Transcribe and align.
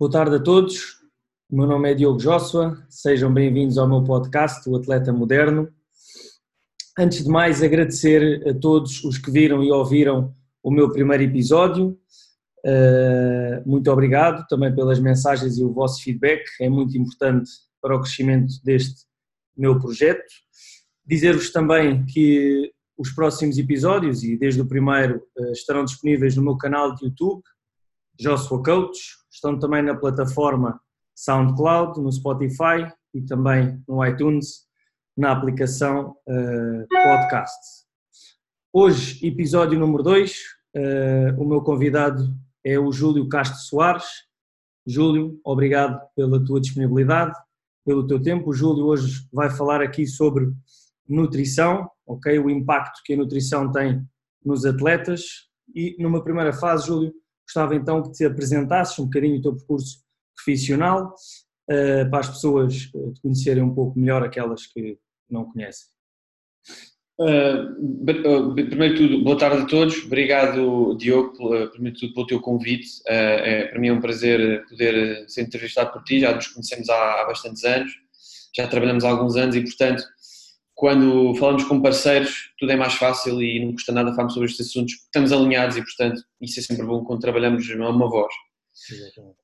Boa 0.00 0.10
tarde 0.10 0.36
a 0.36 0.40
todos. 0.40 0.96
O 1.50 1.56
meu 1.58 1.66
nome 1.66 1.90
é 1.90 1.94
Diogo 1.94 2.16
Joshua. 2.16 2.82
Sejam 2.88 3.30
bem-vindos 3.30 3.76
ao 3.76 3.86
meu 3.86 4.02
podcast, 4.02 4.66
O 4.66 4.74
Atleta 4.74 5.12
Moderno. 5.12 5.70
Antes 6.98 7.22
de 7.22 7.28
mais, 7.28 7.62
agradecer 7.62 8.48
a 8.48 8.54
todos 8.54 9.04
os 9.04 9.18
que 9.18 9.30
viram 9.30 9.62
e 9.62 9.70
ouviram 9.70 10.34
o 10.62 10.70
meu 10.70 10.90
primeiro 10.90 11.24
episódio. 11.24 12.00
Uh, 12.64 13.68
muito 13.68 13.92
obrigado 13.92 14.46
também 14.48 14.74
pelas 14.74 14.98
mensagens 14.98 15.58
e 15.58 15.64
o 15.64 15.70
vosso 15.70 16.02
feedback, 16.02 16.44
é 16.62 16.70
muito 16.70 16.96
importante 16.96 17.50
para 17.82 17.94
o 17.94 18.00
crescimento 18.00 18.54
deste 18.64 19.04
meu 19.54 19.78
projeto. 19.78 20.32
Dizer-vos 21.04 21.52
também 21.52 22.06
que 22.06 22.72
os 22.96 23.10
próximos 23.10 23.58
episódios, 23.58 24.24
e 24.24 24.34
desde 24.34 24.62
o 24.62 24.66
primeiro, 24.66 25.22
uh, 25.38 25.52
estarão 25.52 25.84
disponíveis 25.84 26.34
no 26.36 26.42
meu 26.42 26.56
canal 26.56 26.94
de 26.94 27.04
YouTube, 27.04 27.42
Joshua 28.18 28.62
Coach, 28.62 29.19
estão 29.40 29.58
também 29.58 29.82
na 29.82 29.96
plataforma 29.96 30.78
SoundCloud, 31.14 31.98
no 32.00 32.12
Spotify 32.12 32.92
e 33.14 33.22
também 33.22 33.82
no 33.88 34.04
iTunes, 34.06 34.66
na 35.16 35.32
aplicação 35.32 36.14
uh, 36.28 36.86
podcast. 36.88 37.86
Hoje, 38.72 39.26
episódio 39.26 39.78
número 39.78 40.02
2, 40.02 40.32
uh, 40.76 41.42
o 41.42 41.46
meu 41.46 41.62
convidado 41.62 42.22
é 42.62 42.78
o 42.78 42.92
Júlio 42.92 43.28
Castro 43.28 43.58
Soares. 43.60 44.06
Júlio, 44.86 45.40
obrigado 45.42 45.98
pela 46.14 46.42
tua 46.44 46.60
disponibilidade, 46.60 47.34
pelo 47.84 48.06
teu 48.06 48.22
tempo. 48.22 48.50
O 48.50 48.54
Júlio 48.54 48.84
hoje 48.84 49.26
vai 49.32 49.48
falar 49.48 49.80
aqui 49.80 50.06
sobre 50.06 50.52
nutrição, 51.08 51.90
ok? 52.06 52.38
O 52.38 52.50
impacto 52.50 53.00
que 53.04 53.14
a 53.14 53.16
nutrição 53.16 53.72
tem 53.72 54.06
nos 54.44 54.66
atletas. 54.66 55.48
E 55.74 55.96
numa 55.98 56.22
primeira 56.22 56.52
fase, 56.52 56.86
Júlio, 56.86 57.12
Gostava 57.50 57.74
então 57.74 58.00
que 58.04 58.12
te 58.12 58.24
apresentasses 58.24 58.96
um 59.00 59.06
bocadinho 59.06 59.38
o 59.38 59.42
teu 59.42 59.56
percurso 59.56 60.04
profissional 60.36 61.12
uh, 61.68 62.08
para 62.08 62.20
as 62.20 62.28
pessoas 62.28 62.88
eh, 62.94 63.12
te 63.12 63.20
conhecerem 63.20 63.60
um 63.60 63.74
pouco 63.74 63.98
melhor, 63.98 64.22
aquelas 64.22 64.68
que 64.68 64.96
não 65.28 65.50
conhecem. 65.50 65.88
Uh, 67.18 68.54
primeiro 68.54 68.94
de 68.94 69.08
tudo, 69.08 69.24
boa 69.24 69.36
tarde 69.36 69.62
a 69.62 69.66
todos. 69.66 70.04
Obrigado, 70.04 70.96
Diogo, 70.96 71.32
primeiro 71.72 71.98
tudo, 71.98 72.14
pelo 72.14 72.26
teu 72.28 72.40
convite. 72.40 73.00
Uh, 73.00 73.10
é, 73.10 73.66
para 73.66 73.80
mim 73.80 73.88
é 73.88 73.92
um 73.92 74.00
prazer 74.00 74.64
poder 74.68 75.28
ser 75.28 75.42
entrevistado 75.42 75.92
por 75.92 76.04
ti. 76.04 76.20
Já 76.20 76.32
nos 76.32 76.46
conhecemos 76.46 76.88
há, 76.88 77.22
há 77.22 77.26
bastantes 77.26 77.64
anos, 77.64 77.90
já 78.56 78.68
trabalhamos 78.68 79.02
há 79.02 79.10
alguns 79.10 79.34
anos 79.34 79.56
e, 79.56 79.60
portanto, 79.60 80.04
quando 80.80 81.34
falamos 81.34 81.62
com 81.64 81.82
parceiros, 81.82 82.52
tudo 82.58 82.72
é 82.72 82.76
mais 82.76 82.94
fácil 82.94 83.42
e 83.42 83.62
não 83.62 83.74
custa 83.74 83.92
nada 83.92 84.12
falarmos 84.12 84.32
sobre 84.32 84.48
estes 84.48 84.66
assuntos, 84.66 84.94
estamos 84.94 85.30
alinhados 85.30 85.76
e, 85.76 85.82
portanto, 85.82 86.22
isso 86.40 86.58
é 86.58 86.62
sempre 86.62 86.86
bom 86.86 87.04
quando 87.04 87.20
trabalhamos 87.20 87.70
a 87.70 87.90
uma 87.90 88.08
voz. 88.08 88.32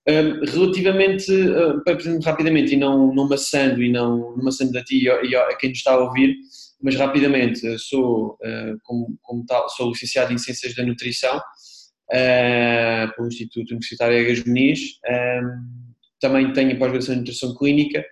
Um, 0.08 0.44
relativamente, 0.50 1.30
uh, 1.30 1.84
para 1.84 1.92
apresentar 1.92 2.30
rapidamente 2.30 2.72
e 2.72 2.78
não, 2.78 3.14
não 3.14 3.28
maçando 3.28 3.82
e 3.82 3.92
não, 3.92 4.34
não 4.34 4.44
maçando 4.44 4.78
a 4.78 4.82
ti 4.82 5.04
e 5.04 5.36
a, 5.36 5.54
quem 5.58 5.68
nos 5.68 5.78
está 5.78 5.92
a 5.92 5.98
ouvir, 5.98 6.36
mas 6.80 6.94
rapidamente, 6.94 7.78
sou, 7.80 8.38
uh, 8.42 8.78
como, 8.82 9.18
como 9.20 9.44
tal, 9.44 9.68
sou 9.68 9.90
licenciado 9.90 10.32
em 10.32 10.38
Ciências 10.38 10.74
da 10.74 10.86
Nutrição 10.86 11.36
uh, 11.36 13.14
pelo 13.14 13.28
Instituto 13.28 13.72
Universitário 13.72 14.16
Egas 14.16 14.42
Muniz, 14.42 14.80
um, 15.06 15.92
também 16.18 16.50
tenho 16.54 16.78
pós-graduação 16.78 17.14
em 17.14 17.18
Nutrição 17.18 17.54
Clínica 17.54 18.02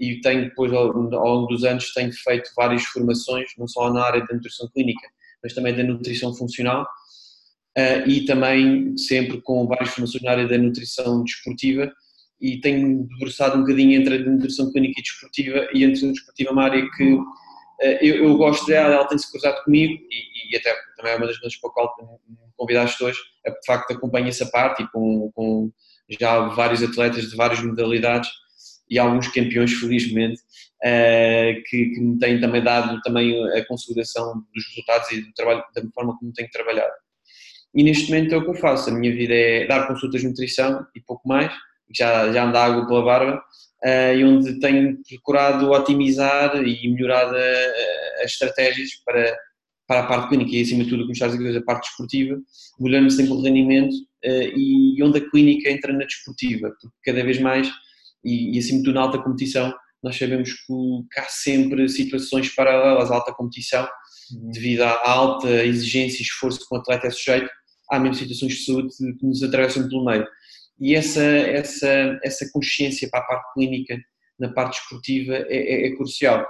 e 0.00 0.18
tenho 0.22 0.44
depois 0.46 0.72
ao, 0.72 0.86
longo 0.86 1.46
dos 1.46 1.62
anos 1.62 1.92
tenho 1.92 2.10
feito 2.10 2.50
várias 2.56 2.82
formações, 2.84 3.50
não 3.58 3.68
só 3.68 3.92
na 3.92 4.02
área 4.02 4.26
da 4.26 4.34
nutrição 4.34 4.66
clínica, 4.68 5.06
mas 5.42 5.52
também 5.52 5.76
da 5.76 5.84
nutrição 5.84 6.34
funcional 6.34 6.84
uh, 7.76 8.08
e 8.08 8.24
também 8.24 8.96
sempre 8.96 9.42
com 9.42 9.66
várias 9.66 9.90
formações 9.90 10.22
na 10.22 10.30
área 10.30 10.48
da 10.48 10.56
nutrição 10.56 11.22
desportiva. 11.22 11.92
E 12.40 12.58
tenho 12.58 13.06
debruçado 13.08 13.58
um 13.58 13.60
bocadinho 13.60 14.00
entre 14.00 14.16
a 14.16 14.18
nutrição 14.18 14.72
clínica 14.72 14.98
e 14.98 15.02
desportiva 15.02 15.68
e 15.74 15.84
a 15.84 15.88
nutrição 15.88 16.12
desportiva 16.12 16.48
é 16.48 16.52
uma 16.54 16.64
área 16.64 16.90
que 16.96 17.12
uh, 17.12 17.28
eu, 18.00 18.24
eu, 18.24 18.36
gosto 18.38 18.66
dela, 18.66 18.94
ela 18.94 19.04
tem-se 19.04 19.30
cruzado 19.30 19.62
comigo 19.64 19.92
e, 19.92 20.54
e, 20.54 20.56
até 20.56 20.74
também 20.96 21.12
é 21.12 21.16
uma 21.16 21.26
das 21.26 21.36
razões 21.36 21.60
para 21.60 21.68
a 21.68 21.72
qual 21.74 21.94
me 22.26 22.36
convidaste 22.56 23.04
hoje, 23.04 23.18
é 23.44 23.50
de 23.50 23.66
facto 23.66 23.92
acompanho 23.92 24.28
essa 24.28 24.46
parte 24.46 24.82
e 24.82 24.88
com, 24.88 25.30
com 25.34 25.70
já 26.08 26.40
vários 26.48 26.82
atletas 26.82 27.30
de 27.30 27.36
várias 27.36 27.62
modalidades 27.62 28.30
e 28.90 28.98
alguns 28.98 29.28
campeões, 29.28 29.72
felizmente, 29.74 30.40
uh, 30.82 31.62
que, 31.68 31.86
que, 31.90 32.00
me 32.00 32.18
têm 32.18 32.40
também 32.40 32.62
dado 32.62 33.00
também 33.02 33.40
a 33.56 33.64
consolidação 33.66 34.44
dos 34.52 34.66
resultados 34.68 35.12
e 35.12 35.20
do 35.20 35.32
trabalho, 35.32 35.62
da 35.74 35.82
forma 35.94 36.18
como 36.18 36.32
tenho 36.32 36.50
trabalhado. 36.50 36.92
E 37.72 37.84
neste 37.84 38.10
momento 38.10 38.34
é 38.34 38.38
o 38.38 38.42
que 38.42 38.50
eu 38.50 38.54
faço, 38.54 38.90
a 38.90 38.92
minha 38.92 39.14
vida 39.14 39.32
é 39.32 39.66
dar 39.66 39.86
consultas 39.86 40.20
de 40.20 40.26
nutrição 40.26 40.84
e 40.94 41.00
pouco 41.00 41.26
mais, 41.28 41.52
já, 41.96 42.32
já 42.32 42.44
anda 42.44 42.64
água 42.64 42.86
pela 42.86 43.04
barba, 43.04 43.36
uh, 43.84 44.16
e 44.16 44.24
onde 44.24 44.58
tenho 44.58 44.98
procurado 45.08 45.70
otimizar 45.70 46.56
e 46.56 46.92
melhorar 46.92 47.32
a, 47.32 48.24
as 48.24 48.32
estratégias 48.32 48.90
para, 49.04 49.36
para 49.86 50.00
a 50.00 50.06
parte 50.06 50.30
clínica 50.30 50.50
e 50.56 50.62
acima 50.62 50.82
de 50.82 50.90
tudo, 50.90 51.02
como 51.02 51.12
estás 51.12 51.32
a 51.32 51.36
dizer, 51.36 51.58
a 51.58 51.62
parte 51.62 51.86
desportiva, 51.86 52.36
melhorando 52.80 53.10
sempre 53.12 53.34
o 53.34 53.40
rendimento 53.40 53.94
e 54.22 55.02
onde 55.02 55.18
a 55.18 55.30
clínica 55.30 55.70
entra 55.70 55.92
na 55.92 56.04
desportiva, 56.04 56.70
porque 56.70 56.96
cada 57.04 57.24
vez 57.24 57.40
mais 57.40 57.70
e, 58.24 58.56
e 58.56 58.58
acima 58.58 58.78
de 58.78 58.84
tudo 58.84 58.94
na 58.94 59.02
alta 59.02 59.22
competição, 59.22 59.72
nós 60.02 60.16
sabemos 60.16 60.52
que, 60.52 61.20
há 61.20 61.24
sempre 61.24 61.88
situações 61.88 62.54
paralelas 62.54 63.10
à 63.10 63.14
alta 63.14 63.32
competição, 63.32 63.86
uhum. 64.32 64.50
devido 64.50 64.82
à 64.82 65.10
alta 65.10 65.48
exigência 65.64 66.18
e 66.18 66.22
esforço 66.22 66.66
que 66.66 66.74
o 66.74 66.78
atleta 66.78 67.06
é 67.06 67.10
sujeito, 67.10 67.50
há 67.90 67.98
mesmo 67.98 68.14
situações 68.14 68.54
de 68.54 68.64
saúde 68.64 68.88
que 68.96 69.26
nos 69.26 69.42
atravessam 69.42 69.88
pelo 69.88 70.04
meio. 70.04 70.26
E 70.78 70.94
essa, 70.94 71.22
essa, 71.22 72.18
essa 72.24 72.50
consciência 72.52 73.08
para 73.10 73.20
a 73.20 73.26
parte 73.26 73.52
clínica, 73.52 73.98
na 74.38 74.50
parte 74.52 74.80
esportiva, 74.80 75.34
é, 75.34 75.56
é, 75.56 75.86
é 75.88 75.96
crucial. 75.96 76.46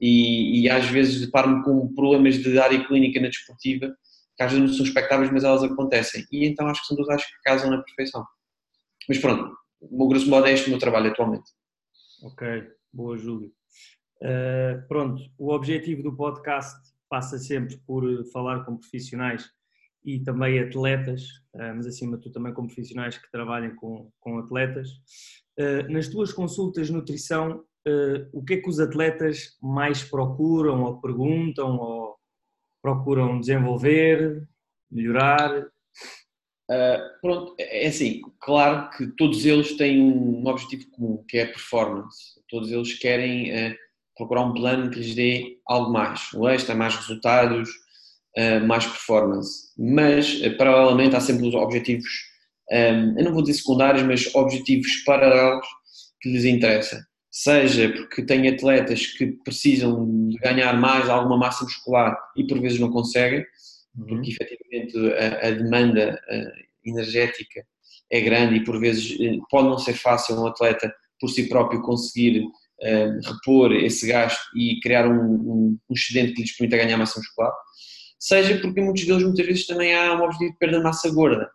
E, 0.00 0.62
e, 0.62 0.70
às 0.70 0.86
vezes 0.86 1.20
deparo-me 1.20 1.62
com 1.64 1.92
problemas 1.94 2.38
de 2.38 2.58
área 2.58 2.84
clínica 2.86 3.20
na 3.20 3.28
desportiva, 3.28 3.94
que 4.36 4.42
às 4.42 4.52
vezes 4.52 4.68
não 4.68 4.76
são 4.76 4.86
expectáveis, 4.86 5.30
mas 5.30 5.44
elas 5.44 5.62
acontecem. 5.62 6.24
E 6.32 6.46
então 6.46 6.66
acho 6.68 6.80
que 6.80 6.86
são 6.88 6.96
duas 6.96 7.08
áreas 7.08 7.24
que 7.24 7.32
casam 7.44 7.70
na 7.70 7.82
perfeição. 7.82 8.24
Mas 9.08 9.18
pronto, 9.18 9.52
o 9.80 10.08
grosso 10.08 10.28
modo 10.28 10.46
é 10.46 10.52
este 10.52 10.66
o 10.66 10.70
meu 10.70 10.78
trabalho 10.78 11.10
atualmente. 11.10 11.50
Ok, 12.22 12.46
boa 12.92 13.16
Júlio. 13.16 13.52
Uh, 14.20 14.86
pronto, 14.88 15.22
o 15.38 15.52
objetivo 15.52 16.02
do 16.02 16.16
podcast 16.16 16.76
passa 17.08 17.38
sempre 17.38 17.76
por 17.86 18.04
falar 18.32 18.64
com 18.64 18.76
profissionais 18.76 19.48
e 20.04 20.18
também 20.20 20.58
atletas, 20.58 21.22
uh, 21.54 21.74
mas 21.76 21.86
acima 21.86 22.16
de 22.16 22.24
tudo 22.24 22.32
também 22.32 22.52
com 22.52 22.66
profissionais 22.66 23.16
que 23.16 23.30
trabalhem 23.30 23.74
com, 23.76 24.10
com 24.18 24.38
atletas. 24.38 24.88
Uh, 25.58 25.90
nas 25.90 26.08
tuas 26.08 26.32
consultas 26.32 26.88
de 26.88 26.92
nutrição, 26.92 27.64
o 28.34 28.44
que 28.44 28.54
é 28.54 28.56
que 28.58 28.68
os 28.68 28.78
atletas 28.78 29.56
mais 29.62 30.04
procuram 30.04 30.82
ou 30.82 31.00
perguntam 31.00 31.78
ou 31.78 32.18
procuram 32.82 33.40
desenvolver, 33.40 34.46
melhorar? 34.90 35.66
Uh, 36.70 37.20
pronto, 37.22 37.54
é, 37.58 37.84
é 37.84 37.88
assim, 37.88 38.20
claro 38.40 38.90
que 38.90 39.06
todos 39.16 39.46
eles 39.46 39.76
têm 39.76 40.02
um 40.02 40.46
objetivo 40.46 40.90
comum, 40.90 41.24
que 41.26 41.38
é 41.38 41.44
a 41.44 41.48
performance. 41.48 42.38
Todos 42.48 42.70
eles 42.70 42.92
querem 42.98 43.50
uh, 43.52 43.74
procurar 44.16 44.42
um 44.42 44.52
plano 44.52 44.90
que 44.90 44.98
lhes 44.98 45.14
dê 45.14 45.58
algo 45.66 45.90
mais, 45.92 46.32
o 46.34 46.46
extra, 46.46 46.74
mais 46.74 46.94
resultados, 46.94 47.70
uh, 48.36 48.66
mais 48.66 48.84
performance. 48.84 49.72
Mas, 49.78 50.40
paralelamente, 50.58 51.16
há 51.16 51.20
sempre 51.20 51.48
os 51.48 51.54
objetivos, 51.54 52.08
um, 52.70 53.18
eu 53.18 53.24
não 53.24 53.32
vou 53.32 53.42
dizer 53.42 53.54
secundários, 53.58 54.02
mas 54.02 54.34
objetivos 54.34 55.02
paralelos 55.04 55.66
que 56.20 56.30
lhes 56.30 56.44
interessam. 56.44 57.00
Seja 57.30 57.88
porque 57.90 58.24
têm 58.24 58.48
atletas 58.48 59.06
que 59.06 59.26
precisam 59.44 60.28
de 60.28 60.36
ganhar 60.38 60.72
mais 60.78 61.08
alguma 61.08 61.38
massa 61.38 61.64
muscular 61.64 62.18
e 62.36 62.46
por 62.46 62.60
vezes 62.60 62.80
não 62.80 62.90
conseguem, 62.90 63.44
porque 63.96 64.14
uhum. 64.14 64.22
efetivamente 64.22 64.96
a, 65.14 65.48
a 65.48 65.50
demanda 65.50 66.20
energética 66.84 67.64
é 68.10 68.20
grande 68.20 68.56
e 68.56 68.64
por 68.64 68.78
vezes 68.80 69.18
eh, 69.20 69.38
pode 69.50 69.68
não 69.68 69.78
ser 69.78 69.94
fácil 69.94 70.36
um 70.36 70.46
atleta 70.46 70.92
por 71.20 71.28
si 71.28 71.48
próprio 71.48 71.82
conseguir 71.82 72.42
uh, 72.42 73.28
repor 73.28 73.72
esse 73.72 74.06
gasto 74.06 74.40
e 74.56 74.78
criar 74.80 75.06
um, 75.06 75.20
um, 75.20 75.78
um, 75.88 75.94
excedente 75.94 76.32
que 76.32 76.42
lhes 76.42 76.56
permita 76.56 76.76
ganhar 76.76 76.96
massa 76.96 77.18
muscular, 77.18 77.52
seja 78.18 78.58
porque 78.60 78.80
muitos 78.80 79.04
deles 79.04 79.24
muitas 79.24 79.46
vezes 79.46 79.66
também 79.66 79.94
há 79.94 80.14
um 80.14 80.22
objetivo 80.22 80.52
de 80.52 80.58
perda 80.58 80.78
de 80.78 80.84
massa 80.84 81.10
gorda. 81.10 81.50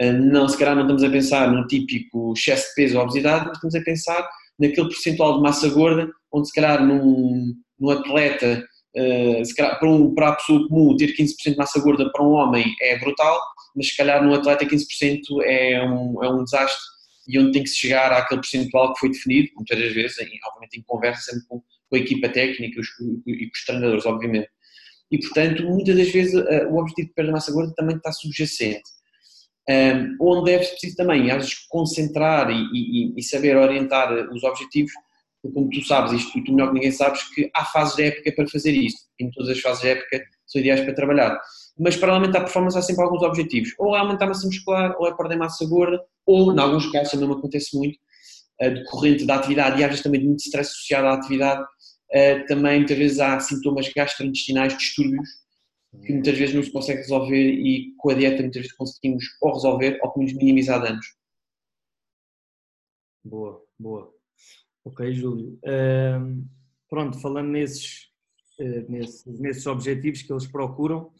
Não, 0.00 0.48
se 0.48 0.58
calhar 0.58 0.74
não 0.74 0.82
estamos 0.82 1.04
a 1.04 1.10
pensar 1.10 1.52
no 1.52 1.66
típico 1.66 2.32
excesso 2.32 2.68
de 2.70 2.74
peso 2.74 2.96
ou 2.96 3.04
obesidade, 3.04 3.44
mas 3.44 3.56
estamos 3.56 3.74
a 3.74 3.82
pensar 3.82 4.28
naquele 4.58 4.88
percentual 4.88 5.36
de 5.36 5.42
massa 5.42 5.68
gorda, 5.68 6.10
onde 6.32 6.48
se 6.48 6.54
calhar 6.54 6.84
num, 6.84 7.54
num 7.78 7.90
atleta 7.90 8.66
Uh, 8.94 10.14
para, 10.14 10.28
a 10.28 10.36
pessoa 10.36 10.68
comum 10.68 10.94
ter 10.96 11.14
15% 11.16 11.52
de 11.52 11.56
massa 11.56 11.80
gorda 11.80 12.10
para 12.12 12.24
um 12.24 12.32
homem 12.32 12.66
é 12.82 12.98
brutal, 12.98 13.40
mas 13.74 13.88
se 13.88 13.96
calhar 13.96 14.22
no 14.22 14.34
atleta 14.34 14.66
15% 14.66 15.20
é 15.44 15.82
um, 15.82 16.22
é 16.22 16.30
um 16.30 16.44
desastre 16.44 16.92
e 17.26 17.38
onde 17.38 17.52
tem 17.52 17.62
que 17.62 17.70
se 17.70 17.76
chegar 17.76 18.12
àquele 18.12 18.40
percentual 18.40 18.92
que 18.92 19.00
foi 19.00 19.10
definido, 19.10 19.48
muitas 19.56 19.78
das 19.78 19.92
vezes, 19.92 20.18
em, 20.18 20.28
obviamente 20.46 20.78
em 20.78 20.82
conversa 20.82 21.30
sempre 21.30 21.46
com, 21.48 21.60
com 21.60 21.96
a 21.96 21.98
equipa 21.98 22.28
técnica 22.28 22.80
os, 22.80 22.88
e 23.26 23.46
com 23.46 23.52
os 23.54 23.64
treinadores, 23.64 24.06
obviamente. 24.06 24.48
E 25.10 25.18
portanto, 25.18 25.62
muitas 25.64 25.96
das 25.96 26.10
vezes 26.10 26.34
uh, 26.34 26.68
o 26.70 26.78
objetivo 26.78 27.08
de 27.08 27.14
perda 27.14 27.28
de 27.28 27.32
massa 27.32 27.52
gorda 27.52 27.72
também 27.76 27.96
está 27.96 28.10
subjacente. 28.12 28.82
um, 29.68 30.16
onde 30.20 30.52
é 30.52 30.58
preciso 30.58 30.96
também, 30.96 31.30
às 31.30 31.36
vezes, 31.36 31.66
concentrar 31.68 32.50
e, 32.50 32.64
e, 32.72 33.14
e, 33.16 33.22
saber 33.22 33.56
orientar 33.56 34.12
os 34.30 34.42
objetivos, 34.42 34.92
como 35.50 35.68
tu 35.70 35.82
sabes 35.84 36.12
isto, 36.12 36.38
e 36.38 36.44
tu 36.44 36.52
melhor 36.52 36.68
que 36.68 36.74
ninguém 36.74 36.92
sabes, 36.92 37.22
que 37.34 37.50
há 37.54 37.64
fases 37.64 37.96
de 37.96 38.04
época 38.04 38.32
para 38.36 38.48
fazer 38.48 38.72
isto, 38.72 39.00
e 39.18 39.30
todas 39.30 39.50
as 39.50 39.60
fases 39.60 39.82
de 39.82 39.88
época 39.88 40.22
são 40.46 40.60
ideais 40.60 40.80
para 40.82 40.94
trabalhar. 40.94 41.40
Mas 41.78 41.96
para 41.96 42.12
aumentar 42.12 42.38
a 42.38 42.42
performance 42.42 42.76
há 42.76 42.82
sempre 42.82 43.02
alguns 43.02 43.22
objetivos, 43.22 43.74
ou 43.78 43.96
é 43.96 43.98
aumentar 43.98 44.26
a 44.26 44.28
massa 44.28 44.46
muscular, 44.46 44.94
ou 44.98 45.08
é 45.08 45.16
perder 45.16 45.36
massa 45.36 45.66
gorda, 45.66 46.00
ou, 46.26 46.54
em 46.54 46.60
alguns 46.60 46.90
casos, 46.92 47.10
também 47.10 47.30
acontece 47.30 47.76
muito, 47.76 47.98
decorrente 48.60 49.24
da 49.26 49.36
atividade 49.36 49.80
e 49.80 49.82
às 49.82 49.90
vezes 49.90 50.04
também 50.04 50.20
de 50.20 50.26
muito 50.26 50.40
stress 50.40 50.70
associado 50.70 51.08
à 51.08 51.14
atividade, 51.14 51.64
também 52.46 52.78
muitas 52.78 52.96
vezes 52.96 53.18
há 53.18 53.40
sintomas 53.40 53.88
gastrointestinais, 53.92 54.76
distúrbios, 54.76 55.28
que 56.04 56.12
muitas 56.12 56.38
vezes 56.38 56.54
não 56.54 56.62
se 56.62 56.70
consegue 56.70 57.00
resolver 57.00 57.36
e 57.36 57.92
com 57.96 58.10
a 58.10 58.14
dieta 58.14 58.40
muitas 58.40 58.62
vezes 58.62 58.76
conseguimos 58.76 59.24
ou 59.40 59.52
resolver 59.54 59.98
ou 60.02 60.12
pelo 60.12 60.24
menos 60.24 60.38
minimizar 60.38 60.80
danos. 60.80 61.06
Boa, 63.24 63.62
boa. 63.78 64.21
Ok, 64.84 65.12
Júlio. 65.12 65.58
pronto, 66.88 67.18
falando 67.20 67.48
nesses, 67.48 68.08
uh, 68.58 68.90
nesses, 68.90 69.24
nesses 69.40 69.66
objetivos 69.66 70.22
que 70.22 70.32
eles 70.32 70.46
procuram, 70.46 71.12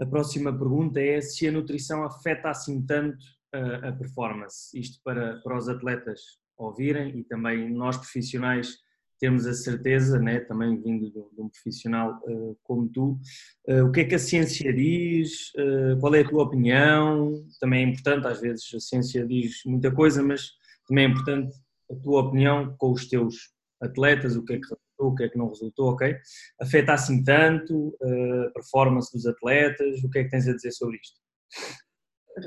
a 0.00 0.06
próxima 0.06 0.56
pergunta 0.56 1.00
é 1.00 1.20
se 1.20 1.46
a 1.46 1.52
nutrição 1.52 2.04
afeta 2.04 2.50
assim 2.50 2.84
tanto 2.84 3.24
a, 3.52 3.88
a 3.88 3.92
performance. 3.92 4.78
Isto 4.78 5.00
para, 5.04 5.40
para 5.42 5.56
os 5.56 5.68
atletas 5.68 6.20
ouvirem 6.56 7.18
e 7.18 7.24
também 7.24 7.70
nós 7.70 7.96
profissionais 7.96 8.78
termos 9.18 9.46
a 9.46 9.52
certeza, 9.52 10.18
né, 10.18 10.40
também 10.40 10.80
vindo 10.80 11.10
de, 11.10 11.18
um 11.38 11.50
profissional 11.50 12.18
uh, 12.26 12.56
como 12.62 12.88
tu, 12.88 13.20
uh, 13.68 13.84
o 13.84 13.92
que 13.92 14.00
é 14.00 14.04
que 14.04 14.14
a 14.14 14.18
ciência 14.18 14.72
diz, 14.72 15.52
uh, 15.56 16.00
qual 16.00 16.14
é 16.14 16.20
a 16.20 16.28
tua 16.28 16.44
opinião, 16.44 17.34
também 17.60 17.84
é 17.84 17.88
importante, 17.88 18.26
às 18.26 18.40
vezes 18.40 18.66
a 18.74 18.80
ciência 18.80 19.26
diz 19.26 19.60
muita 19.66 19.92
coisa, 19.92 20.22
mas 20.22 20.52
também 20.88 21.04
é 21.04 21.08
importante 21.08 21.54
a 21.90 21.94
tua 21.96 22.20
opinião 22.20 22.74
com 22.78 22.92
os 22.92 23.08
teus 23.08 23.34
atletas, 23.80 24.36
o 24.36 24.44
que 24.44 24.54
é 24.54 24.56
que 24.56 24.62
resultou, 24.62 25.08
o 25.08 25.14
que 25.14 25.24
é 25.24 25.28
que 25.28 25.38
não 25.38 25.48
resultou, 25.48 25.88
ok? 25.90 26.14
Afeta 26.60 26.92
assim 26.92 27.22
tanto 27.24 27.96
a 28.02 28.50
performance 28.52 29.12
dos 29.12 29.26
atletas, 29.26 30.02
o 30.04 30.10
que 30.10 30.18
é 30.18 30.24
que 30.24 30.30
tens 30.30 30.46
a 30.46 30.54
dizer 30.54 30.72
sobre 30.72 30.98
isto? 30.98 31.18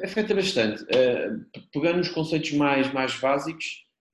Afeta 0.04 0.34
bastante. 0.34 0.86
Pegando 1.72 2.00
os 2.00 2.10
conceitos 2.10 2.51
mais, 2.54 2.92
mais 2.94 3.19
básicos, 3.19 3.66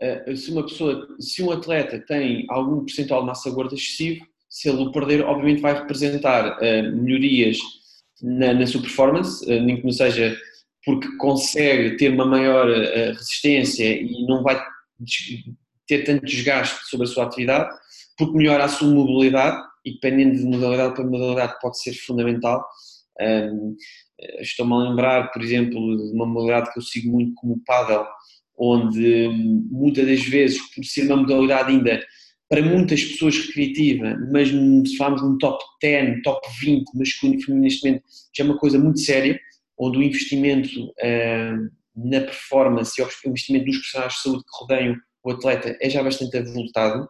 eh, 0.01 0.35
se 0.35 0.51
uma 0.51 0.63
pessoa, 0.63 1.07
se 1.19 1.43
um 1.43 1.51
atleta 1.51 1.99
tem 1.99 2.45
algum 2.49 2.85
percentual 2.85 3.21
de 3.21 3.27
massa 3.27 3.51
gorda 3.51 3.75
excessivo, 3.75 4.25
se 4.49 4.67
ele 4.67 4.81
o 4.81 4.91
perder, 4.91 5.21
obviamente 5.21 5.61
vai 5.61 5.73
representar 5.73 6.57
melhorias 6.93 7.59
na, 8.21 8.53
na, 8.53 8.65
sua 8.65 8.81
performance, 8.81 9.45
nem 9.45 9.77
que 9.77 9.83
não 9.83 9.91
seja 9.91 10.35
porque 10.83 11.07
consegue 11.17 11.97
ter 11.97 12.11
uma 12.11 12.25
maior 12.25 12.67
resistência 12.67 14.01
e 14.01 14.25
não 14.25 14.41
vai 14.41 14.59
ter 15.87 16.03
tanto 16.03 16.25
desgaste 16.25 16.87
sobre 16.89 17.07
a 17.07 17.09
sua 17.09 17.25
atividade, 17.25 17.69
porque 18.17 18.37
melhora 18.37 18.65
a 18.65 18.69
sua 18.69 18.87
mobilidade 18.87 19.61
e 19.85 19.93
dependendo 19.93 20.37
de 20.37 20.43
modalidade 20.43 20.93
para 20.93 21.03
modalidade 21.03 21.59
pode 21.61 21.81
ser 21.81 21.93
fundamental. 21.93 22.65
Um, 23.21 23.75
Estou-me 24.41 24.73
a 24.73 24.89
lembrar, 24.89 25.31
por 25.31 25.41
exemplo, 25.41 25.79
de 25.95 26.13
uma 26.13 26.25
modalidade 26.25 26.73
que 26.73 26.79
eu 26.79 26.83
sigo 26.83 27.09
muito 27.09 27.33
como 27.35 27.53
o 27.53 27.63
paddle, 27.65 28.05
onde 28.57 29.29
muitas 29.71 30.05
das 30.05 30.21
vezes, 30.25 30.59
por 30.75 30.83
ser 30.83 31.05
uma 31.05 31.17
modalidade 31.17 31.71
ainda 31.71 32.05
para 32.49 32.61
muitas 32.61 33.03
pessoas 33.03 33.37
recreativa, 33.37 34.17
mas 34.31 34.49
se 34.49 34.97
falarmos 34.97 35.21
num 35.21 35.37
top 35.37 35.63
10, 35.81 36.21
top 36.23 36.45
20 36.59 36.83
masculino 36.95 37.39
e 37.39 37.43
feminino 37.43 37.63
neste 37.63 37.87
momento, 37.87 38.03
já 38.35 38.43
é 38.43 38.47
uma 38.47 38.57
coisa 38.57 38.79
muito 38.79 38.99
séria, 38.99 39.39
onde 39.77 39.99
o 39.99 40.03
investimento 40.03 40.69
na 42.05 42.21
performance 42.21 42.99
e 42.99 43.03
o 43.03 43.09
investimento 43.27 43.65
dos 43.65 43.75
profissionais 43.77 44.13
de 44.13 44.19
saúde 44.21 44.43
que 44.43 44.59
rodeiam 44.59 44.95
o 45.23 45.31
atleta 45.31 45.77
é 45.81 45.89
já 45.89 46.01
bastante 46.01 46.37
avultado 46.37 47.07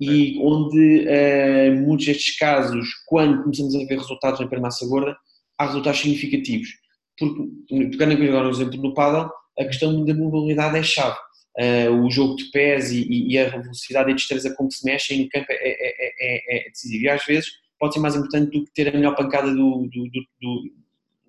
e 0.00 0.38
onde 0.40 1.06
uh, 1.06 1.80
muitos 1.80 2.06
destes 2.06 2.36
casos, 2.36 2.88
quando 3.06 3.42
começamos 3.42 3.74
a 3.74 3.78
ver 3.78 3.98
resultados 3.98 4.38
na 4.38 4.60
massa 4.60 4.86
gorda, 4.86 5.16
há 5.58 5.66
resultados 5.66 6.00
significativos. 6.00 6.68
Porque, 7.18 7.88
pegando 7.90 8.22
agora 8.22 8.46
um 8.46 8.50
exemplo 8.50 8.76
no 8.76 8.94
paddle, 8.94 9.30
a 9.58 9.64
questão 9.64 10.04
da 10.04 10.14
mobilidade 10.14 10.78
é 10.78 10.82
chave. 10.82 11.18
Uh, 11.58 12.06
o 12.06 12.10
jogo 12.10 12.36
de 12.36 12.44
pés 12.52 12.92
e, 12.92 13.06
e, 13.10 13.36
a 13.36 13.48
velocidade 13.48 14.10
e 14.10 14.12
a 14.12 14.16
destreza 14.16 14.54
com 14.54 14.68
que 14.68 14.74
se 14.74 14.86
mexem 14.86 15.24
no 15.24 15.28
campo 15.28 15.46
é, 15.50 15.56
é, 15.56 15.76
é, 16.20 16.66
é, 16.66 16.70
decisivo. 16.70 17.04
E 17.04 17.08
às 17.08 17.24
vezes 17.24 17.50
pode 17.78 17.94
ser 17.94 18.00
mais 18.00 18.14
importante 18.14 18.50
do 18.56 18.64
que 18.64 18.72
ter 18.72 18.88
a 18.88 18.92
melhor 18.92 19.16
pancada 19.16 19.48
do, 19.50 19.88
do, 19.92 20.04
do, 20.04 20.26
do, 20.40 20.72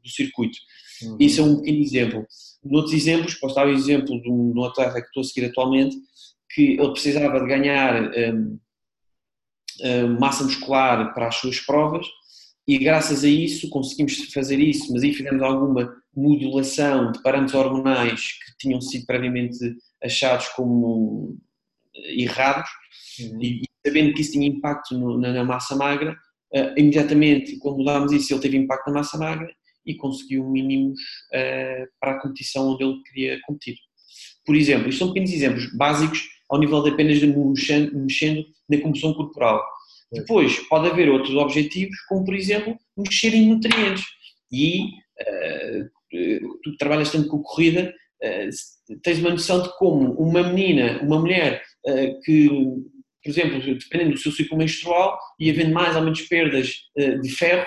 do 0.04 0.10
circuito. 0.10 0.58
Uhum. 1.04 1.18
Isso 1.20 1.42
é 1.42 1.44
um 1.44 1.58
pequeno 1.58 1.82
exemplo. 1.82 2.28
Noutros 2.64 2.94
exemplos, 2.94 3.36
posso 3.36 3.56
dar 3.56 3.68
o 3.68 3.72
exemplo 3.72 4.22
de 4.22 4.30
um, 4.30 4.54
de 4.54 4.60
um, 4.60 4.64
atleta 4.64 5.02
que 5.02 5.08
estou 5.08 5.22
a 5.22 5.24
seguir 5.24 5.48
atualmente, 5.48 5.96
que 6.54 6.74
ele 6.80 6.92
precisava 6.92 7.40
de 7.40 7.48
ganhar 7.48 8.12
um, 8.12 8.60
um, 9.84 10.20
massa 10.20 10.44
muscular 10.44 11.14
para 11.14 11.28
as 11.28 11.36
suas 11.36 11.60
provas 11.60 12.06
e 12.68 12.78
graças 12.78 13.24
a 13.24 13.28
isso 13.28 13.70
conseguimos 13.70 14.32
fazer 14.34 14.60
isso, 14.60 14.94
mas 14.94 15.04
aí 15.04 15.14
fizemos 15.14 15.42
alguma 15.42 15.94
modulação 16.16 17.12
de 17.12 17.22
parâmetros 17.22 17.56
hormonais 17.56 18.22
que 18.22 18.58
tinham 18.60 18.80
sido 18.80 19.06
previamente 19.06 19.58
achados 20.04 20.48
como 20.50 21.38
errados 21.94 22.70
uhum. 23.20 23.42
e, 23.42 23.64
sabendo 23.86 24.14
que 24.14 24.22
isso 24.22 24.34
tinha 24.34 24.48
impacto 24.48 24.98
no, 24.98 25.18
na, 25.18 25.34
na, 25.34 25.44
massa 25.44 25.76
magra, 25.76 26.16
uh, 26.54 26.80
imediatamente 26.80 27.58
quando 27.58 27.78
mudámos 27.78 28.12
isso 28.12 28.34
ele 28.34 28.42
teve 28.42 28.58
impacto 28.58 28.88
na 28.88 29.00
massa 29.00 29.18
magra 29.18 29.52
e 29.86 29.96
conseguiu 29.96 30.48
mínimos 30.50 31.00
uh, 31.34 31.88
para 32.00 32.14
a 32.14 32.22
competição 32.22 32.70
onde 32.70 32.84
ele 32.84 33.02
queria 33.04 33.40
competir. 33.46 33.76
Por 34.46 34.56
exemplo, 34.56 34.90
isto 34.90 35.00
são 35.00 35.08
pequenos 35.10 35.32
exemplos 35.32 35.76
básicos 35.76 36.28
ao 36.50 36.60
nível 36.60 36.84
de 36.84 36.90
apenas 36.90 37.20
de 37.20 37.28
mexendo, 37.28 37.96
mexendo 37.96 38.46
na 38.70 38.78
composição 38.78 39.14
corporal 39.14 39.64
depois, 40.12 40.60
pode 40.68 40.90
haver 40.90 41.10
outros 41.10 41.36
objetivos, 41.36 41.98
como 42.02 42.26
por 42.26 42.36
exemplo, 42.36 42.78
mexer 42.98 43.34
em 43.34 43.48
nutrientes. 43.48 44.04
E 44.52 44.82
uh, 44.82 45.90
tu 46.62 46.76
trabalhas 46.78 47.12
tanto 47.12 47.30
com 47.30 47.42
corrida, 47.42 47.94
uh, 48.22 49.00
tens 49.02 49.20
uma 49.20 49.30
noção 49.30 49.64
de 49.64 49.70
como 49.78 50.12
uma 50.16 50.44
menina, 50.44 51.02
uma 51.02 51.20
mulher 51.20 51.64
que, 52.24 52.48
por 52.48 53.30
exemplo, 53.30 53.60
dependendo 53.60 54.12
do 54.12 54.20
seu 54.20 54.32
ciclo 54.32 54.56
menstrual 54.56 55.18
e 55.40 55.50
havendo 55.50 55.74
mais 55.74 55.96
ou 55.96 56.04
menos 56.04 56.22
perdas 56.24 56.76
de 56.96 57.30
ferro, 57.32 57.66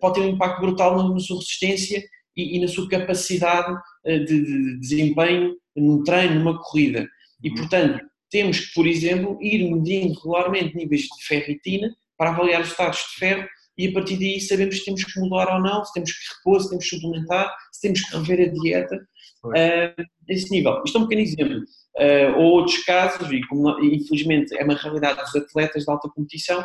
pode 0.00 0.14
ter 0.14 0.20
um 0.26 0.30
impacto 0.30 0.60
brutal 0.60 0.96
na, 0.96 1.14
na 1.14 1.20
sua 1.20 1.38
resistência 1.38 2.02
e, 2.36 2.56
e, 2.56 2.60
na 2.60 2.68
sua 2.68 2.88
capacidade 2.88 3.76
de, 4.04 4.24
de, 4.26 4.80
desempenho 4.80 5.54
num 5.76 6.02
treino, 6.02 6.36
numa 6.36 6.60
corrida. 6.60 7.08
E, 7.42 7.50
uhum. 7.50 7.56
portanto, 7.56 8.04
temos 8.30 8.60
que, 8.60 8.74
por 8.74 8.86
exemplo, 8.86 9.38
ir 9.40 9.70
medindo 9.70 10.14
regularmente 10.14 10.76
níveis 10.76 11.02
de 11.02 11.24
ferritina 11.26 11.88
para 12.16 12.30
avaliar 12.30 12.60
os 12.60 12.68
estados 12.68 12.98
de 12.98 13.18
ferro 13.18 13.48
e 13.78 13.86
a 13.86 13.92
partir 13.92 14.18
daí 14.18 14.40
sabemos 14.40 14.78
se 14.78 14.84
temos 14.84 15.04
que 15.04 15.20
mudar 15.20 15.54
ou 15.54 15.62
não, 15.62 15.84
se 15.84 15.92
temos 15.92 16.10
que 16.10 16.34
repor, 16.34 16.60
se 16.60 16.68
temos 16.68 16.90
que 16.90 16.96
suplementar, 16.96 17.54
se 17.72 17.80
temos 17.82 18.00
que 18.00 18.16
rever 18.16 18.48
a 18.48 18.52
dieta, 18.52 18.96
uh, 19.44 20.04
esse 20.28 20.50
nível. 20.50 20.82
Isto 20.84 20.98
é 20.98 21.00
um 21.00 21.06
pequeno 21.06 21.22
exemplo. 21.22 21.58
Uh, 21.96 22.38
ou 22.38 22.44
outros 22.54 22.78
casos, 22.84 23.30
e 23.30 23.40
como 23.46 23.78
infelizmente 23.84 24.56
é 24.56 24.64
uma 24.64 24.74
realidade 24.74 25.20
dos 25.20 25.34
atletas 25.36 25.84
de 25.84 25.90
alta 25.90 26.08
competição, 26.08 26.64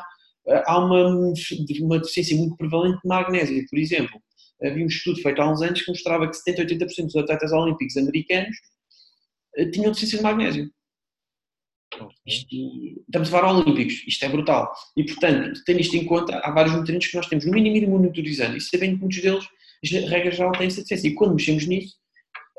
há 0.65 0.77
uma, 0.79 1.33
uma 1.81 1.99
deficiência 1.99 2.35
muito 2.37 2.55
prevalente 2.57 2.99
de 3.01 3.07
magnésio. 3.07 3.65
Por 3.69 3.79
exemplo, 3.79 4.21
havia 4.63 4.83
um 4.83 4.87
estudo 4.87 5.21
feito 5.21 5.41
há 5.41 5.51
uns 5.51 5.61
anos 5.61 5.81
que 5.81 5.91
mostrava 5.91 6.27
que 6.27 6.37
70 6.37 6.61
a 6.61 6.65
80% 6.65 7.05
dos 7.05 7.15
atletas 7.15 7.51
olímpicos 7.51 7.97
americanos 7.97 8.55
tinham 9.71 9.91
deficiência 9.91 10.17
de 10.17 10.23
magnésio. 10.23 10.71
Isto, 12.25 12.55
estamos 13.07 13.27
a 13.27 13.31
falar 13.31 13.53
olímpicos, 13.53 14.03
isto 14.07 14.25
é 14.25 14.29
brutal. 14.29 14.73
E, 14.97 15.03
portanto, 15.03 15.61
tendo 15.65 15.79
isto 15.79 15.95
em 15.95 16.05
conta, 16.05 16.39
há 16.39 16.51
vários 16.51 16.75
nutrientes 16.75 17.09
que 17.09 17.17
nós 17.17 17.27
temos 17.27 17.45
no 17.45 17.51
mínimo 17.51 17.77
ir 17.77 17.87
monitorizando 17.87 18.57
e 18.57 18.61
sabendo 18.61 18.95
que 18.95 19.01
muitos 19.01 19.21
deles, 19.21 19.45
as 19.83 19.91
regras 20.09 20.35
já 20.35 20.51
têm 20.53 20.69
satisfeita. 20.69 21.07
E 21.07 21.13
quando 21.13 21.35
mexemos 21.35 21.67
nisso, 21.67 21.95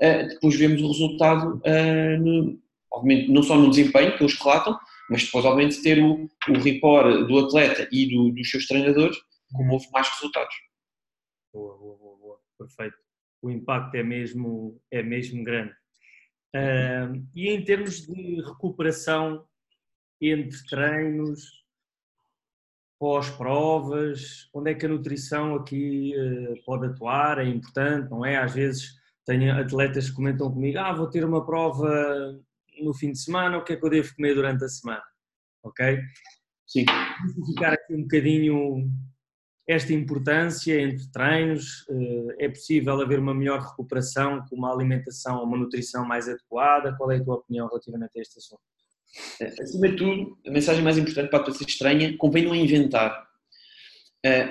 uh, 0.03 0.29
depois 0.29 0.57
vemos 0.57 0.81
o 0.83 0.88
resultado, 0.88 1.61
no, 2.21 2.59
obviamente, 2.93 3.31
não 3.31 3.43
só 3.43 3.57
no 3.57 3.71
desempenho 3.71 4.17
que 4.17 4.23
eles 4.23 4.38
relatam, 4.38 4.79
mas 5.09 5.25
depois, 5.25 5.45
obviamente, 5.45 5.83
ter 5.83 6.03
o, 6.03 6.29
o 6.49 6.59
report 6.59 7.27
do 7.27 7.39
atleta 7.39 7.89
e 7.93 8.09
do, 8.09 8.31
dos 8.31 8.51
seus 8.51 8.67
treinadores, 8.67 9.17
como 9.53 9.73
houve 9.73 9.91
mais 9.93 10.09
resultados. 10.09 10.55
Boa, 11.53 11.77
boa, 11.77 11.97
boa, 11.97 12.17
boa. 12.19 12.41
perfeito. 12.59 12.97
O 13.43 13.51
impacto 13.51 13.95
é 13.95 14.03
mesmo, 14.03 14.81
é 14.91 15.03
mesmo 15.03 15.45
grande. 15.45 15.73
Uh, 16.55 17.25
e 17.35 17.51
em 17.51 17.65
termos 17.65 18.07
de 18.07 18.41
recuperação 18.41 19.45
entre 20.21 20.57
treinos, 20.67 21.65
pós-provas, 22.99 24.49
onde 24.55 24.71
é 24.71 24.75
que 24.75 24.87
a 24.87 24.89
nutrição 24.89 25.57
aqui 25.57 26.15
uh, 26.17 26.65
pode 26.65 26.87
atuar? 26.87 27.39
É 27.39 27.45
importante, 27.45 28.11
não 28.11 28.25
é? 28.25 28.37
Às 28.37 28.55
vezes 28.55 28.95
tenho 29.27 29.53
atletas 29.61 30.09
que 30.09 30.17
comentam 30.17 30.51
comigo: 30.51 30.79
ah, 30.79 30.93
vou 30.93 31.09
ter 31.09 31.25
uma 31.25 31.45
prova 31.45 32.41
no 32.85 32.95
fim 32.95 33.12
de 33.12 33.19
semana, 33.19 33.59
o 33.59 33.64
que 33.64 33.73
é 33.73 33.76
que 33.76 33.85
eu 33.85 33.91
devo 33.91 34.14
comer 34.14 34.35
durante 34.35 34.64
a 34.64 34.69
semana? 34.69 35.03
Ok? 35.62 35.99
Sim. 36.67 36.85
Ficar 37.47 37.73
aqui 37.73 37.95
um 37.95 38.03
bocadinho 38.03 38.91
esta 39.69 39.93
importância 39.93 40.81
entre 40.81 41.11
treinos? 41.11 41.87
É 42.38 42.49
possível 42.49 43.00
haver 43.00 43.19
uma 43.19 43.35
melhor 43.35 43.61
recuperação 43.61 44.45
com 44.49 44.57
uma 44.57 44.73
alimentação 44.73 45.38
ou 45.38 45.47
uma 45.47 45.57
nutrição 45.57 46.07
mais 46.07 46.29
adequada? 46.29 46.95
Qual 46.97 47.11
é 47.11 47.17
a 47.17 47.25
tua 47.25 47.37
opinião 47.37 47.67
relativamente 47.69 48.19
a 48.19 48.21
este 48.21 48.38
assunto? 48.38 48.62
Acima 49.61 49.88
de 49.88 49.97
tudo, 49.97 50.38
a 50.47 50.50
mensagem 50.50 50.83
mais 50.83 50.99
importante 50.99 51.31
para 51.31 51.45
parecer 51.45 51.67
estranha, 51.67 52.17
convém 52.19 52.45
não 52.45 52.55
inventar. 52.55 53.25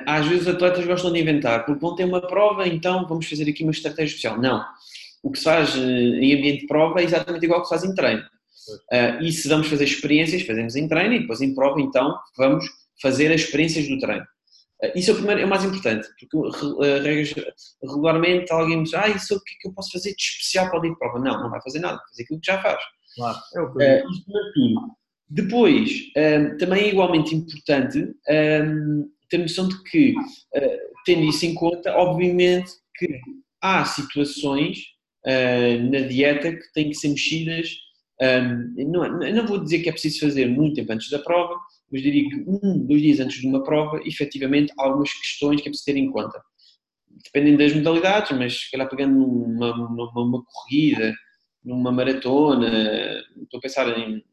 Às 0.06 0.26
vezes 0.28 0.48
os 0.48 0.54
atletas 0.54 0.86
gostam 0.86 1.12
de 1.12 1.20
inventar, 1.20 1.66
porque 1.66 1.82
vão 1.82 1.96
ter 1.96 2.06
uma 2.06 2.22
prova, 2.22 2.68
então 2.68 3.08
vamos 3.08 3.28
fazer 3.28 3.50
aqui 3.50 3.64
uma 3.64 3.72
estratégia 3.72 4.16
especial. 4.16 4.40
Não. 4.40 4.64
O 5.24 5.32
que 5.32 5.40
se 5.40 5.46
faz 5.46 5.76
em 5.76 6.36
ambiente 6.36 6.62
de 6.62 6.68
prova 6.68 7.00
é 7.02 7.06
exatamente 7.06 7.46
igual 7.46 7.60
ao 7.60 7.64
que 7.64 7.70
se 7.70 7.82
faz 7.82 7.90
em 7.90 7.96
treino. 7.96 8.24
e 9.22 9.32
se 9.32 9.48
vamos 9.48 9.68
fazer 9.68 9.86
experiências, 9.86 10.44
fazemos 10.44 10.76
em 10.76 10.88
treino 10.88 11.14
e 11.14 11.20
depois 11.22 11.42
em 11.42 11.56
prova, 11.56 11.82
então 11.82 12.16
vamos 12.38 12.66
fazer 13.02 13.32
as 13.32 13.42
experiências 13.42 13.88
do 13.88 13.98
treino. 13.98 14.26
Isso 14.96 15.12
é 15.12 15.14
o, 15.14 15.18
primeiro, 15.18 15.42
é 15.42 15.46
o 15.46 15.50
mais 15.50 15.64
importante, 15.64 16.10
porque 16.20 16.38
regularmente 17.82 18.52
alguém 18.52 18.78
me 18.78 18.84
diz, 18.84 18.94
ah, 18.96 19.08
isso 19.08 19.34
é 19.34 19.38
o 19.38 19.40
que 19.40 19.54
é 19.54 19.58
que 19.62 19.68
eu 19.70 19.74
posso 19.74 19.92
fazer 19.94 20.14
de 20.14 20.22
especial 20.22 20.70
para 20.70 20.80
o 20.80 20.82
dia 20.82 20.92
de 20.92 21.00
prova? 21.00 21.20
Não, 21.20 21.42
não 21.42 21.50
vai 21.50 21.62
fazer 21.62 21.80
nada, 21.80 21.96
vai 21.96 22.08
fazer 22.10 22.24
aquilo 22.24 22.40
que 22.42 22.52
já 22.52 22.62
faz. 22.62 22.84
Claro, 23.16 23.38
é 23.56 23.62
o 23.62 23.74
que 23.74 23.84
uh. 23.84 24.98
Depois, 25.30 25.90
também 26.60 26.84
é 26.84 26.90
igualmente 26.90 27.34
importante 27.34 28.14
ter 29.30 29.38
noção 29.38 29.70
de 29.70 29.82
que, 29.84 30.12
uh, 30.12 30.80
tendo 31.06 31.24
isso 31.24 31.46
em 31.46 31.54
conta, 31.54 31.96
obviamente 31.96 32.72
que 32.96 33.20
há 33.62 33.86
situações 33.86 34.93
uh, 35.26 35.92
na 35.92 36.00
dieta 36.08 36.52
que 36.52 36.74
têm 36.74 36.90
que 36.90 36.96
ser 36.96 37.10
mexidas. 37.10 37.70
Um, 38.22 38.92
não, 38.92 39.20
não 39.20 39.48
vou 39.48 39.62
dizer 39.62 39.80
que 39.80 39.90
é 39.90 39.92
preciso 39.92 40.20
fazer 40.20 40.48
muito 40.48 40.76
tempo 40.76 40.94
antes 40.94 41.10
da 41.10 41.20
prova, 41.20 41.56
mas 41.92 42.02
diria 42.02 42.30
que 42.30 42.36
um, 42.48 42.86
dois 42.86 43.02
dias 43.02 43.20
antes 43.20 43.42
de 43.42 43.48
uma 43.48 43.64
prova, 43.64 44.02
efetivamente, 44.06 44.72
há 44.78 44.84
algumas 44.86 45.12
questões 45.14 45.62
que 45.62 45.68
é 45.68 45.72
preciso 45.72 45.86
ter 45.86 45.98
em 45.98 46.12
conta. 46.12 46.42
Dependendo 47.24 47.58
das 47.60 47.74
modalidades, 47.74 48.38
mas 48.38 48.62
se 48.62 48.72
calhar 48.72 48.90
pegando 48.90 49.14
numa, 49.14 49.76
numa, 49.76 50.12
numa 50.16 50.44
corrida, 50.44 51.14
numa 51.64 51.92
maratona, 51.92 53.22
estou 53.42 53.58
a 53.58 53.62
pensar 53.62 53.98
em 53.98 54.24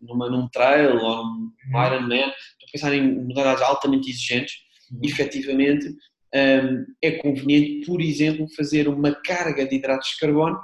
numa, 0.00 0.30
num 0.30 0.48
trail 0.48 0.96
ou 0.96 1.24
num 1.24 1.52
uhum. 1.72 1.86
Ironman, 1.86 2.20
estou 2.20 2.68
a 2.68 2.72
pensar 2.72 2.94
em 2.94 3.26
modalidades 3.26 3.62
altamente 3.62 4.10
exigentes, 4.10 4.54
uhum. 4.90 5.00
efetivamente 5.04 5.86
é 6.32 7.10
conveniente, 7.22 7.86
por 7.86 8.00
exemplo, 8.00 8.46
fazer 8.56 8.88
uma 8.88 9.14
carga 9.22 9.66
de 9.66 9.76
hidratos 9.76 10.10
de 10.10 10.18
carbono 10.18 10.58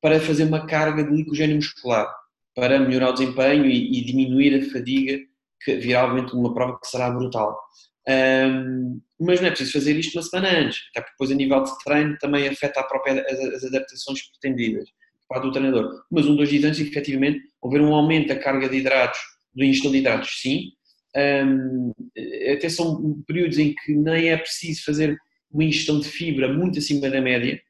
para 0.00 0.20
fazer 0.20 0.44
uma 0.44 0.66
carga 0.66 1.04
de 1.04 1.10
glicogênio 1.10 1.56
muscular, 1.56 2.12
para 2.54 2.78
melhorar 2.78 3.10
o 3.10 3.12
desempenho 3.12 3.66
e, 3.66 3.98
e 3.98 4.04
diminuir 4.04 4.54
a 4.60 4.70
fadiga 4.70 5.18
que 5.64 5.76
virá 5.76 6.04
obviamente 6.04 6.34
uma 6.34 6.52
prova 6.52 6.78
que 6.80 6.88
será 6.88 7.10
brutal. 7.10 7.56
Um, 8.08 9.00
mas 9.20 9.40
não 9.40 9.46
é 9.46 9.50
preciso 9.50 9.72
fazer 9.72 9.96
isto 9.96 10.16
uma 10.16 10.24
semana 10.24 10.58
antes, 10.58 10.80
até 10.90 11.02
porque 11.02 11.12
depois 11.12 11.30
a 11.30 11.34
nível 11.34 11.62
de 11.62 11.70
treino 11.84 12.18
também 12.18 12.48
afeta 12.48 12.80
a 12.80 12.82
própria, 12.82 13.24
as, 13.28 13.38
as 13.38 13.64
adaptações 13.64 14.22
pretendidas 14.22 14.88
parte 15.32 15.44
do 15.44 15.52
treinador. 15.52 16.04
Mas 16.10 16.26
um, 16.26 16.36
dois 16.36 16.50
dias 16.50 16.64
antes, 16.64 16.80
efetivamente, 16.80 17.40
houver 17.60 17.80
um 17.80 17.94
aumento 17.94 18.28
da 18.28 18.38
carga 18.38 18.68
de 18.68 18.76
hidratos, 18.76 19.18
do 19.54 19.64
ingestão 19.64 19.90
de 19.90 19.98
hidratos, 19.98 20.40
sim. 20.40 20.72
Um, 21.14 21.92
até 22.52 22.68
são 22.68 23.22
períodos 23.26 23.58
em 23.58 23.74
que 23.74 23.94
nem 23.94 24.30
é 24.30 24.36
preciso 24.36 24.84
fazer 24.84 25.18
uma 25.52 25.64
ingestão 25.64 26.00
de 26.00 26.08
fibra 26.08 26.52
muito 26.52 26.78
acima 26.78 27.10
da 27.10 27.20
média, 27.20 27.60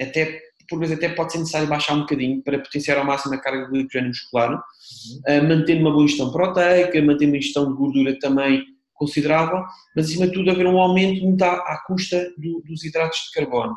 até 0.00 0.40
por 0.68 0.78
vezes 0.78 0.96
até 0.96 1.08
pode 1.08 1.32
ser 1.32 1.38
necessário 1.38 1.68
baixar 1.68 1.94
um 1.94 2.00
bocadinho 2.00 2.42
para 2.42 2.58
potenciar 2.58 2.98
ao 2.98 3.04
máximo 3.04 3.34
a 3.34 3.40
carga 3.40 3.66
de 3.66 3.70
glicogênio 3.70 4.08
muscular, 4.08 4.50
uhum. 4.50 5.38
uh, 5.38 5.48
mantendo 5.48 5.80
uma 5.80 5.92
boa 5.92 6.04
ingestão 6.04 6.32
proteica, 6.32 7.02
mantendo 7.02 7.32
uma 7.32 7.38
ingestão 7.38 7.68
de 7.68 7.76
gordura 7.76 8.18
também 8.18 8.64
considerável, 8.94 9.62
mas 9.94 10.06
acima 10.06 10.26
de 10.26 10.32
tudo 10.32 10.50
haver 10.50 10.66
um 10.66 10.78
aumento 10.78 11.22
muito 11.22 11.42
à, 11.42 11.52
à 11.52 11.84
custa 11.86 12.32
do, 12.38 12.62
dos 12.66 12.82
hidratos 12.82 13.18
de 13.26 13.32
carbono. 13.32 13.76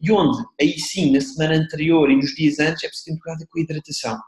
E 0.00 0.12
onde, 0.12 0.44
aí 0.60 0.78
sim, 0.78 1.10
na 1.10 1.20
semana 1.20 1.54
anterior 1.54 2.10
e 2.10 2.16
nos 2.16 2.34
dias 2.34 2.58
antes, 2.58 2.84
é 2.84 2.88
preciso 2.88 3.16
ter 3.16 3.22
cuidado 3.22 3.48
com 3.48 3.58
a 3.58 3.62
hidratação. 3.62 4.18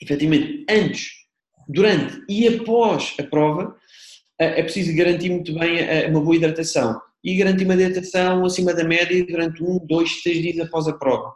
Efetivamente, 0.00 0.64
antes, 0.70 1.08
durante 1.68 2.22
e 2.28 2.48
após 2.48 3.14
a 3.18 3.22
prova, 3.22 3.76
é 4.38 4.62
preciso 4.62 4.96
garantir 4.96 5.30
muito 5.30 5.52
bem 5.52 6.08
uma 6.08 6.20
boa 6.20 6.36
hidratação. 6.36 7.00
E 7.24 7.36
garantir 7.36 7.64
uma 7.64 7.74
hidratação 7.74 8.44
acima 8.44 8.72
da 8.72 8.84
média 8.84 9.26
durante 9.26 9.62
um, 9.62 9.78
dois, 9.84 10.22
três 10.22 10.40
dias 10.40 10.60
após 10.60 10.86
a 10.86 10.92
prova. 10.92 11.32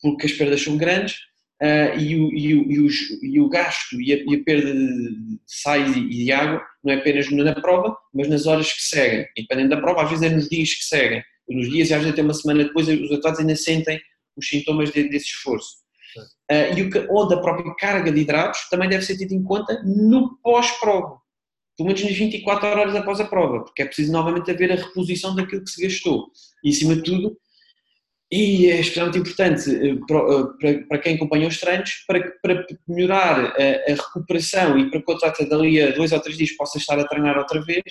Porque 0.00 0.26
as 0.26 0.32
perdas 0.32 0.62
são 0.62 0.78
grandes 0.78 1.14
uh, 1.62 1.98
e, 1.98 2.16
o, 2.16 2.32
e, 2.32 2.54
o, 2.54 2.88
e, 2.88 2.88
e, 3.34 3.40
o, 3.40 3.48
gasto 3.48 4.00
e 4.00 4.12
a, 4.14 4.16
e 4.16 4.34
a 4.34 4.44
perda 4.44 4.72
de 4.72 5.38
sais 5.46 5.94
e, 5.94 6.08
de 6.08 6.32
água 6.32 6.62
não 6.82 6.94
é 6.94 6.96
apenas 6.96 7.30
na 7.30 7.54
prova, 7.54 7.94
mas 8.14 8.28
nas 8.28 8.46
horas 8.46 8.72
que 8.72 8.82
seguem. 8.82 9.26
Independente 9.36 9.68
da 9.68 9.80
prova, 9.80 10.02
às 10.02 10.10
vezes 10.10 10.24
é 10.24 10.34
nos 10.34 10.48
dias 10.48 10.72
que 10.72 10.84
seguem 10.84 11.22
nos 11.48 11.70
dias 11.70 11.90
e 11.90 11.94
às 11.94 12.00
vezes 12.00 12.12
até 12.12 12.22
uma 12.22 12.34
semana 12.34 12.64
depois 12.64 12.88
os 12.88 13.12
atletas 13.12 13.40
ainda 13.40 13.56
sentem 13.56 14.00
os 14.36 14.48
sintomas 14.48 14.90
de, 14.90 15.08
desse 15.08 15.26
esforço. 15.26 15.76
Uh, 16.20 16.78
e 16.78 16.82
o 16.82 16.90
que, 16.90 17.06
onde 17.10 17.34
a 17.34 17.38
própria 17.38 17.74
carga 17.74 18.12
de 18.12 18.20
hidratos 18.20 18.68
também 18.70 18.88
deve 18.88 19.04
ser 19.04 19.16
tida 19.16 19.34
em 19.34 19.42
conta 19.42 19.82
no 19.84 20.36
pós-prova, 20.42 21.18
pelo 21.76 21.88
menos 21.88 22.02
nas 22.02 22.16
24 22.16 22.66
horas 22.68 22.94
após 22.94 23.20
a 23.20 23.24
prova, 23.24 23.64
porque 23.64 23.82
é 23.82 23.86
preciso 23.86 24.12
novamente 24.12 24.50
haver 24.50 24.72
a 24.72 24.76
reposição 24.76 25.34
daquilo 25.34 25.64
que 25.64 25.70
se 25.70 25.82
gastou. 25.82 26.26
E 26.64 26.70
acima 26.70 26.96
de 26.96 27.02
tudo, 27.02 27.36
e 28.30 28.68
é 28.68 28.80
extremamente 28.80 29.18
importante 29.18 29.70
eh, 29.70 29.96
para, 30.06 30.82
para 30.88 30.98
quem 30.98 31.14
acompanha 31.14 31.46
os 31.46 31.60
treinos, 31.60 32.04
para, 32.08 32.32
para 32.42 32.66
melhorar 32.88 33.54
a, 33.56 33.92
recuperação 33.92 34.76
e 34.78 34.90
para 34.90 35.00
que 35.00 35.12
o 35.12 35.14
atleta 35.14 35.46
dali 35.46 35.80
a 35.80 35.92
dois 35.92 36.10
ou 36.12 36.20
três 36.20 36.36
dias 36.36 36.50
possa 36.52 36.78
estar 36.78 36.98
a 36.98 37.06
treinar 37.06 37.38
outra 37.38 37.62
vez, 37.62 37.84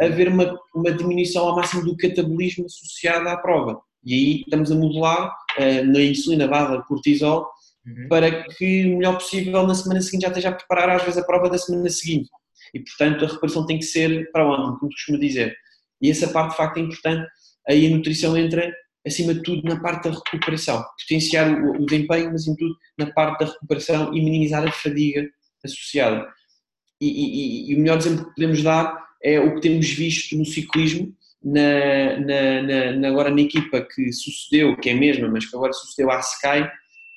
haver 0.00 0.28
uma, 0.28 0.58
uma 0.74 0.90
diminuição 0.90 1.46
ao 1.46 1.56
máximo 1.56 1.84
do 1.84 1.96
catabolismo 1.96 2.64
associado 2.64 3.28
à 3.28 3.36
prova. 3.36 3.78
E 4.02 4.14
aí 4.14 4.40
estamos 4.40 4.72
a 4.72 4.74
modular 4.74 5.34
uh, 5.58 5.84
na 5.84 6.00
insulina 6.00 6.48
barra 6.48 6.82
cortisol 6.82 7.46
uhum. 7.86 8.08
para 8.08 8.44
que 8.44 8.86
o 8.86 8.98
melhor 8.98 9.14
possível 9.14 9.66
na 9.66 9.74
semana 9.74 10.00
seguinte 10.00 10.22
já 10.22 10.28
esteja 10.28 10.48
a 10.50 10.52
preparar 10.52 10.90
às 10.90 11.02
vezes 11.02 11.18
a 11.18 11.24
prova 11.24 11.48
da 11.48 11.58
semana 11.58 11.88
seguinte. 11.88 12.30
E 12.72 12.80
portanto 12.80 13.24
a 13.24 13.28
recuperação 13.28 13.66
tem 13.66 13.78
que 13.78 13.84
ser 13.84 14.30
para 14.32 14.46
onde, 14.46 14.78
como 14.78 14.92
costuma 14.92 15.18
dizer. 15.18 15.56
E 16.00 16.10
essa 16.10 16.28
parte 16.28 16.50
de 16.50 16.56
facto 16.56 16.76
é 16.78 16.80
importante, 16.80 17.26
aí 17.68 17.86
a 17.86 17.96
nutrição 17.96 18.36
entra 18.36 18.72
acima 19.06 19.34
de 19.34 19.42
tudo 19.42 19.62
na 19.68 19.80
parte 19.80 20.08
da 20.08 20.16
recuperação, 20.16 20.84
potenciar 21.00 21.50
o, 21.50 21.82
o 21.82 21.86
desempenho, 21.86 22.32
mas 22.32 22.46
em 22.46 22.56
tudo 22.56 22.74
na 22.98 23.12
parte 23.12 23.44
da 23.44 23.52
recuperação 23.52 24.14
e 24.14 24.22
minimizar 24.22 24.66
a 24.66 24.72
fadiga 24.72 25.28
associada. 25.64 26.26
E, 27.00 27.06
e, 27.06 27.70
e, 27.70 27.74
o 27.74 27.78
melhor 27.80 27.98
exemplo 27.98 28.26
que 28.26 28.34
podemos 28.34 28.62
dar 28.62 29.04
é 29.22 29.38
o 29.40 29.54
que 29.54 29.60
temos 29.60 29.90
visto 29.90 30.36
no 30.36 30.44
ciclismo, 30.44 31.14
na, 31.42 32.18
na, 32.20 32.92
na, 32.96 33.08
agora 33.08 33.30
na 33.30 33.42
equipa 33.42 33.82
que 33.82 34.12
sucedeu, 34.12 34.76
que 34.76 34.88
é 34.88 34.92
a 34.92 34.96
mesma, 34.96 35.28
mas 35.28 35.44
que 35.44 35.54
agora 35.54 35.72
sucedeu 35.72 36.10
à 36.10 36.20
Sky, 36.20 36.66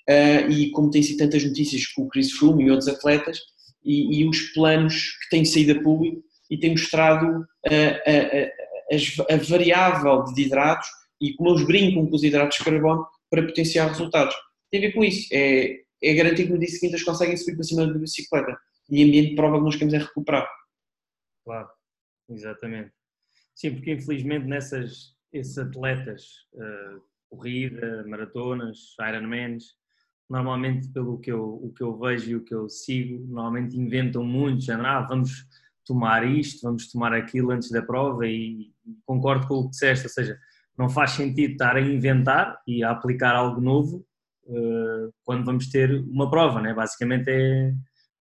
uh, 0.09 0.51
e 0.51 0.71
como 0.71 0.89
tem 0.89 1.03
sido 1.03 1.17
tantas 1.17 1.43
notícias 1.43 1.85
com 1.87 2.03
o 2.03 2.07
Chris 2.07 2.31
Froome 2.31 2.65
e 2.65 2.71
outros 2.71 2.87
atletas, 2.87 3.39
e, 3.83 4.19
e 4.19 4.27
os 4.27 4.41
planos 4.53 5.17
que 5.21 5.29
têm 5.29 5.45
saído 5.45 5.79
a 5.79 5.83
público 5.83 6.23
e 6.49 6.57
têm 6.57 6.71
mostrado 6.71 7.41
uh, 7.41 7.45
a, 8.05 9.31
a, 9.31 9.33
a, 9.33 9.37
variável 9.37 10.23
de 10.25 10.41
hidratos 10.41 10.87
e 11.21 11.33
como 11.33 11.51
eles 11.51 11.65
brincam 11.65 12.05
com 12.05 12.15
os 12.15 12.23
hidratos 12.23 12.57
de 12.57 12.63
carbono 12.63 13.05
para 13.29 13.45
potenciar 13.45 13.89
resultados. 13.89 14.35
Tem 14.71 14.79
a 14.79 14.87
ver 14.87 14.93
com 14.93 15.03
isso, 15.03 15.27
é, 15.33 15.81
é 16.01 16.13
garantir 16.13 16.45
que 16.45 16.53
no 16.53 16.59
dia 16.59 16.67
seguinte 16.67 16.93
eles 16.93 17.03
conseguem 17.03 17.37
subir 17.37 17.55
para 17.55 17.63
cima 17.63 17.87
da 17.87 17.97
bicicleta 17.97 18.57
e 18.89 19.03
ambiente 19.03 19.29
de 19.31 19.35
prova 19.35 19.57
que 19.57 19.63
nós 19.63 19.75
queremos 19.75 19.93
é 19.93 19.97
recuperar. 19.97 20.47
Claro, 21.43 21.69
exatamente. 22.29 22.91
Sim, 23.55 23.75
porque 23.75 23.93
infelizmente 23.93 24.45
nessas, 24.45 25.15
esses 25.33 25.57
atletas, 25.57 26.23
uh, 26.53 27.01
corrida, 27.29 28.05
maratonas, 28.07 28.95
Ironmans, 28.99 29.75
normalmente 30.29 30.89
pelo 30.89 31.19
que 31.19 31.31
eu, 31.31 31.59
o 31.63 31.71
que 31.73 31.83
eu 31.83 31.97
vejo 31.97 32.29
e 32.29 32.35
o 32.35 32.43
que 32.43 32.53
eu 32.53 32.69
sigo, 32.69 33.25
normalmente 33.27 33.77
inventam 33.77 34.23
muito, 34.23 34.63
já 34.63 34.77
ah, 34.77 35.01
vamos 35.01 35.47
tomar 35.85 36.25
isto, 36.27 36.63
vamos 36.63 36.91
tomar 36.91 37.13
aquilo 37.13 37.51
antes 37.51 37.71
da 37.71 37.81
prova 37.81 38.27
e 38.27 38.71
concordo 39.05 39.47
com 39.47 39.55
o 39.55 39.63
que 39.63 39.71
disseste, 39.71 40.05
ou 40.05 40.11
seja, 40.11 40.37
não 40.77 40.89
faz 40.89 41.11
sentido 41.11 41.53
estar 41.53 41.75
a 41.75 41.81
inventar 41.81 42.59
e 42.67 42.83
a 42.83 42.91
aplicar 42.91 43.35
algo 43.35 43.61
novo 43.61 44.05
uh, 44.45 45.13
quando 45.23 45.45
vamos 45.45 45.69
ter 45.69 45.91
uma 45.91 46.29
prova, 46.29 46.61
né? 46.61 46.73
basicamente 46.73 47.29
é 47.29 47.73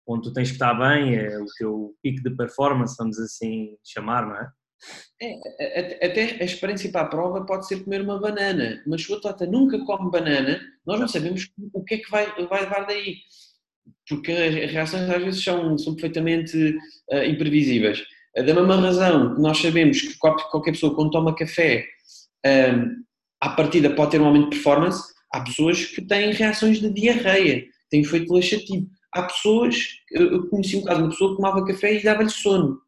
onde 0.06 0.28
tu 0.28 0.32
tens 0.32 0.48
que 0.48 0.54
estar 0.54 0.72
bem, 0.74 1.16
é 1.16 1.36
o 1.38 1.46
teu 1.58 1.94
pico 2.00 2.22
de 2.22 2.36
performance, 2.36 2.94
vamos 2.96 3.18
assim 3.18 3.76
chamar, 3.84 4.24
não 4.24 4.36
é? 4.36 4.48
É, 5.20 6.06
até 6.06 6.36
a 6.40 6.44
experiência 6.44 6.90
para 6.90 7.02
a 7.02 7.08
prova 7.08 7.46
pode 7.46 7.66
ser 7.66 7.82
comer 7.82 8.02
uma 8.02 8.20
banana, 8.20 8.82
mas 8.86 9.02
se 9.02 9.10
o 9.10 9.16
atleta 9.16 9.46
nunca 9.46 9.78
come 9.84 10.10
banana, 10.10 10.60
nós 10.86 11.00
não 11.00 11.08
sabemos 11.08 11.48
o 11.72 11.82
que 11.82 11.94
é 11.94 11.98
que 11.98 12.10
vai, 12.10 12.26
vai 12.46 12.62
levar 12.62 12.86
daí, 12.86 13.16
porque 14.08 14.32
as 14.32 14.72
reações 14.72 15.08
às 15.08 15.24
vezes 15.24 15.42
são, 15.42 15.78
são 15.78 15.94
perfeitamente 15.94 16.76
uh, 17.10 17.24
imprevisíveis. 17.24 18.04
Da 18.34 18.42
mesma 18.42 18.76
razão 18.76 19.34
que 19.34 19.40
nós 19.40 19.58
sabemos 19.58 20.02
que 20.02 20.18
qualquer 20.18 20.72
pessoa 20.72 20.94
quando 20.94 21.10
toma 21.10 21.34
café 21.34 21.86
um, 22.46 23.02
à 23.40 23.50
partida 23.50 23.90
pode 23.90 24.10
ter 24.10 24.20
um 24.20 24.26
aumento 24.26 24.50
de 24.50 24.56
performance, 24.56 25.02
há 25.32 25.40
pessoas 25.40 25.86
que 25.86 26.02
têm 26.02 26.32
reações 26.32 26.78
de 26.78 26.90
diarreia, 26.90 27.64
têm 27.90 28.02
efeito 28.02 28.32
laxativo. 28.32 28.86
Há 29.12 29.22
pessoas, 29.22 29.76
eu 30.10 30.46
conheci 30.48 30.76
um 30.76 30.84
caso, 30.84 31.00
uma 31.00 31.08
pessoa 31.08 31.30
que 31.30 31.36
tomava 31.36 31.64
café 31.64 31.94
e 31.94 32.02
dava-lhe 32.02 32.28
sono. 32.28 32.78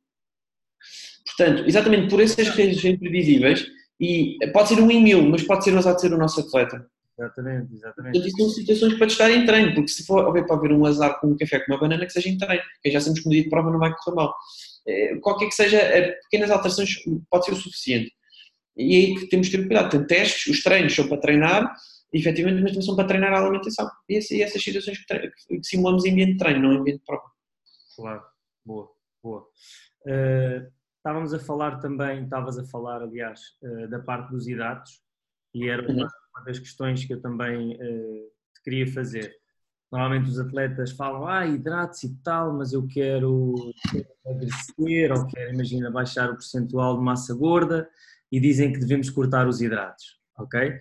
Portanto, 1.24 1.64
exatamente 1.66 2.08
por 2.08 2.20
essas 2.20 2.48
coisas 2.50 2.84
imprevisíveis, 2.84 3.66
e 4.00 4.38
pode 4.52 4.68
ser 4.68 4.80
um 4.80 4.90
em 4.90 5.02
mil, 5.02 5.22
mas 5.22 5.42
pode 5.42 5.64
ser 5.64 5.74
ousado 5.74 6.00
ser 6.00 6.12
o 6.12 6.18
nosso 6.18 6.40
atleta. 6.40 6.86
Exatamente, 7.18 7.74
exatamente. 7.74 8.12
Portanto, 8.12 8.28
isso 8.28 8.36
são 8.36 8.48
situações 8.50 8.94
para 8.94 9.06
testar 9.08 9.30
em 9.30 9.44
treino, 9.44 9.74
porque 9.74 9.88
se 9.88 10.06
for 10.06 10.28
haver 10.28 10.46
para 10.46 10.56
haver 10.56 10.72
um 10.72 10.86
azar 10.86 11.18
com 11.20 11.28
um 11.28 11.36
café 11.36 11.58
com 11.58 11.72
uma 11.72 11.80
banana, 11.80 12.06
que 12.06 12.12
seja 12.12 12.28
em 12.28 12.38
treino, 12.38 12.62
que 12.80 12.90
já 12.90 13.00
sabemos 13.00 13.20
que 13.20 13.28
dia 13.28 13.42
de 13.42 13.50
prova 13.50 13.72
não 13.72 13.78
vai 13.78 13.92
correr 13.92 14.14
mal. 14.14 14.32
É, 14.86 15.16
qualquer 15.16 15.46
que 15.46 15.54
seja, 15.54 15.78
é, 15.78 16.12
pequenas 16.12 16.50
alterações 16.50 16.90
pode 17.28 17.44
ser 17.44 17.52
o 17.52 17.56
suficiente. 17.56 18.12
E 18.76 18.94
aí 18.94 19.14
que 19.16 19.28
temos 19.28 19.48
que 19.48 19.56
ter 19.56 19.66
cuidado. 19.66 19.90
Portanto, 19.90 20.06
testes, 20.06 20.46
os 20.46 20.62
treinos 20.62 20.94
são 20.94 21.08
para 21.08 21.20
treinar, 21.20 21.74
efetivamente, 22.12 22.62
mas 22.62 22.70
também 22.70 22.86
são 22.86 22.94
para 22.94 23.08
treinar 23.08 23.32
a 23.32 23.40
alimentação. 23.40 23.90
E, 24.08 24.20
e 24.30 24.42
essas 24.42 24.62
situações 24.62 24.98
que, 24.98 25.30
que, 25.48 25.64
simulamos 25.64 26.04
em 26.04 26.12
ambiente 26.12 26.32
de 26.32 26.38
treino, 26.38 26.60
não 26.60 26.72
em 26.72 26.78
ambiente 26.78 26.98
de 27.00 27.04
prova. 27.04 27.24
Claro, 27.96 28.22
boa, 28.64 28.88
boa. 29.20 29.48
Uh, 30.06 30.77
estávamos 30.98 31.32
a 31.32 31.38
falar 31.38 31.78
também, 31.78 32.24
estavas 32.24 32.58
a 32.58 32.64
falar, 32.64 33.02
aliás, 33.02 33.40
uh, 33.62 33.88
da 33.88 33.98
parte 33.98 34.30
dos 34.30 34.46
hidratos, 34.46 35.00
e 35.54 35.68
era 35.68 35.82
uma, 35.90 36.04
uhum. 36.04 36.44
das 36.44 36.58
questões 36.58 37.04
que 37.04 37.14
eu 37.14 37.20
também 37.20 37.74
uh, 37.74 38.30
te 38.54 38.62
queria 38.62 38.86
fazer. 38.92 39.34
Normalmente 39.90 40.28
os 40.28 40.38
atletas 40.38 40.92
falam, 40.92 41.26
ah, 41.26 41.46
hidratos 41.46 42.02
e 42.02 42.14
tal, 42.22 42.52
mas 42.52 42.74
eu 42.74 42.86
quero, 42.86 43.54
emagrecer 44.26 45.10
ou 45.12 45.26
quero, 45.26 45.54
imagina, 45.54 45.90
baixar 45.90 46.28
o 46.28 46.34
percentual 46.34 46.98
de 46.98 47.02
massa 47.02 47.34
gorda 47.34 47.88
e 48.30 48.38
dizem 48.38 48.70
que 48.70 48.78
devemos 48.78 49.08
cortar 49.08 49.48
os 49.48 49.62
hidratos, 49.62 50.18
ok? 50.36 50.78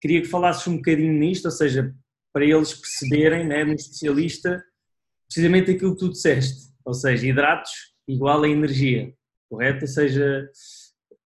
Queria 0.00 0.22
que 0.22 0.28
falasses 0.28 0.66
um 0.66 0.76
bocadinho 0.76 1.12
nisto, 1.12 1.44
ou 1.44 1.50
seja, 1.50 1.94
para 2.32 2.44
eles 2.44 2.72
perceberem, 2.72 3.46
né, 3.46 3.64
um 3.64 3.74
especialista, 3.74 4.64
precisamente 5.26 5.72
aquilo 5.72 5.92
que 5.92 5.98
tu 5.98 6.08
disseste, 6.08 6.72
ou 6.84 6.94
seja, 6.94 7.26
hidratos 7.26 7.94
igual 8.06 8.42
a 8.42 8.48
energia, 8.48 9.12
correto? 9.48 9.82
Ou 9.82 9.88
seja, 9.88 10.48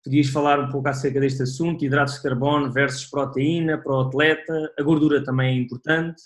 podias 0.03 0.27
falar 0.27 0.59
um 0.59 0.69
pouco 0.69 0.87
acerca 0.87 1.19
deste 1.19 1.43
assunto, 1.43 1.85
hidratos 1.85 2.15
de 2.15 2.23
carbono 2.23 2.71
versus 2.71 3.05
proteína 3.05 3.77
para 3.77 3.93
o 3.93 4.01
atleta, 4.01 4.73
a 4.77 4.83
gordura 4.83 5.23
também 5.23 5.57
é 5.57 5.61
importante, 5.61 6.21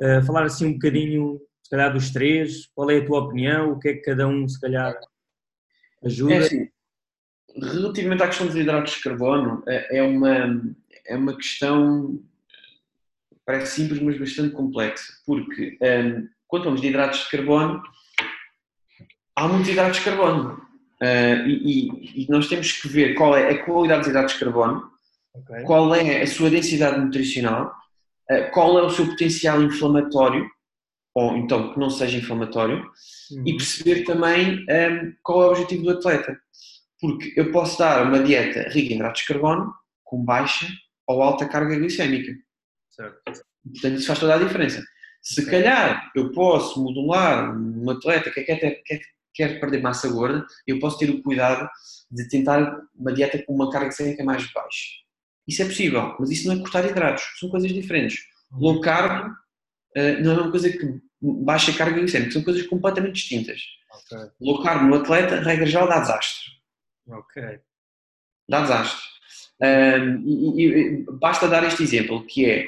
uh, 0.00 0.24
falar 0.24 0.44
assim 0.44 0.66
um 0.66 0.72
bocadinho, 0.74 1.40
se 1.62 1.70
calhar 1.70 1.92
dos 1.92 2.10
três, 2.10 2.66
qual 2.74 2.90
é 2.90 2.98
a 2.98 3.04
tua 3.04 3.20
opinião, 3.20 3.72
o 3.72 3.78
que 3.78 3.88
é 3.88 3.94
que 3.94 4.02
cada 4.02 4.26
um 4.28 4.46
se 4.48 4.60
calhar 4.60 4.94
ajuda? 6.04 6.34
É 6.34 6.38
assim, 6.38 6.68
relativamente 7.56 8.22
à 8.22 8.26
questão 8.26 8.46
dos 8.46 8.56
hidratos 8.56 8.94
de 8.94 9.02
carbono, 9.02 9.62
é, 9.66 9.98
é 9.98 10.02
uma, 10.02 10.62
é 11.06 11.16
uma 11.16 11.36
questão, 11.36 12.22
parece 13.44 13.76
simples, 13.76 14.00
mas 14.00 14.18
bastante 14.18 14.54
complexa, 14.54 15.12
porque 15.24 15.78
um, 15.80 15.86
ehm, 15.86 16.28
quando 16.46 16.64
falamos 16.64 16.80
de 16.82 16.88
hidratos 16.88 17.20
de 17.20 17.30
carbono, 17.30 17.82
há 19.34 19.48
muitos 19.48 19.68
hidratos 19.68 19.98
de 19.98 20.04
carbono. 20.04 20.65
Uh, 21.02 21.46
e, 21.46 22.22
e, 22.22 22.26
nós 22.30 22.48
temos 22.48 22.72
que 22.72 22.88
ver 22.88 23.14
qual 23.14 23.36
é 23.36 23.50
a 23.50 23.64
qualidade 23.64 24.00
dos 24.00 24.08
hidratos 24.08 24.32
de 24.34 24.40
carbono, 24.40 24.90
okay. 25.34 25.62
qual 25.64 25.94
é 25.94 26.22
a 26.22 26.26
sua 26.26 26.48
densidade 26.48 26.98
nutricional, 26.98 27.74
uh, 28.30 28.50
qual 28.52 28.78
é 28.78 28.82
o 28.82 28.90
seu 28.90 29.06
potencial 29.06 29.62
inflamatório, 29.62 30.48
ou 31.14 31.36
então 31.36 31.72
que 31.72 31.78
não 31.78 31.90
seja 31.90 32.16
inflamatório, 32.16 32.78
uhum. 33.30 33.42
e 33.46 33.56
perceber 33.56 34.04
também 34.04 34.64
um, 34.64 34.70
ehm, 34.70 35.12
qual 35.22 35.42
é 35.42 35.46
o 35.46 35.50
objetivo 35.50 35.84
do 35.84 35.90
atleta. 35.90 36.38
Porque 36.98 37.34
eu 37.36 37.52
posso 37.52 37.78
dar 37.78 38.06
uma 38.06 38.22
dieta 38.22 38.68
rica 38.70 38.92
em 38.92 38.96
hidratos 38.96 39.20
de 39.20 39.28
carbono 39.28 39.72
com 40.02 40.24
baixa 40.24 40.66
ou 41.06 41.22
alta 41.22 41.46
carga 41.46 41.76
glicémica. 41.76 42.32
Certo. 42.90 43.20
Portanto, 43.72 43.96
isso 43.96 44.06
faz 44.06 44.18
toda 44.18 44.34
a 44.34 44.38
diferença. 44.38 44.82
Se 45.22 45.44
calhar 45.44 46.10
eu 46.14 46.30
posso 46.32 46.82
modular 46.82 47.54
um 47.58 47.90
atleta 47.90 48.30
que 48.30 48.42
quer, 48.42 48.60
ter, 48.60 48.82
quer, 48.84 49.00
quer 49.36 49.60
perder 49.60 49.82
massa 49.82 50.08
gorda, 50.08 50.44
eu 50.66 50.78
posso 50.80 50.98
ter 50.98 51.10
o 51.10 51.22
cuidado 51.22 51.68
de 52.10 52.28
tentar 52.28 52.80
uma 52.94 53.12
dieta 53.12 53.42
com 53.44 53.54
uma 53.54 53.70
carga 53.70 53.88
glicémica 53.88 54.24
mais 54.24 54.50
baixa. 54.52 55.06
Isso 55.46 55.62
é 55.62 55.66
possível, 55.66 56.16
mas 56.18 56.30
isso 56.30 56.48
não 56.48 56.56
é 56.56 56.58
cortar 56.58 56.84
hidratos, 56.84 57.24
são 57.38 57.48
coisas 57.48 57.72
diferentes. 57.72 58.18
Low 58.52 58.80
carb 58.80 59.28
uh, 59.28 60.22
não 60.24 60.32
é 60.32 60.40
uma 60.42 60.50
coisa 60.50 60.70
que 60.70 61.00
baixa 61.20 61.76
carga 61.76 61.98
glicémica, 61.98 62.32
são 62.32 62.42
coisas 62.42 62.66
completamente 62.66 63.14
distintas. 63.14 63.60
Okay. 64.04 64.30
Low 64.40 64.62
carb 64.62 64.88
no 64.88 64.96
atleta, 64.96 65.40
regra 65.40 65.66
geral, 65.66 65.88
dá 65.88 66.00
desastre. 66.00 66.50
Ok. 67.08 67.60
Dá 68.48 68.62
desastre. 68.62 69.16
Um, 69.62 70.58
e, 70.58 70.64
e, 70.64 71.06
basta 71.12 71.48
dar 71.48 71.64
este 71.64 71.82
exemplo, 71.82 72.26
que 72.26 72.44
é 72.44 72.66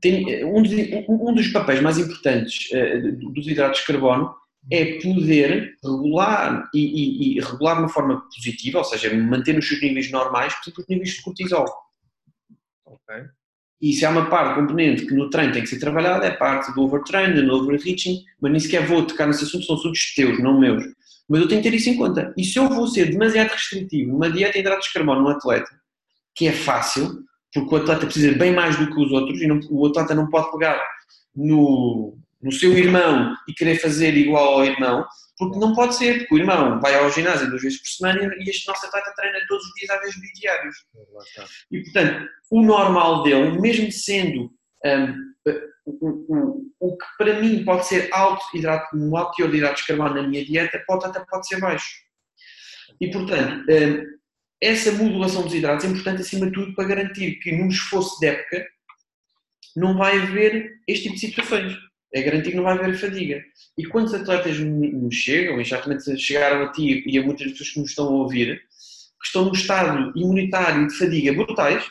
tem, 0.00 0.44
um, 0.44 0.62
dos, 0.62 0.72
um, 1.08 1.34
dos, 1.34 1.48
papéis 1.48 1.80
mais 1.80 1.98
importantes 1.98 2.70
uh, 2.72 3.32
dos 3.32 3.46
hidratos 3.46 3.80
de 3.80 3.86
carbono 3.86 4.34
é 4.70 5.00
poder 5.00 5.76
regular 5.82 6.68
e, 6.74 6.78
e, 6.78 7.38
e, 7.38 7.40
regular 7.40 7.76
de 7.76 7.82
uma 7.82 7.88
forma 7.88 8.22
positiva, 8.34 8.78
ou 8.78 8.84
seja, 8.84 9.14
manter 9.14 9.58
os 9.58 9.66
seus 9.66 9.80
níveis 9.80 10.10
normais, 10.10 10.54
por 10.54 10.62
exemplo, 10.64 10.82
os 10.82 10.88
níveis 10.88 11.10
de 11.10 11.22
cortisol. 11.22 11.66
Ok. 12.84 13.14
E 13.80 13.92
se 13.92 14.04
há 14.04 14.10
uma 14.10 14.28
parte, 14.28 14.60
componente 14.60 15.06
que 15.06 15.14
no 15.14 15.30
treino 15.30 15.52
tem 15.52 15.62
que 15.62 15.68
ser 15.68 15.78
trabalhada, 15.78 16.26
é 16.26 16.30
a 16.30 16.36
parte 16.36 16.72
do 16.74 16.82
overtraining, 16.82 17.46
do 17.46 17.54
overreaching, 17.54 18.24
mas 18.40 18.50
nem 18.50 18.60
sequer 18.60 18.86
vou 18.86 19.06
tocar 19.06 19.26
nesse 19.26 19.44
assunto, 19.44 19.64
são 19.64 19.76
assuntos 19.76 20.14
teus, 20.14 20.42
não 20.42 20.58
meus. 20.58 20.84
Mas 21.28 21.40
eu 21.40 21.48
tenho 21.48 21.62
que 21.62 21.70
ter 21.70 21.76
isso 21.76 21.90
em 21.90 21.96
conta. 21.96 22.34
E 22.36 22.44
se 22.44 22.58
eu 22.58 22.68
vou 22.68 22.88
ser 22.88 23.06
demasiado 23.10 23.50
restritivo 23.50 24.12
numa 24.12 24.30
dieta 24.30 24.54
de 24.54 24.58
hidratos 24.58 24.88
de 24.88 24.92
carbono 24.92 25.22
num 25.22 25.28
atleta, 25.28 25.70
que 26.34 26.48
é 26.48 26.52
fácil, 26.52 27.22
porque 27.54 27.74
o 27.74 27.78
atleta 27.78 28.06
precisa 28.06 28.36
bem 28.36 28.52
mais 28.52 28.76
do 28.76 28.92
que 28.92 29.00
os 29.00 29.12
outros, 29.12 29.40
e 29.40 29.46
não, 29.46 29.60
o 29.70 29.86
atleta 29.86 30.14
não 30.14 30.28
pode 30.28 30.50
pegar 30.50 30.82
no, 31.34 32.18
no 32.40 32.52
seu 32.52 32.76
irmão 32.76 33.34
e 33.48 33.52
querer 33.52 33.76
fazer 33.80 34.16
igual 34.16 34.54
ao 34.54 34.64
irmão, 34.64 35.04
porque 35.36 35.58
não 35.58 35.74
pode 35.74 35.96
ser, 35.96 36.18
porque 36.20 36.34
o 36.34 36.38
irmão 36.38 36.80
vai 36.80 36.94
ao 36.94 37.10
ginásio 37.10 37.48
duas 37.48 37.62
vezes 37.62 37.80
por 37.80 37.88
semana 37.88 38.34
e 38.38 38.50
este 38.50 38.66
nosso 38.68 38.86
atleta 38.86 39.12
treina 39.16 39.38
todos 39.48 39.64
os 39.64 39.72
dias, 39.74 39.90
às 39.90 40.00
vezes 40.00 40.32
diários. 40.34 40.76
E 41.70 41.82
portanto, 41.82 42.28
o 42.50 42.62
normal 42.62 43.22
dele, 43.22 43.60
mesmo 43.60 43.90
sendo 43.90 44.50
um, 44.84 45.28
o, 45.86 46.70
o, 46.80 46.96
que 46.96 47.06
para 47.16 47.40
mim 47.40 47.64
pode 47.64 47.86
ser 47.86 48.08
alto 48.12 48.44
hidrato, 48.54 48.96
um 48.96 49.16
alto 49.16 49.36
teor 49.36 49.50
de 49.50 49.56
hidratos 49.56 49.82
de 49.82 49.88
carbono 49.88 50.22
na 50.22 50.28
minha 50.28 50.44
dieta, 50.44 50.82
pode 50.86 51.06
até 51.06 51.24
pode 51.24 51.46
ser 51.46 51.60
baixo. 51.60 51.88
E 53.00 53.10
portanto, 53.10 53.64
hum, 53.70 54.18
essa 54.60 54.92
modulação 54.92 55.42
dos 55.42 55.54
hidratos 55.54 55.84
é 55.84 55.88
importante 55.88 56.22
acima 56.22 56.46
de 56.46 56.52
tudo 56.52 56.74
para 56.74 56.88
garantir 56.88 57.38
que 57.38 57.52
num 57.52 57.68
esforço 57.68 58.18
de 58.18 58.26
época 58.26 58.66
não 59.76 59.96
vai 59.96 60.18
haver 60.18 60.72
este 60.86 61.04
tipo 61.04 61.14
de 61.14 61.20
situações. 61.20 61.87
É 62.12 62.22
garantir 62.22 62.50
que 62.50 62.56
não 62.56 62.64
vai 62.64 62.78
haver 62.78 62.96
fadiga. 62.96 63.42
E 63.76 63.84
quantos 63.86 64.14
atletas 64.14 64.58
nos 64.58 65.14
chegam, 65.14 65.60
e 65.60 65.64
já 65.64 65.82
chegaram 66.16 66.64
a 66.64 66.72
ti 66.72 67.04
e 67.06 67.18
a 67.18 67.22
muitas 67.22 67.50
pessoas 67.52 67.70
que 67.70 67.80
nos 67.80 67.90
estão 67.90 68.06
a 68.06 68.10
ouvir, 68.10 68.56
que 69.20 69.26
estão 69.26 69.44
num 69.44 69.52
estado 69.52 70.12
imunitário 70.16 70.86
de 70.86 70.94
fadiga 70.94 71.32
brutais, 71.32 71.84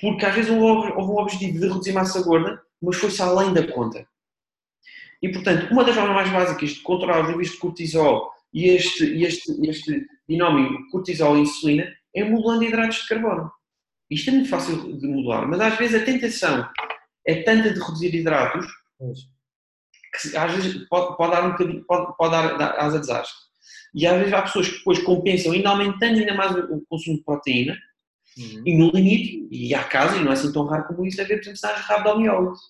porque 0.00 0.26
às 0.26 0.34
vezes 0.34 0.50
houve, 0.50 0.92
um 0.92 1.16
objetivo 1.16 1.58
de 1.58 1.68
reduzir 1.68 1.92
massa 1.92 2.22
gorda, 2.22 2.60
mas 2.82 2.96
foi-se 2.96 3.22
além 3.22 3.54
da 3.54 3.66
conta. 3.66 4.06
E, 5.22 5.28
portanto, 5.30 5.72
uma 5.72 5.84
das 5.84 5.94
formas 5.94 6.14
mais 6.14 6.30
básicas 6.30 6.70
de 6.70 6.80
controlar 6.80 7.22
os 7.22 7.28
níveis 7.28 7.50
de 7.50 7.56
cortisol 7.56 8.30
e 8.52 8.68
este, 8.68 9.22
este, 9.22 9.52
este 9.66 10.06
binómio 10.28 10.86
cortisol-insulina 10.90 11.90
é 12.14 12.24
modulando 12.24 12.64
hidratos 12.64 12.98
de 12.98 13.08
carbono. 13.08 13.50
Isto 14.10 14.30
é 14.30 14.32
muito 14.34 14.48
fácil 14.50 14.98
de 14.98 15.06
modular, 15.06 15.48
mas 15.48 15.60
às 15.60 15.78
vezes 15.78 16.02
a 16.02 16.04
tentação 16.04 16.68
é 17.26 17.42
tanta 17.42 17.72
de 17.72 17.80
reduzir 17.80 18.14
hidratos 18.14 18.66
que 19.12 20.36
às 20.36 20.52
vezes 20.52 20.88
pode, 20.88 21.16
pode 21.16 21.32
dar 21.32 21.44
um 21.44 21.50
bocadinho, 21.52 21.84
pode, 21.84 22.16
pode 22.16 22.32
dar, 22.32 22.56
dar 22.56 22.78
asa 22.78 23.00
desastre. 23.00 23.44
E 23.94 24.06
às 24.06 24.18
vezes 24.18 24.32
há 24.32 24.42
pessoas 24.42 24.68
que 24.68 24.78
depois 24.78 25.02
compensam 25.02 25.52
ainda 25.52 25.70
aumentando 25.70 26.18
ainda 26.18 26.34
mais 26.34 26.52
o 26.52 26.84
consumo 26.88 27.16
de 27.16 27.24
proteína 27.24 27.76
uhum. 28.36 28.62
e 28.66 28.76
no 28.76 28.90
limite, 28.90 29.48
e 29.50 29.74
há 29.74 29.84
casos, 29.84 30.18
e 30.18 30.22
não 30.24 30.30
é 30.30 30.34
assim 30.34 30.52
tão 30.52 30.66
raro 30.66 30.86
como 30.86 31.06
isso, 31.06 31.20
é 31.20 31.24
ver, 31.24 31.36
por 31.36 31.42
exemplo, 31.42 31.58
sinais 31.58 31.80
rabdomiólise, 31.80 32.62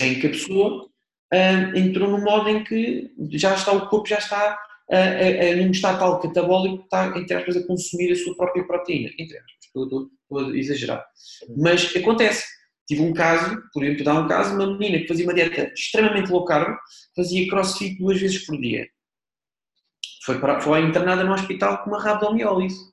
em 0.00 0.18
que 0.18 0.26
a 0.26 0.30
pessoa 0.30 0.86
uh, 0.86 1.76
entrou 1.76 2.10
no 2.10 2.22
modo 2.22 2.48
em 2.48 2.64
que 2.64 3.12
já 3.32 3.54
está, 3.54 3.72
o 3.72 3.88
corpo 3.88 4.08
já 4.08 4.18
está 4.18 4.58
uh, 4.90 4.94
uh, 4.94 5.62
num 5.62 5.70
estado 5.70 5.98
tal 5.98 6.20
catabólico 6.20 6.78
que 6.78 6.84
está, 6.84 7.18
entre 7.18 7.36
aspas, 7.36 7.56
a 7.56 7.66
consumir 7.66 8.12
a 8.12 8.16
sua 8.16 8.34
própria 8.36 8.66
proteína, 8.66 9.10
entre 9.18 9.36
aspas, 9.36 9.54
estou, 9.62 9.84
estou, 9.84 10.10
estou 10.22 10.38
a 10.38 10.56
exagerar. 10.56 11.04
Uhum. 11.48 11.56
Mas 11.58 11.94
acontece. 11.94 12.59
Tive 12.90 13.02
um 13.02 13.14
caso, 13.14 13.62
por 13.72 13.84
exemplo, 13.84 14.02
dar 14.02 14.20
um 14.20 14.26
caso, 14.26 14.52
uma 14.56 14.66
menina 14.66 14.98
que 14.98 15.06
fazia 15.06 15.24
uma 15.24 15.32
dieta 15.32 15.72
extremamente 15.72 16.28
low 16.28 16.44
carb, 16.44 16.76
fazia 17.14 17.48
crossfit 17.48 17.96
duas 17.96 18.20
vezes 18.20 18.44
por 18.44 18.60
dia. 18.60 18.88
Foi, 20.24 20.40
para, 20.40 20.60
foi 20.60 20.80
internada 20.80 21.22
no 21.22 21.32
hospital 21.32 21.84
com 21.84 21.90
uma 21.90 22.02
rabdomiólise. 22.02 22.90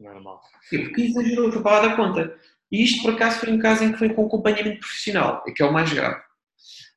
Normal. 0.00 0.40
Porque 0.70 1.02
exagerou, 1.02 1.52
foi 1.52 1.62
para 1.62 1.78
lá 1.78 1.88
da 1.88 1.94
conta. 1.94 2.34
E 2.72 2.84
isto, 2.84 3.02
por 3.02 3.12
acaso, 3.12 3.40
foi 3.40 3.52
um 3.52 3.58
caso 3.58 3.84
em 3.84 3.92
que 3.92 3.98
foi 3.98 4.14
com 4.14 4.24
acompanhamento 4.24 4.80
profissional, 4.80 5.44
que 5.44 5.62
é 5.62 5.66
o 5.66 5.72
mais 5.74 5.92
grave. 5.92 6.22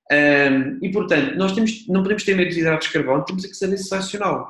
Um, 0.09 0.79
e, 0.81 0.89
portanto, 0.89 1.35
nós 1.35 1.51
temos, 1.51 1.85
não 1.89 2.01
podemos 2.01 2.23
ter 2.23 2.33
medo 2.33 2.51
de 2.51 2.61
hidratos 2.61 2.87
de 2.87 2.93
carbono, 2.93 3.25
temos 3.25 3.45
que 3.45 3.55
saber 3.55 3.77
selecioná-los. 3.77 4.47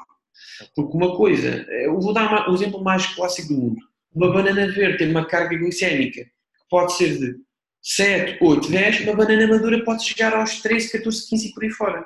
Porque 0.76 0.96
uma 0.96 1.18
coisa, 1.18 1.66
eu 1.68 2.00
vou 2.00 2.14
dar 2.14 2.48
o 2.48 2.54
exemplo 2.54 2.84
mais 2.84 3.08
clássico 3.08 3.56
do 3.56 3.60
mundo. 3.60 3.82
Uma 4.14 4.32
banana 4.32 4.72
verde 4.72 5.00
tem 5.00 5.10
uma 5.10 5.26
carga 5.26 5.58
glicémica 5.58 6.24
que 6.24 6.70
pode 6.70 6.94
ser 6.94 7.18
de 7.18 7.47
7, 7.90 8.38
8, 8.42 8.70
10, 8.70 9.02
uma 9.02 9.16
banana 9.16 9.48
madura 9.48 9.82
pode 9.86 10.04
chegar 10.04 10.36
aos 10.36 10.62
13, 10.62 10.92
14, 10.92 11.30
15 11.30 11.48
e 11.48 11.54
por 11.54 11.64
aí 11.64 11.70
fora. 11.70 12.06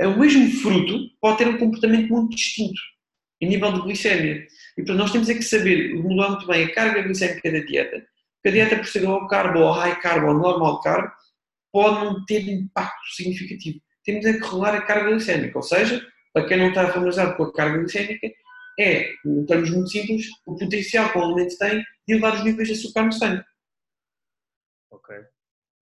É 0.00 0.06
o 0.06 0.18
mesmo 0.18 0.50
fruto, 0.62 0.98
pode 1.20 1.38
ter 1.38 1.48
um 1.48 1.58
comportamento 1.58 2.08
muito 2.08 2.34
distinto. 2.34 2.80
em 3.38 3.48
nível 3.48 3.70
de 3.72 3.82
glicemia. 3.82 4.36
E 4.36 4.46
portanto, 4.76 4.96
nós 4.96 5.12
temos 5.12 5.28
é 5.28 5.34
que 5.34 5.42
saber 5.42 5.94
modular 5.94 6.30
muito 6.30 6.46
bem 6.46 6.64
a 6.64 6.72
carga 6.72 7.02
glicémica 7.02 7.52
da 7.52 7.58
dieta, 7.58 7.98
porque 8.36 8.48
a 8.48 8.50
dieta 8.50 8.76
por 8.76 8.86
ser 8.86 9.00
low 9.00 9.26
carb 9.28 9.56
ou 9.56 9.72
high 9.72 10.00
carb 10.00 10.24
ou 10.24 10.32
normal 10.32 10.80
carb 10.80 11.10
pode 11.70 12.04
não 12.04 12.24
ter 12.24 12.48
impacto 12.48 13.14
significativo. 13.14 13.80
Temos 14.04 14.24
é 14.24 14.32
que 14.32 14.40
regular 14.40 14.74
a 14.74 14.80
carga 14.80 15.10
glicémica, 15.10 15.58
ou 15.58 15.62
seja, 15.62 16.02
para 16.32 16.46
quem 16.46 16.56
não 16.56 16.68
está 16.68 16.86
familiarizado 16.86 17.36
com 17.36 17.42
a 17.42 17.52
carga 17.52 17.78
glicémica, 17.78 18.26
é, 18.80 19.10
em 19.26 19.44
termos 19.44 19.70
muito 19.70 19.90
simples, 19.90 20.26
o 20.46 20.56
potencial 20.56 21.12
que 21.12 21.18
o 21.18 21.24
alimento 21.24 21.58
tem 21.58 21.78
de 21.78 22.14
elevar 22.14 22.36
os 22.36 22.44
níveis 22.44 22.68
de 22.68 22.74
açúcar 22.74 23.02
no 23.02 23.12
sangue. 23.12 23.44
Ok. 24.94 25.16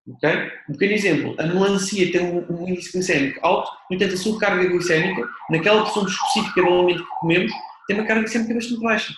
Ok? 0.08 0.30
Um 0.70 0.74
pequeno 0.74 0.94
exemplo, 0.94 1.36
a 1.40 1.48
melancia 1.48 2.12
tem 2.12 2.22
um, 2.22 2.46
um 2.52 2.68
índice 2.68 2.92
glicémico 2.92 3.40
alto, 3.46 3.72
no 3.90 3.96
entanto 3.96 4.14
a 4.14 4.18
sua 4.18 4.40
carga 4.40 4.68
glicémica, 4.68 5.28
naquela 5.50 5.84
porção 5.84 6.06
específica 6.06 6.62
do 6.62 6.68
alimento 6.68 7.04
que 7.04 7.20
comemos, 7.20 7.52
tem 7.88 7.98
uma 7.98 8.06
carga 8.06 8.22
glicémica 8.22 8.54
bastante 8.54 8.82
baixa. 8.82 9.14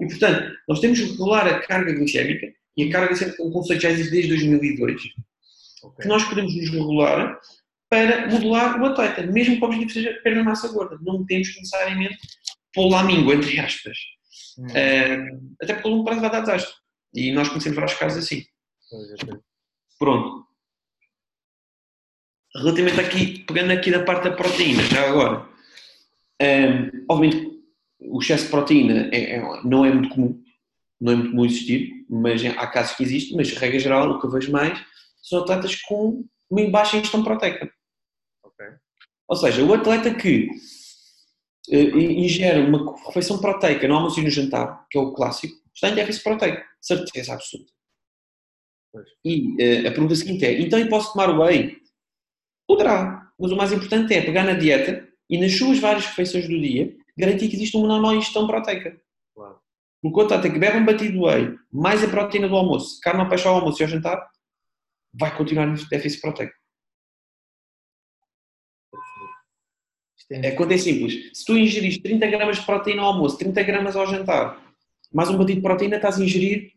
E 0.00 0.06
portanto, 0.06 0.56
nós 0.68 0.80
temos 0.80 1.00
que 1.00 1.10
regular 1.10 1.46
a 1.46 1.60
carga 1.60 1.92
glicémica, 1.92 2.46
e 2.76 2.84
a 2.84 2.92
carga 2.92 3.08
glicémica 3.08 3.42
é 3.42 3.46
um 3.46 3.50
conceito 3.50 3.80
que 3.80 3.86
já 3.86 3.92
existe 3.92 4.10
desde 4.12 4.28
2002, 4.30 5.02
okay. 5.82 6.02
que 6.02 6.08
nós 6.08 6.24
podemos 6.24 6.54
nos 6.54 6.70
regular 6.70 7.40
para 7.90 8.28
modular 8.28 8.80
o 8.80 8.86
atleta, 8.86 9.26
mesmo 9.26 9.56
que 9.56 9.62
o 9.62 9.66
objetivo 9.66 9.90
seja 9.90 10.20
perder 10.22 10.44
massa 10.44 10.68
gorda. 10.68 10.96
Não 11.02 11.26
temos 11.26 11.48
que 11.48 11.58
necessariamente 11.58 12.16
pô-lo 12.72 12.94
à 12.94 13.02
míngua, 13.02 13.34
entre 13.34 13.58
aspas. 13.58 13.98
Hum. 14.56 14.66
Uh, 14.66 15.56
até 15.60 15.74
porque 15.74 15.88
o 15.88 15.90
longo 15.90 16.04
prazo 16.04 16.20
vai 16.20 16.30
dar 16.30 16.40
desastre. 16.40 16.72
E 17.12 17.32
nós 17.32 17.48
conhecemos 17.48 17.76
vários 17.76 17.98
casos 17.98 18.24
assim. 18.24 18.44
Pronto. 19.98 20.46
Relativamente 22.56 23.00
aqui, 23.00 23.44
pegando 23.44 23.72
aqui 23.72 23.90
na 23.90 24.02
parte 24.02 24.24
da 24.24 24.36
proteína, 24.36 24.82
já 24.84 25.08
agora. 25.08 25.48
Um, 26.42 27.04
obviamente, 27.08 27.62
o 28.00 28.20
excesso 28.20 28.44
de 28.44 28.50
proteína 28.50 29.10
é, 29.12 29.36
é, 29.36 29.62
não 29.62 29.84
é 29.84 29.92
muito 29.92 30.08
comum, 30.08 30.42
não 31.00 31.12
é 31.12 31.16
muito 31.16 31.30
comum 31.30 31.44
existir, 31.44 32.04
mas 32.08 32.44
há 32.44 32.66
casos 32.66 32.96
que 32.96 33.02
existe, 33.02 33.36
mas 33.36 33.52
regra 33.52 33.78
geral, 33.78 34.10
o 34.10 34.20
que 34.20 34.26
eu 34.26 34.30
vejo 34.30 34.50
mais 34.50 34.82
são 35.22 35.40
atletas 35.40 35.76
com 35.82 36.24
uma 36.50 36.70
baixa 36.70 36.96
ingestão 36.96 37.22
proteica. 37.22 37.70
Okay. 38.42 38.66
Ou 39.28 39.36
seja, 39.36 39.62
o 39.62 39.72
atleta 39.72 40.12
que 40.12 40.48
uh, 41.68 41.98
ingere 41.98 42.60
uma 42.60 42.96
refeição 43.06 43.38
proteica 43.38 43.86
no 43.86 43.94
almoço 43.94 44.18
e 44.18 44.24
no 44.24 44.30
jantar, 44.30 44.86
que 44.90 44.98
é 44.98 45.00
o 45.00 45.12
clássico, 45.12 45.54
está 45.72 45.90
em 45.90 45.94
déficit 45.94 46.24
proteico, 46.24 46.62
certeza 46.80 47.34
absoluta. 47.34 47.72
E 49.24 49.84
uh, 49.84 49.88
a 49.88 49.90
pergunta 49.90 50.14
seguinte 50.14 50.44
é: 50.44 50.60
então 50.60 50.78
eu 50.78 50.88
posso 50.88 51.12
tomar 51.12 51.30
whey? 51.38 51.78
Poderá, 52.66 53.30
mas 53.38 53.52
o 53.52 53.56
mais 53.56 53.72
importante 53.72 54.14
é 54.14 54.22
pegar 54.22 54.44
na 54.44 54.54
dieta 54.54 55.08
e 55.28 55.38
nas 55.38 55.56
suas 55.56 55.78
várias 55.78 56.06
refeições 56.06 56.48
do 56.48 56.60
dia 56.60 56.96
garantir 57.16 57.48
que 57.48 57.56
existe 57.56 57.76
uma 57.76 57.88
normal 57.88 58.14
ingestão 58.14 58.46
proteica. 58.46 59.00
Claro. 59.34 59.60
Porque 60.02 60.20
o 60.20 60.22
atleta 60.22 60.50
que 60.50 60.58
bebe 60.58 60.78
um 60.78 60.84
batido 60.84 61.22
whey, 61.22 61.56
mais 61.70 62.02
a 62.02 62.08
proteína 62.08 62.48
do 62.48 62.56
almoço, 62.56 62.98
carne 63.00 63.20
ao 63.20 63.28
peixe 63.28 63.46
ao 63.46 63.56
almoço 63.56 63.82
e 63.82 63.84
ao 63.84 63.90
jantar, 63.90 64.26
vai 65.12 65.36
continuar 65.36 65.66
no 65.66 65.76
déficit 65.88 66.20
proteico. 66.20 66.54
É, 70.30 70.52
quando 70.52 70.72
é 70.72 70.78
simples. 70.78 71.36
Se 71.36 71.44
tu 71.44 71.58
ingerires 71.58 71.98
30 71.98 72.26
gramas 72.28 72.58
de 72.58 72.64
proteína 72.64 73.02
ao 73.02 73.08
almoço, 73.08 73.36
30 73.36 73.62
gramas 73.64 73.96
ao 73.96 74.06
jantar, 74.06 74.64
mais 75.12 75.28
um 75.28 75.36
batido 75.36 75.56
de 75.56 75.62
proteína, 75.62 75.96
estás 75.96 76.20
a 76.20 76.24
ingerir 76.24 76.72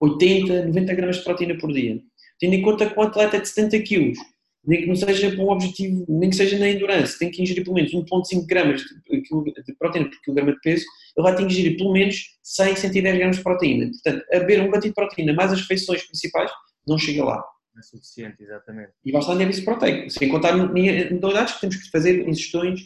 80, 0.00 0.66
90 0.66 0.94
gramas 0.94 1.16
de 1.16 1.24
proteína 1.24 1.58
por 1.58 1.72
dia. 1.72 2.00
Tendo 2.38 2.54
em 2.54 2.62
conta 2.62 2.88
que 2.88 2.98
um 2.98 3.02
atleta 3.02 3.36
é 3.36 3.40
de 3.40 3.48
70 3.48 3.80
quilos, 3.80 4.18
nem 4.64 4.82
que 4.82 4.86
não 4.86 4.94
seja 4.94 5.30
para 5.30 5.42
um 5.42 5.50
objetivo, 5.50 6.04
nem 6.08 6.30
que 6.30 6.36
seja 6.36 6.58
na 6.58 6.68
endurance, 6.68 7.18
tem 7.18 7.30
que 7.30 7.42
ingerir 7.42 7.64
pelo 7.64 7.74
menos 7.74 7.92
1,5 7.92 8.46
gramas 8.46 8.82
de 8.82 9.74
proteína 9.78 10.10
por 10.10 10.20
quilograma 10.22 10.52
de 10.52 10.60
peso, 10.60 10.84
ele 11.16 11.24
vai 11.24 11.34
ter 11.34 11.46
que 11.46 11.52
ingerir 11.52 11.76
pelo 11.76 11.92
menos 11.92 12.38
100, 12.42 12.76
110 12.76 13.18
gramas 13.18 13.36
de 13.36 13.42
proteína. 13.42 13.90
Portanto, 13.90 14.24
a 14.32 14.38
beber 14.40 14.60
um 14.60 14.70
batido 14.70 14.88
de 14.88 14.94
proteína 14.94 15.32
mais 15.32 15.52
as 15.52 15.60
refeições 15.62 16.02
principais, 16.04 16.50
não 16.86 16.98
chega 16.98 17.24
lá. 17.24 17.42
É 17.78 17.82
suficiente, 17.82 18.42
exatamente. 18.42 18.90
E 19.04 19.12
basta 19.12 19.32
em 19.32 19.38
déficit 19.38 19.64
proteico. 19.64 20.10
Sem 20.10 20.28
contar 20.28 20.56
modalidades 20.56 21.54
que 21.54 21.60
temos 21.60 21.76
que 21.76 21.90
fazer 21.90 22.28
ingestões, 22.28 22.80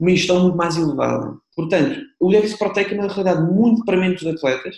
uma 0.00 0.10
ingestão 0.10 0.42
muito 0.42 0.56
mais 0.56 0.76
elevada. 0.76 1.36
Portanto, 1.54 2.00
o 2.18 2.30
déficit 2.30 2.58
proteico 2.58 2.94
é 2.94 2.94
uma 2.94 3.06
realidade 3.06 3.52
muito 3.52 3.84
premente 3.84 4.24
dos 4.24 4.34
atletas 4.34 4.76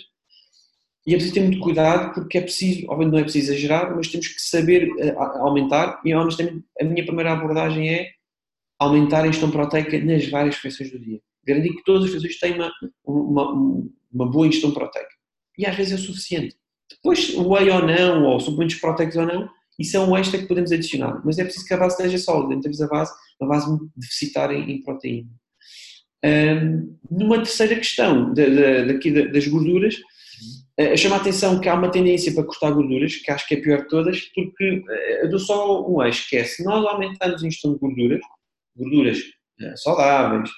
e 1.05 1.13
é 1.13 1.17
preciso 1.17 1.33
ter 1.33 1.41
muito 1.41 1.59
cuidado 1.59 2.13
porque 2.13 2.37
é 2.37 2.41
preciso, 2.41 2.85
obviamente 2.87 3.11
não 3.11 3.19
é 3.19 3.23
preciso 3.23 3.51
exagerar, 3.51 3.95
mas 3.95 4.07
temos 4.07 4.27
que 4.27 4.41
saber 4.41 4.89
uh, 4.91 5.19
aumentar 5.39 5.99
e 6.05 6.13
honestamente 6.13 6.63
a 6.79 6.83
minha 6.83 7.05
primeira 7.05 7.33
abordagem 7.33 7.89
é 7.89 8.09
aumentar 8.79 9.23
a 9.23 9.27
ingestão 9.27 9.51
proteica 9.51 9.99
nas 9.99 10.27
várias 10.27 10.55
refeições 10.55 10.91
do 10.91 10.99
dia. 10.99 11.19
Garantir 11.45 11.69
que 11.69 11.83
todas 11.83 12.03
as 12.03 12.13
refeições 12.13 12.39
têm 12.39 12.53
uma, 12.53 12.71
uma, 13.05 13.91
uma 14.11 14.29
boa 14.29 14.47
ingestão 14.47 14.71
proteica. 14.71 15.09
E 15.57 15.65
às 15.65 15.75
vezes 15.75 15.93
é 15.93 15.97
suficiente. 15.97 16.55
Depois, 16.89 17.35
whey 17.35 17.69
ou 17.69 17.85
não, 17.85 18.25
ou 18.25 18.39
suplementos 18.39 18.75
proteicos 18.75 19.15
ou 19.15 19.25
não, 19.25 19.49
isso 19.79 19.97
é 19.97 19.99
um 19.99 20.15
extra 20.17 20.39
que 20.39 20.47
podemos 20.47 20.71
adicionar. 20.71 21.21
Mas 21.23 21.39
é 21.39 21.43
preciso 21.43 21.65
que 21.65 21.73
a 21.73 21.77
base 21.77 21.95
esteja 21.95 22.17
sólida. 22.17 22.61
Temos 22.61 22.81
a 22.81 22.87
base, 22.87 23.11
a 23.41 23.45
base 23.45 23.79
deficitária 23.95 24.57
em 24.57 24.81
proteína. 24.83 25.29
Um, 26.23 26.97
numa 27.09 27.37
terceira 27.37 27.75
questão, 27.75 28.33
de, 28.33 28.45
de, 28.49 28.93
daqui 28.93 29.11
das 29.11 29.47
gorduras, 29.47 29.95
uh, 30.93 30.97
chama 30.97 31.15
a 31.15 31.19
atenção 31.19 31.59
que 31.59 31.69
há 31.69 31.73
uma 31.73 31.91
tendência 31.91 32.33
para 32.33 32.43
cortar 32.43 32.71
gorduras, 32.71 33.15
que 33.15 33.31
acho 33.31 33.47
que 33.47 33.55
é 33.55 33.57
a 33.57 33.61
pior 33.61 33.81
de 33.81 33.87
todas, 33.87 34.19
porque 34.33 34.79
uh, 34.79 34.91
eu 35.23 35.29
dou 35.29 35.39
só 35.39 35.87
um 35.87 36.03
eixo, 36.03 36.27
que 36.29 36.37
é 36.37 36.43
se 36.43 36.63
nós 36.63 36.85
aumentarmos 36.85 37.43
a 37.43 37.47
ingestão 37.47 37.73
de 37.73 37.79
gorduras, 37.79 38.21
gorduras 38.75 39.19
uh, 39.19 39.77
saudáveis, 39.77 40.49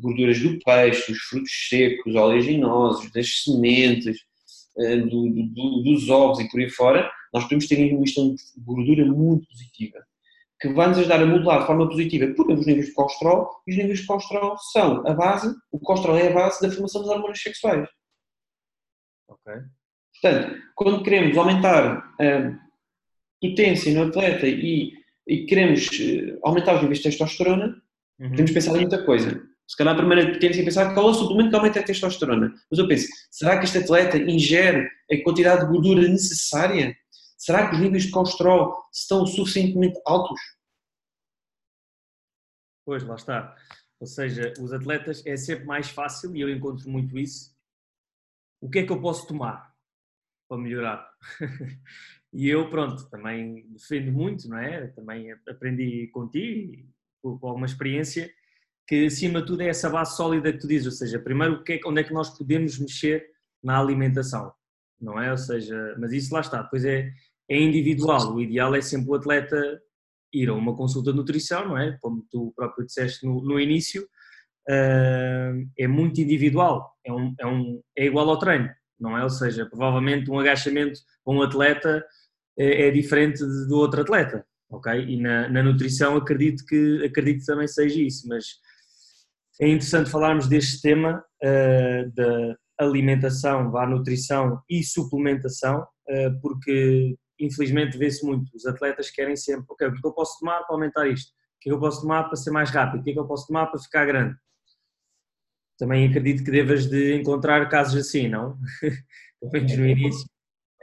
gorduras 0.00 0.38
do 0.38 0.56
peixe, 0.60 1.10
dos 1.10 1.20
frutos 1.22 1.50
secos, 1.68 2.14
oleaginosos, 2.14 3.10
das 3.10 3.42
sementes, 3.42 4.16
eh, 4.78 4.96
do, 4.96 5.28
do, 5.28 5.82
dos 5.82 6.08
ovos 6.08 6.40
e 6.40 6.48
por 6.48 6.58
aí 6.58 6.70
fora, 6.70 7.10
nós 7.32 7.44
podemos 7.44 7.66
ter 7.66 7.76
uma 7.92 8.00
ingestão 8.02 8.34
de 8.34 8.42
gordura 8.56 9.04
muito 9.04 9.46
positiva, 9.46 9.98
que 10.58 10.68
vai 10.72 10.88
nos 10.88 10.98
ajudar 10.98 11.22
a 11.22 11.26
modular 11.26 11.60
de 11.60 11.66
forma 11.66 11.88
positiva, 11.88 12.32
porque 12.34 12.54
os 12.54 12.66
níveis 12.66 12.86
de 12.86 12.94
colesterol, 12.94 13.50
e 13.66 13.72
os 13.72 13.76
níveis 13.76 14.00
de 14.00 14.06
colesterol 14.06 14.56
são 14.72 15.06
a 15.06 15.12
base, 15.12 15.54
o 15.70 15.78
colesterol 15.78 16.16
é 16.16 16.28
a 16.28 16.32
base 16.32 16.62
da 16.62 16.70
formação 16.70 17.02
das 17.02 17.10
hormonas 17.10 17.42
sexuais. 17.42 17.86
Ok. 19.32 19.52
Portanto, 20.20 20.62
quando 20.74 21.02
queremos 21.02 21.36
aumentar 21.36 22.14
a 22.20 22.58
potência 23.40 23.92
no 23.94 24.08
atleta 24.08 24.46
e, 24.46 24.92
e 25.26 25.46
queremos 25.46 25.88
eh, 26.00 26.38
aumentar 26.44 26.76
os 26.76 26.82
níveis 26.82 26.98
de 26.98 27.04
testosterona, 27.04 27.82
uhum. 28.20 28.30
temos 28.34 28.50
que 28.50 28.54
pensar 28.54 28.76
em 28.76 28.80
muita 28.80 29.04
coisa. 29.04 29.42
Se 29.66 29.76
calhar 29.76 29.94
a 29.94 29.96
primeira 29.98 30.32
tendência 30.32 30.62
a 30.62 30.64
pensar 30.64 30.94
qual 30.94 31.08
é 31.08 31.10
o 31.10 31.14
suplemento 31.14 31.50
que 31.50 31.56
aumenta 31.56 31.80
a 31.80 31.82
testosterona. 31.82 32.52
Mas 32.70 32.78
eu 32.78 32.86
penso, 32.86 33.08
será 33.30 33.58
que 33.58 33.64
este 33.64 33.78
atleta 33.78 34.18
ingere 34.18 34.86
a 35.10 35.24
quantidade 35.24 35.62
de 35.62 35.72
gordura 35.72 36.06
necessária? 36.06 36.94
Será 37.38 37.68
que 37.68 37.76
os 37.76 37.80
níveis 37.80 38.04
de 38.04 38.10
colesterol 38.10 38.76
estão 38.92 39.26
suficientemente 39.26 39.98
altos? 40.04 40.40
Pois, 42.84 43.02
lá 43.04 43.14
está. 43.14 43.56
Ou 43.98 44.06
seja, 44.06 44.52
os 44.60 44.72
atletas 44.72 45.24
é 45.24 45.36
sempre 45.36 45.64
mais 45.64 45.88
fácil, 45.88 46.36
e 46.36 46.40
eu 46.40 46.50
encontro 46.50 46.90
muito 46.90 47.18
isso. 47.18 47.52
O 48.62 48.70
que 48.70 48.78
é 48.78 48.86
que 48.86 48.92
eu 48.92 49.00
posso 49.00 49.26
tomar 49.26 49.74
para 50.48 50.56
melhorar? 50.56 51.10
e 52.32 52.48
eu, 52.48 52.70
pronto, 52.70 53.10
também 53.10 53.66
defendo 53.72 54.12
muito, 54.12 54.48
não 54.48 54.56
é? 54.56 54.86
Também 54.86 55.32
aprendi 55.48 56.06
contigo, 56.12 56.88
com 57.20 57.48
alguma 57.48 57.66
experiência, 57.66 58.32
que 58.86 59.06
acima 59.06 59.40
de 59.40 59.48
tudo 59.48 59.62
é 59.62 59.68
essa 59.68 59.90
base 59.90 60.16
sólida 60.16 60.52
que 60.52 60.60
tu 60.60 60.68
dizes, 60.68 60.86
ou 60.86 60.92
seja, 60.92 61.18
primeiro 61.18 61.64
é, 61.68 61.80
onde 61.84 62.02
é 62.02 62.04
que 62.04 62.14
nós 62.14 62.30
podemos 62.38 62.78
mexer 62.78 63.26
na 63.60 63.80
alimentação, 63.80 64.52
não 65.00 65.20
é? 65.20 65.32
Ou 65.32 65.38
seja, 65.38 65.96
mas 65.98 66.12
isso 66.12 66.32
lá 66.32 66.40
está, 66.40 66.62
depois 66.62 66.84
é, 66.84 67.10
é 67.48 67.60
individual, 67.60 68.32
o 68.32 68.40
ideal 68.40 68.76
é 68.76 68.80
sempre 68.80 69.10
o 69.10 69.14
atleta 69.14 69.82
ir 70.32 70.48
a 70.48 70.54
uma 70.54 70.76
consulta 70.76 71.10
de 71.10 71.16
nutrição, 71.16 71.66
não 71.66 71.78
é? 71.78 71.98
Como 72.00 72.24
tu 72.30 72.52
próprio 72.54 72.86
disseste 72.86 73.26
no, 73.26 73.42
no 73.42 73.58
início, 73.58 74.02
uh, 74.68 75.68
é 75.76 75.88
muito 75.88 76.20
individual, 76.20 76.91
é, 77.04 77.12
um, 77.12 77.34
é, 77.38 77.46
um, 77.46 77.82
é 77.96 78.06
igual 78.06 78.28
ao 78.28 78.38
treino, 78.38 78.68
não 78.98 79.16
é? 79.16 79.22
Ou 79.22 79.30
seja, 79.30 79.66
provavelmente 79.66 80.30
um 80.30 80.38
agachamento 80.38 81.00
para 81.24 81.34
um 81.34 81.42
atleta 81.42 82.04
é, 82.58 82.88
é 82.88 82.90
diferente 82.90 83.38
do 83.68 83.76
outro 83.76 84.02
atleta, 84.02 84.44
ok? 84.70 84.92
E 84.92 85.20
na, 85.20 85.48
na 85.48 85.62
nutrição 85.62 86.16
acredito 86.16 86.64
que, 86.66 87.04
acredito 87.04 87.44
também 87.44 87.68
seja 87.68 88.00
isso, 88.00 88.26
mas 88.28 88.44
é 89.60 89.68
interessante 89.68 90.10
falarmos 90.10 90.48
deste 90.48 90.80
tema 90.80 91.24
uh, 91.42 92.12
da 92.14 92.56
alimentação, 92.78 93.70
da 93.70 93.86
nutrição 93.86 94.60
e 94.68 94.82
suplementação, 94.82 95.82
uh, 95.82 96.40
porque 96.40 97.16
infelizmente 97.38 97.98
vê-se 97.98 98.24
muito, 98.24 98.50
os 98.54 98.66
atletas 98.66 99.10
querem 99.10 99.36
sempre, 99.36 99.66
ok, 99.68 99.88
o 99.88 99.92
que 99.92 99.98
é 99.98 100.08
eu 100.08 100.12
posso 100.12 100.38
tomar 100.38 100.62
para 100.62 100.74
aumentar 100.74 101.06
isto? 101.08 101.30
O 101.30 101.34
que 101.60 101.68
é 101.68 101.70
que 101.70 101.76
eu 101.76 101.80
posso 101.80 102.00
tomar 102.02 102.24
para 102.24 102.36
ser 102.36 102.50
mais 102.50 102.70
rápido? 102.70 103.00
O 103.00 103.04
que 103.04 103.10
é 103.10 103.12
que 103.12 103.18
eu 103.18 103.26
posso 103.26 103.46
tomar 103.46 103.66
para 103.66 103.80
ficar 103.80 104.04
grande? 104.04 104.36
Também 105.82 106.06
acredito 106.06 106.44
que 106.44 106.50
devas 106.52 106.86
de 106.86 107.12
encontrar 107.16 107.68
casos 107.68 107.96
assim, 107.96 108.28
não? 108.28 108.56
Pelo 109.40 109.52
menos 109.52 109.76
no 109.76 109.84
início. 109.84 110.28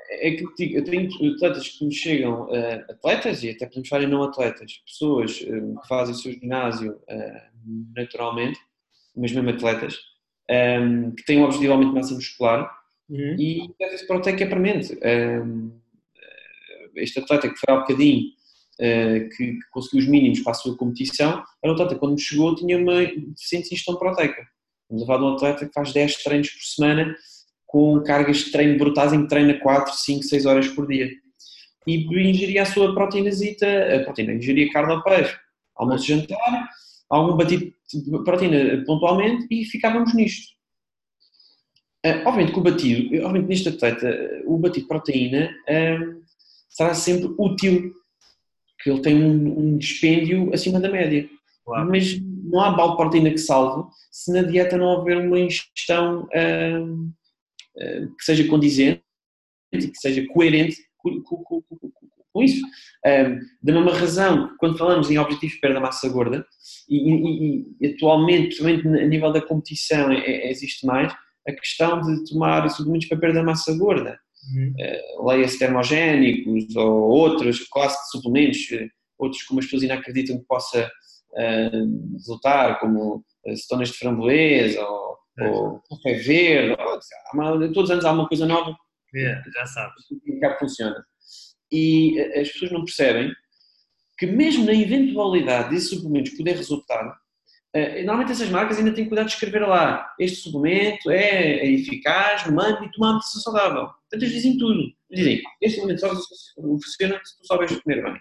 É 0.10 0.32
que 0.32 0.76
eu 0.76 0.84
tenho 0.84 1.10
atletas 1.36 1.70
que 1.70 1.86
me 1.86 1.94
chegam, 1.94 2.50
uh, 2.50 2.92
atletas 2.92 3.42
e 3.42 3.50
até 3.50 3.66
podemos 3.66 3.88
falar 3.88 4.04
em 4.04 4.08
não 4.08 4.24
atletas, 4.24 4.82
pessoas 4.86 5.40
uh, 5.40 5.80
que 5.80 5.88
fazem 5.88 6.14
o 6.14 6.18
seu 6.18 6.34
ginásio 6.34 6.92
uh, 6.92 7.92
naturalmente 7.96 8.60
mas 9.16 9.32
mesmo 9.32 9.50
atletas, 9.52 9.98
um, 10.82 11.12
que 11.12 11.24
têm 11.24 11.40
um 11.40 11.44
objetivo 11.44 11.68
de 11.68 11.72
aumento 11.72 11.90
de 11.92 11.96
massa 11.96 12.14
muscular 12.14 12.70
uhum. 13.10 13.36
e 13.40 13.62
o 13.62 13.76
déficit 13.80 14.06
proteico 14.06 14.44
é 14.44 14.46
premente. 14.48 15.00
Um, 15.02 15.80
este 16.96 17.20
atleta 17.20 17.48
que 17.48 17.58
foi 17.58 17.74
há 17.74 17.80
bocadinho, 17.80 18.24
que, 18.78 19.30
que, 19.54 19.60
conseguiu 19.72 20.00
os 20.00 20.08
mínimos 20.10 20.42
para 20.42 20.52
a 20.52 20.56
sua 20.56 20.76
competição, 20.76 21.44
era 21.64 21.72
um 21.72 21.76
atleta 21.76 21.96
quando 21.96 22.14
me 22.14 22.20
chegou 22.20 22.56
tinha 22.56 22.78
uma 22.78 23.06
deficiência 23.06 23.74
em 23.74 23.78
gestão 23.78 23.96
proteica. 23.98 24.46
A 24.92 25.06
falar 25.06 25.20
de 25.20 25.24
um 25.24 25.34
atleta 25.36 25.68
que 25.68 25.74
faz 25.74 25.94
10 25.94 26.24
treinos 26.24 26.50
por 26.50 26.64
semana 26.64 27.16
com 27.68 28.02
cargas 28.02 28.38
de 28.38 28.52
treino 28.52 28.80
brutais 28.80 29.14
em 29.14 29.22
que 29.22 29.30
treina 29.30 29.60
4, 29.60 29.94
5, 29.94 30.24
6 30.24 30.46
horas 30.48 30.68
por 30.70 30.88
dia. 30.88 31.08
E 31.86 31.98
ingeria 32.28 32.64
a 32.64 32.66
sua 32.66 32.94
proteinazita, 32.94 33.68
a 33.96 34.04
proteína, 34.04 34.34
ingeria 34.34 34.72
carne 34.72 34.94
ao 34.94 35.04
peixe, 35.04 35.38
almoço 35.76 36.08
jantar, 36.08 36.70
algum 37.10 37.38
batido 37.38 37.72
de 37.94 38.24
proteína 38.24 38.84
pontualmente 38.86 39.48
e 39.52 39.66
ficávamos 39.66 40.14
nisto. 40.16 40.48
Uh, 42.06 42.26
obviamente 42.26 42.54
que 42.54 42.60
o 42.60 42.64
batido, 42.64 43.16
obviamente 43.26 43.50
neste 43.50 43.70
atleta, 43.70 44.42
o 44.46 44.58
batido 44.58 44.84
de 44.84 44.88
proteína 44.88 45.50
uh, 45.70 46.24
será 46.70 46.94
sempre 46.94 47.34
útil, 47.38 47.94
que 48.82 48.90
ele 48.90 49.02
tem 49.02 49.22
um, 49.22 49.60
um 49.60 49.78
dispêndio 49.78 50.54
acima 50.54 50.80
da 50.80 50.90
média. 50.90 51.30
Claro. 51.70 51.90
Mas 51.90 52.20
não 52.22 52.60
há 52.62 52.72
balde 52.72 52.92
de 52.94 52.98
proteína 52.98 53.32
que 53.32 53.38
salve 53.38 53.90
se 54.12 54.34
na 54.34 54.42
dieta 54.42 54.78
não 54.78 54.88
houver 54.88 55.18
uma 55.18 55.40
ingestão 55.40 56.24
uh, 56.24 58.16
que 58.18 58.24
seja 58.24 58.48
condizente 58.48 59.04
e 59.72 59.88
que 59.88 59.98
seja 59.98 60.26
coerente 60.34 60.78
com, 60.98 61.22
com, 61.22 61.44
com, 61.44 61.62
com 62.34 62.44
isso. 62.44 62.66
Um, 63.06 63.40
da 63.64 63.74
mesma 63.74 63.94
razão, 63.94 64.56
quando 64.58 64.78
falamos 64.78 65.10
em 65.10 65.18
objetivos 65.18 65.56
de 65.56 65.62
perda 65.62 65.78
de 65.78 65.82
massa 65.82 66.10
gorda, 66.10 66.46
e, 66.90 66.98
e, 66.98 67.66
e 67.80 67.88
atualmente, 67.88 68.58
principalmente 68.58 68.88
a 68.88 69.08
nível 69.08 69.32
da 69.32 69.42
competição, 69.42 70.12
é, 70.12 70.18
é, 70.18 70.52
existe 70.52 70.86
mais 70.86 71.14
a 71.48 71.52
questão 71.54 72.02
de 72.02 72.30
tomar 72.30 72.68
suplementos 72.70 73.08
para 73.08 73.20
perda 73.20 73.40
de 73.40 73.46
massa 73.46 73.78
gorda. 73.78 74.20
Uhum. 74.54 74.74
Uh, 75.20 75.28
Leia-se 75.28 75.60
termogénicos 75.60 76.76
ou 76.76 77.10
outros 77.10 77.68
classes 77.68 78.00
de 78.06 78.12
suplementos, 78.12 78.72
eh, 78.72 78.88
outros 79.18 79.44
como 79.44 79.60
as 79.60 79.66
pessoas 79.66 79.84
ainda 79.84 79.96
acreditam 79.96 80.40
que 80.40 80.46
possa 80.46 80.90
uh, 81.34 82.14
resultar, 82.14 82.80
como 82.80 83.24
cetonas 83.56 83.90
de 83.90 83.98
framboesa 83.98 84.82
ou, 84.82 85.18
é. 85.40 85.50
ou 85.50 85.82
café 85.90 86.14
verde, 86.16 86.76
ou, 86.82 87.74
todos 87.74 87.90
os 87.90 87.92
anos 87.92 88.06
há 88.06 88.12
uma 88.12 88.28
coisa 88.28 88.46
nova. 88.46 88.76
Yeah, 89.14 89.42
já 89.56 89.66
sabes. 89.66 90.06
Que 90.24 90.46
é 90.46 90.60
funciona 90.60 91.04
e 91.72 92.20
as 92.36 92.50
pessoas 92.52 92.72
não 92.72 92.84
percebem 92.84 93.34
que 94.18 94.26
mesmo 94.26 94.66
na 94.66 94.74
eventualidade 94.74 95.70
desses 95.70 95.90
suplementos 95.90 96.36
poder 96.36 96.56
resultar, 96.56 97.18
eh, 97.74 98.04
normalmente 98.04 98.34
essas 98.34 98.50
marcas 98.50 98.78
ainda 98.78 98.94
têm 98.94 99.08
cuidado 99.08 99.28
de 99.28 99.34
escrever 99.34 99.66
lá 99.66 100.14
este 100.20 100.42
suplemento 100.42 101.10
é, 101.10 101.66
eficaz 101.66 102.46
no 102.48 102.60
âmbito 102.60 102.92
de 102.92 102.98
uma 102.98 103.08
alimentação 103.08 103.42
saudável. 103.42 103.88
Portanto, 103.88 104.24
eles 104.24 104.34
dizem 104.34 104.58
tudo. 104.58 104.92
Dizem, 105.10 105.42
este 105.62 105.80
suplemento 105.80 106.02
só 106.02 106.10
funciona 106.62 107.22
se 107.24 107.38
tu 107.38 107.48
souberes 107.48 107.80
comer 107.80 108.04
bem. 108.04 108.18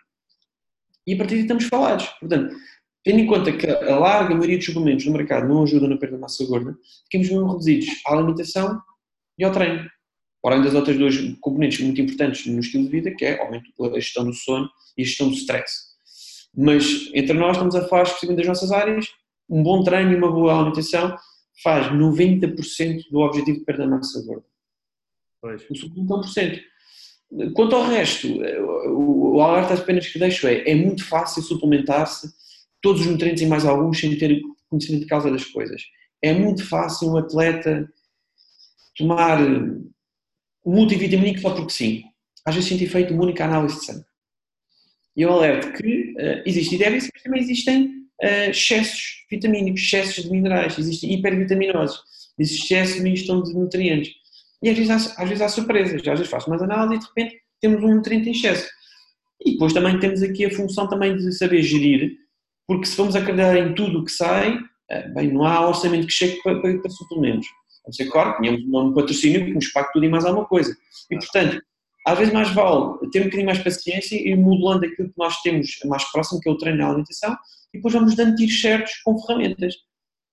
E 1.06 1.14
a 1.14 1.16
partir 1.16 1.34
daí 1.34 1.42
estamos 1.42 1.64
falados. 1.64 2.06
Portanto, 2.20 2.54
tendo 3.08 3.20
em 3.20 3.26
conta 3.26 3.50
que 3.50 3.66
a 3.66 3.98
larga 3.98 4.34
maioria 4.34 4.58
dos 4.58 4.66
suplementos 4.66 5.06
no 5.06 5.12
mercado 5.12 5.48
não 5.48 5.62
ajudam 5.62 5.88
na 5.88 5.96
perda 5.96 6.16
de 6.16 6.20
massa 6.20 6.44
gorda, 6.44 6.76
ficamos 7.04 7.30
mesmo 7.30 7.46
reduzidos 7.46 7.86
à 8.06 8.12
alimentação 8.12 8.82
e 9.38 9.44
ao 9.44 9.50
treino 9.50 9.88
além 10.44 10.62
das 10.62 10.74
outras 10.74 10.96
duas 10.96 11.16
componentes 11.40 11.80
muito 11.80 11.98
importantes 12.00 12.46
no 12.46 12.60
estilo 12.60 12.84
de 12.84 12.90
vida, 12.90 13.10
que 13.10 13.24
é 13.24 13.40
a 13.40 14.00
gestão 14.00 14.24
do 14.24 14.32
sono 14.34 14.68
e 14.96 15.02
a 15.02 15.04
gestão 15.04 15.28
do 15.28 15.34
stress. 15.34 15.88
Mas 16.54 17.10
entre 17.14 17.32
nós 17.32 17.56
estamos 17.56 17.74
a 17.74 17.88
falar 17.88 18.02
especificamente 18.02 18.38
das 18.38 18.46
nossas 18.46 18.72
áreas, 18.72 19.06
um 19.48 19.62
bom 19.62 19.82
treino 19.82 20.12
e 20.12 20.16
uma 20.16 20.30
boa 20.30 20.54
alimentação 20.54 21.16
faz 21.62 21.88
90% 21.88 23.04
do 23.10 23.20
objetivo 23.20 23.58
de 23.58 23.64
perda 23.64 23.84
de 23.84 23.90
massa 23.90 24.22
gorda. 24.22 24.44
Pois. 25.40 25.64
O 25.70 25.76
segundo 25.76 26.22
1%. 26.22 26.60
Quanto 27.54 27.74
ao 27.74 27.84
resto, 27.84 28.28
o 28.90 29.40
alerta 29.40 29.74
apenas 29.74 30.06
que 30.08 30.18
deixo 30.18 30.46
é, 30.46 30.70
é 30.70 30.74
muito 30.74 31.04
fácil 31.04 31.42
suplementar-se 31.42 32.32
todos 32.80 33.02
os 33.02 33.06
nutrientes 33.06 33.42
e 33.42 33.46
mais 33.46 33.64
alguns 33.64 33.98
sem 33.98 34.16
ter 34.16 34.40
conhecimento 34.68 35.02
de 35.02 35.08
causa 35.08 35.30
das 35.30 35.44
coisas. 35.44 35.82
É 36.22 36.32
muito 36.32 36.64
fácil 36.66 37.12
um 37.12 37.16
atleta 37.16 37.88
tomar 38.96 39.38
multivitamínico 40.64 41.40
só 41.40 41.54
porque 41.54 41.72
sim. 41.72 42.04
Às 42.44 42.54
vezes 42.54 42.68
senti 42.68 42.86
feito 42.86 43.14
uma 43.14 43.24
única 43.24 43.44
análise 43.44 43.78
de 43.78 43.84
sangue. 43.84 44.04
E 45.16 45.22
eu 45.22 45.32
alerto 45.32 45.72
que 45.72 46.12
uh, 46.12 46.42
existem 46.46 46.78
déficits, 46.78 47.10
mas 47.14 47.22
também 47.22 47.42
existem 47.42 47.86
uh, 48.22 48.50
excessos 48.50 49.26
vitamínicos, 49.30 49.82
excessos 49.82 50.24
de 50.24 50.30
minerais, 50.30 50.78
existem 50.78 51.12
hipervitaminoses, 51.12 51.98
existe 52.38 52.74
excesso 52.74 53.02
de 53.02 53.08
ingestão 53.08 53.42
de 53.42 53.52
nutrientes. 53.52 54.12
E 54.62 54.70
às 54.70 54.76
vezes, 54.76 54.90
há, 54.90 55.22
às 55.22 55.28
vezes 55.28 55.42
há 55.42 55.48
surpresas, 55.48 55.94
às 55.94 56.02
vezes 56.02 56.28
faço 56.28 56.48
mais 56.48 56.62
análise 56.62 56.94
e 56.94 56.98
de 56.98 57.06
repente 57.06 57.42
temos 57.60 57.82
um 57.82 57.96
nutriente 57.96 58.28
em 58.28 58.32
excesso. 58.32 58.68
E 59.44 59.52
depois 59.52 59.72
também 59.72 59.98
temos 59.98 60.22
aqui 60.22 60.44
a 60.44 60.50
função 60.50 60.88
também 60.88 61.16
de 61.16 61.32
saber 61.32 61.62
gerir, 61.62 62.16
porque 62.68 62.84
se 62.84 62.96
vamos 62.96 63.16
acreditar 63.16 63.56
em 63.56 63.74
tudo 63.74 64.00
o 64.00 64.04
que 64.04 64.12
sai, 64.12 64.56
uh, 64.56 65.14
bem, 65.14 65.32
não 65.32 65.42
há 65.44 65.66
orçamento 65.66 66.06
que 66.06 66.12
chegue 66.12 66.40
para, 66.42 66.60
para, 66.60 66.78
para 66.78 66.90
suplementos. 66.90 67.48
A 67.84 67.88
não 67.88 67.92
ser, 67.94 68.10
claro, 68.10 68.36
tínhamos 68.36 68.62
um 68.62 68.92
patrocínio 68.92 69.46
que 69.46 69.54
nos 69.54 69.68
pague 69.72 69.90
tudo 69.94 70.04
e 70.04 70.08
mais 70.10 70.26
alguma 70.26 70.46
coisa. 70.46 70.76
E, 71.10 71.16
portanto, 71.16 71.62
às 72.06 72.18
vezes 72.18 72.32
mais 72.32 72.50
vale 72.50 72.98
ter 73.10 73.20
um 73.20 73.24
bocadinho 73.24 73.46
mais 73.46 73.58
paciência 73.58 74.16
e 74.16 74.36
modelando 74.36 74.84
aquilo 74.84 75.08
que 75.08 75.18
nós 75.18 75.40
temos 75.40 75.78
mais 75.86 76.04
próximo, 76.12 76.40
que 76.40 76.48
é 76.48 76.52
o 76.52 76.58
treino 76.58 76.78
e 76.78 76.82
a 76.82 76.88
alimentação, 76.88 77.32
e 77.72 77.78
depois 77.78 77.94
vamos 77.94 78.14
dando 78.14 78.36
tiros 78.36 78.60
certos 78.60 78.92
com 79.02 79.18
ferramentas, 79.18 79.74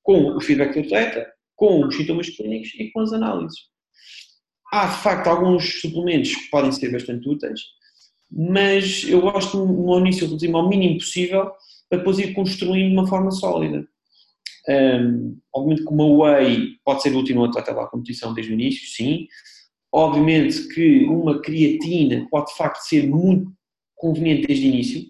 com 0.03 0.35
o 0.35 0.41
feedback 0.41 0.73
do 0.73 0.81
atleta, 0.81 1.25
com 1.55 1.85
os 1.85 1.95
sintomas 1.95 2.29
clínicos 2.29 2.69
e 2.75 2.91
com 2.91 2.99
as 2.99 3.13
análises. 3.13 3.57
Há, 4.73 4.87
de 4.87 4.97
facto, 4.97 5.27
alguns 5.27 5.81
suplementos 5.81 6.35
que 6.35 6.49
podem 6.49 6.71
ser 6.73 6.91
bastante 6.91 7.29
úteis, 7.29 7.61
mas 8.29 9.05
eu 9.07 9.21
gosto 9.21 9.65
no 9.65 9.99
início 9.99 10.27
reduzir 10.27 10.53
ao 10.53 10.67
mínimo 10.67 10.97
possível 10.97 11.51
para 11.89 11.99
depois 11.99 12.19
ir 12.19 12.33
construindo 12.33 12.89
de 12.89 12.93
uma 12.93 13.07
forma 13.07 13.31
sólida. 13.31 13.85
Um, 14.67 15.37
obviamente 15.53 15.85
que 15.85 15.93
uma 15.93 16.05
whey 16.05 16.77
pode 16.83 17.01
ser 17.01 17.15
útil 17.15 17.35
no 17.35 17.45
atleta 17.45 17.73
da 17.73 17.85
competição 17.85 18.33
desde 18.33 18.51
o 18.51 18.55
início, 18.55 18.87
sim. 18.87 19.27
Obviamente 19.91 20.67
que 20.69 21.05
uma 21.05 21.39
creatina 21.41 22.27
pode 22.29 22.51
de 22.51 22.57
facto 22.57 22.81
ser 22.81 23.07
muito 23.07 23.51
conveniente 23.95 24.47
desde 24.47 24.65
o 24.65 24.69
início, 24.69 25.01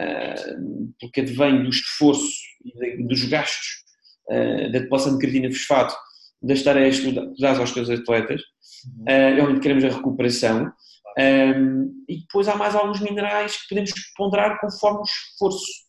uh, 0.00 0.94
porque 1.00 1.20
advém 1.20 1.62
do 1.62 1.68
esforço 1.68 2.32
e 2.64 3.02
dos 3.04 3.24
gastos 3.24 3.84
uh, 4.30 4.72
da 4.72 4.78
depolação 4.80 5.12
de 5.12 5.18
creatina 5.18 5.52
fosfato 5.52 5.94
das 6.42 6.62
tarefas 6.62 7.00
que 7.00 7.12
dás 7.40 7.58
aos 7.58 7.72
teus 7.72 7.90
atletas. 7.90 8.40
Uh, 9.00 9.40
obviamente 9.40 9.60
queremos 9.60 9.84
a 9.84 9.88
recuperação. 9.88 10.72
Um, 11.18 12.04
e 12.06 12.20
depois 12.20 12.46
há 12.46 12.56
mais 12.56 12.74
alguns 12.74 13.00
minerais 13.00 13.56
que 13.56 13.68
podemos 13.70 13.92
ponderar 14.16 14.60
conforme 14.60 15.00
o 15.00 15.02
esforço. 15.02 15.85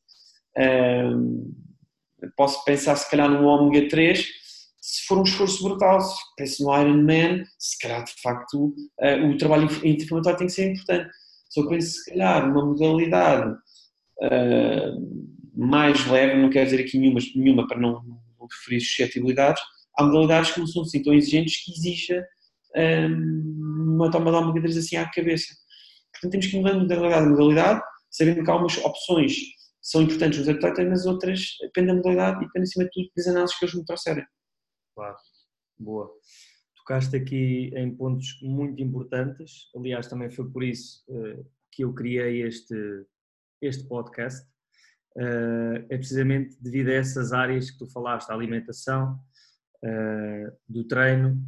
Posso 2.36 2.63
pensar 2.65 2.96
se 2.96 3.10
calhar 3.10 3.30
num 3.30 3.46
ômega 3.46 3.88
3 3.89 4.28
se 4.88 5.06
for 5.06 5.20
um 5.20 5.24
esforço 5.24 5.62
brutal, 5.63 6.00
se 6.00 6.15
penso 6.38 6.63
no 6.63 6.74
Ironman, 6.74 7.43
se 7.60 7.78
calhar 7.78 8.06
de 8.06 8.13
facto 8.22 8.74
uh, 9.02 9.30
o 9.30 9.38
trabalho 9.38 9.67
inflamatório 9.84 10.38
tem 10.38 10.48
que 10.48 10.54
ser 10.54 10.72
importante. 10.72 11.10
Eu 11.58 11.67
penso 11.67 11.89
se 11.89 12.10
calhar 12.10 12.48
numa 12.48 12.65
modalidade 12.65 13.52
uh, 13.52 15.28
mais 15.54 16.06
leve, 16.08 16.41
não 16.41 16.50
quero 16.50 16.70
dizer 16.70 16.82
aqui 16.82 16.98
nenhuma, 16.98 17.20
nenhuma 17.36 17.67
para 17.67 17.78
não, 17.78 18.02
não 18.02 18.48
referir 18.50 18.80
suscetibilidades, 18.80 19.62
há 19.98 20.04
modalidades 20.04 20.52
que 20.52 20.60
não 20.62 20.67
são 20.67 20.84
assim 20.84 21.04
tão 21.04 21.13
exigentes 21.13 21.65
que 21.65 21.72
exija 21.74 22.26
um, 23.10 23.96
uma 23.96 24.10
toma 24.10 24.32
de 24.32 24.38
ômega 24.38 24.62
3 24.62 24.78
assim 24.78 24.96
à 24.96 25.12
cabeça. 25.12 25.54
Portanto 26.13 26.32
temos 26.32 26.48
que 26.48 26.58
mudando 26.58 26.88
de 26.88 26.96
modalidade 26.96 27.28
modalidade, 27.28 27.82
sabendo 28.10 28.41
que 28.41 28.50
há 28.50 28.54
algumas 28.54 28.78
opções 28.78 29.34
são 29.88 30.02
importantes 30.02 30.39
nos 30.39 30.50
atletas, 30.50 30.86
mas 30.86 31.06
outras 31.06 31.56
dependem 31.62 31.88
da 31.88 31.93
modalidade 31.95 32.43
e 32.43 32.47
dependem, 32.47 32.63
acima 32.63 32.84
de 32.84 32.91
tudo, 32.91 33.10
das 33.15 33.28
análises 33.28 33.58
que 33.58 33.63
eles 33.63 33.76
me 33.76 33.86
trouxerem. 33.86 34.26
Claro, 34.93 35.15
boa. 35.80 36.12
Tocaste 36.76 37.15
aqui 37.15 37.71
em 37.73 37.95
pontos 37.95 38.38
muito 38.41 38.82
importantes, 38.82 39.69
aliás, 39.73 40.08
também 40.08 40.30
foi 40.30 40.50
por 40.52 40.62
isso 40.62 41.06
uh, 41.08 41.50
que 41.71 41.86
eu 41.86 41.93
criei 41.93 42.41
este, 42.41 42.76
este 43.62 43.88
podcast. 43.88 44.45
Uh, 45.15 45.80
é 45.89 45.97
precisamente 45.97 46.62
devido 46.62 46.89
a 46.89 46.95
essas 46.95 47.32
áreas 47.32 47.71
que 47.71 47.78
tu 47.78 47.88
falaste, 47.89 48.30
a 48.30 48.34
alimentação, 48.34 49.17
uh, 49.86 50.58
do 50.67 50.84
treino, 50.84 51.41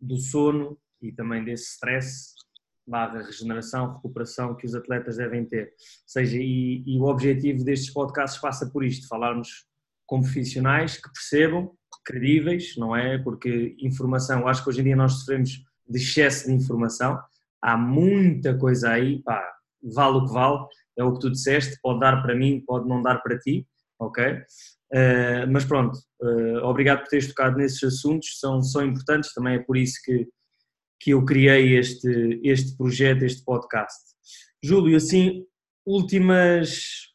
do 0.00 0.16
sono 0.16 0.80
e 1.02 1.12
também 1.12 1.44
desse 1.44 1.72
stress 1.72 2.35
barra 2.86 3.22
regeneração, 3.22 3.94
recuperação 3.94 4.54
que 4.54 4.66
os 4.66 4.74
atletas 4.74 5.16
devem 5.16 5.44
ter. 5.44 5.64
Ou 5.64 5.72
seja, 6.06 6.36
e, 6.38 6.84
e, 6.86 6.98
o 6.98 7.04
objetivo 7.04 7.64
destes 7.64 7.92
podcasts 7.92 8.40
passa 8.40 8.70
por 8.70 8.84
isto, 8.84 9.08
falarmos 9.08 9.66
com 10.06 10.20
profissionais 10.20 10.96
que 10.96 11.12
percebam, 11.12 11.72
credíveis, 12.04 12.76
não 12.76 12.94
é? 12.94 13.18
Porque 13.18 13.74
informação, 13.80 14.46
acho 14.46 14.62
que 14.62 14.70
hoje 14.70 14.80
em 14.80 14.84
dia 14.84 14.96
nós 14.96 15.14
sofremos 15.14 15.64
de 15.88 15.98
excesso 15.98 16.46
de 16.46 16.54
informação, 16.54 17.20
há 17.60 17.76
muita 17.76 18.56
coisa 18.56 18.90
aí, 18.90 19.20
pá, 19.22 19.42
vale 19.82 20.18
o 20.18 20.26
que 20.26 20.32
vale, 20.32 20.66
é 20.96 21.04
o 21.04 21.12
que 21.12 21.20
tu 21.20 21.30
disseste, 21.30 21.78
pode 21.82 22.00
dar 22.00 22.22
para 22.22 22.34
mim, 22.34 22.62
pode 22.64 22.88
não 22.88 23.02
dar 23.02 23.18
para 23.18 23.38
ti, 23.38 23.66
ok? 23.98 24.34
Uh, 24.92 25.50
mas 25.50 25.64
pronto, 25.64 25.98
uh, 26.22 26.58
obrigado 26.64 27.00
por 27.00 27.08
teres 27.08 27.26
tocado 27.26 27.56
nesses 27.56 27.82
assuntos, 27.82 28.38
são, 28.38 28.62
são 28.62 28.84
importantes, 28.84 29.34
também 29.34 29.56
é 29.56 29.58
por 29.58 29.76
isso 29.76 30.00
que, 30.04 30.28
que 30.98 31.10
eu 31.10 31.24
criei 31.24 31.76
este, 31.76 32.40
este 32.42 32.76
projeto, 32.76 33.24
este 33.24 33.44
podcast. 33.44 34.14
Júlio, 34.62 34.96
assim, 34.96 35.46
últimas, 35.86 37.12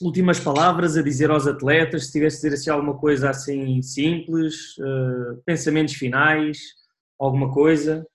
últimas 0.00 0.40
palavras 0.40 0.96
a 0.96 1.02
dizer 1.02 1.30
aos 1.30 1.46
atletas, 1.46 2.06
se 2.06 2.12
tivesse 2.12 2.38
a 2.38 2.50
dizer 2.50 2.54
assim, 2.54 2.70
alguma 2.70 2.98
coisa 2.98 3.30
assim 3.30 3.80
simples, 3.82 4.76
uh, 4.78 5.42
pensamentos 5.44 5.94
finais, 5.94 6.58
alguma 7.18 7.52
coisa? 7.52 8.06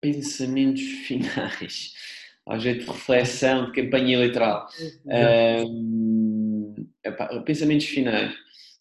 Pensamentos 0.00 0.82
finais, 1.06 1.92
ao 2.46 2.58
jeito 2.58 2.84
de 2.84 2.90
reflexão, 2.90 3.66
de 3.66 3.72
campanha 3.72 4.14
eleitoral. 4.14 4.66
Um, 5.66 6.74
epá, 7.04 7.28
pensamentos 7.42 7.86
finais. 7.86 8.34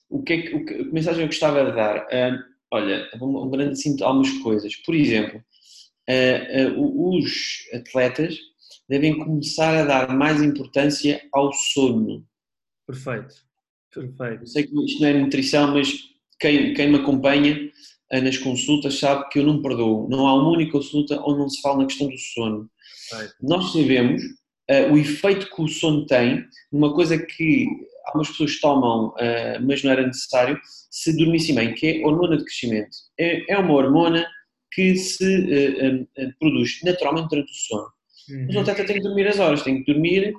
O 0.10 0.24
que, 0.24 0.34
é 0.34 0.42
que, 0.42 0.56
o 0.56 0.66
que, 0.66 0.84
que 0.86 0.92
mensagem 0.92 1.22
eu 1.22 1.28
gostava 1.28 1.66
de 1.66 1.76
dar? 1.76 2.08
Um, 2.12 2.49
olha, 2.72 3.10
um 3.22 3.50
grande 3.50 3.74
assim, 3.74 3.96
algumas 4.02 4.32
coisas. 4.40 4.76
Por 4.78 4.96
exemplo, 4.96 5.42
uh, 6.10 6.80
uh, 6.80 7.16
os 7.16 7.68
atletas 7.74 8.38
devem 8.88 9.18
começar 9.18 9.78
a 9.78 9.86
dar 9.86 10.16
mais 10.16 10.42
importância 10.42 11.22
ao 11.32 11.52
sono. 11.54 12.26
Perfeito, 12.88 13.36
perfeito. 13.94 14.44
Eu 14.44 14.48
sei 14.48 14.64
que 14.66 14.86
isto 14.86 15.02
não 15.02 15.10
é 15.10 15.14
nutrição, 15.14 15.74
mas 15.74 15.94
quem, 16.40 16.74
quem 16.74 16.90
me 16.90 16.98
acompanha 16.98 17.72
uh, 18.14 18.22
nas 18.22 18.38
consultas 18.38 19.00
sabe 19.00 19.30
que 19.30 19.40
eu 19.40 19.44
não 19.44 19.62
perdoo. 19.62 20.08
Não 20.10 20.28
há 20.28 20.34
uma 20.34 20.52
única 20.52 20.74
consulta 20.74 21.20
onde 21.22 21.40
não 21.40 21.50
se 21.50 21.62
fala 21.62 21.80
na 21.80 21.86
questão 21.86 22.08
do 22.08 22.18
sono. 22.18 22.70
Perfeito. 23.10 23.36
Nós 23.42 23.72
sabemos 23.72 24.22
o 24.92 24.98
efeito 24.98 25.50
que 25.50 25.64
o 25.64 25.68
sono 25.68 26.06
tem 26.06 26.46
numa 26.72 26.94
coisa 26.94 27.18
que 27.18 27.66
algumas 28.10 28.30
pessoas 28.30 28.60
tomam, 28.60 29.14
mas 29.66 29.84
não 29.84 29.92
era 29.92 30.06
necessário, 30.06 30.60
se 30.90 31.16
dormissem 31.16 31.56
bem, 31.56 31.74
que 31.74 31.88
é 31.88 32.04
a 32.04 32.08
hormona 32.08 32.38
de 32.38 32.44
crescimento. 32.44 32.96
É, 33.18 33.54
é 33.54 33.58
uma 33.58 33.74
hormona 33.74 34.26
que 34.72 34.96
se 34.96 35.24
uh, 35.24 36.02
uh, 36.04 36.34
produz 36.40 36.80
naturalmente 36.84 37.30
durante 37.30 37.52
o 37.52 37.56
sono. 37.56 37.90
Uhum. 38.30 38.46
Mas 38.48 38.56
o 38.56 38.60
atleta 38.60 38.86
tem 38.86 38.96
que 38.98 39.04
dormir 39.04 39.28
as 39.28 39.40
horas, 39.40 39.64
tem 39.64 39.84
que 39.84 39.92
dormir 39.92 40.34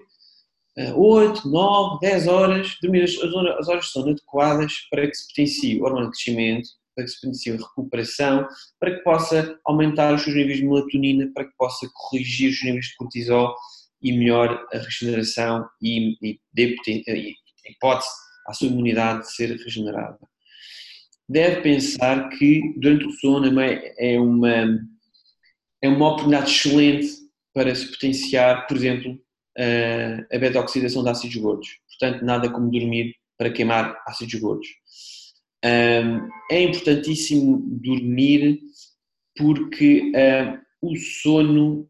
uh, 0.78 1.00
8, 1.00 1.48
9, 1.48 1.98
10 2.00 2.28
horas, 2.28 2.76
dormir 2.82 3.02
as, 3.02 3.16
as 3.16 3.68
horas 3.68 3.84
de 3.84 3.90
sono 3.90 4.10
adequadas 4.10 4.72
para 4.90 5.06
que 5.06 5.14
se 5.14 5.28
potencie 5.28 5.80
o 5.80 5.84
hormona 5.84 6.06
de 6.06 6.12
crescimento, 6.12 6.68
para 6.94 7.04
que 7.04 7.10
se 7.10 7.20
potencie 7.20 7.52
a 7.52 7.56
recuperação, 7.56 8.48
para 8.78 8.96
que 8.96 9.02
possa 9.02 9.58
aumentar 9.64 10.14
os 10.14 10.22
seus 10.22 10.36
níveis 10.36 10.58
de 10.58 10.66
melatonina, 10.66 11.30
para 11.34 11.44
que 11.44 11.56
possa 11.56 11.88
corrigir 11.92 12.50
os 12.50 12.62
níveis 12.62 12.86
de 12.86 12.96
cortisol 12.96 13.54
e 14.02 14.12
melhor 14.12 14.66
a 14.72 14.78
regeneração 14.78 15.66
e, 15.82 16.16
e 16.22 16.40
e, 16.56 17.34
hipótese 17.66 18.10
à 18.46 18.52
sua 18.52 18.68
imunidade 18.68 19.22
de 19.22 19.32
ser 19.32 19.56
regenerada 19.56 20.18
deve 21.30 21.60
pensar 21.60 22.28
que 22.30 22.74
durante 22.76 23.06
o 23.06 23.12
sono 23.12 23.48
é 23.60 24.18
uma, 24.18 24.80
é 25.80 25.88
uma 25.88 26.08
oportunidade 26.08 26.50
excelente 26.50 27.06
para 27.54 27.72
se 27.72 27.86
potenciar, 27.86 28.66
por 28.66 28.76
exemplo, 28.76 29.16
a 30.32 30.38
beta-oxidação 30.38 31.04
de 31.04 31.10
ácidos 31.10 31.36
gordos. 31.36 31.68
Portanto, 31.88 32.24
nada 32.24 32.50
como 32.50 32.70
dormir 32.70 33.14
para 33.38 33.50
queimar 33.52 33.96
ácidos 34.08 34.34
gordos. 34.40 34.68
É 35.62 36.62
importantíssimo 36.62 37.62
dormir 37.80 38.58
porque 39.36 40.10
o 40.82 40.96
sono 40.96 41.88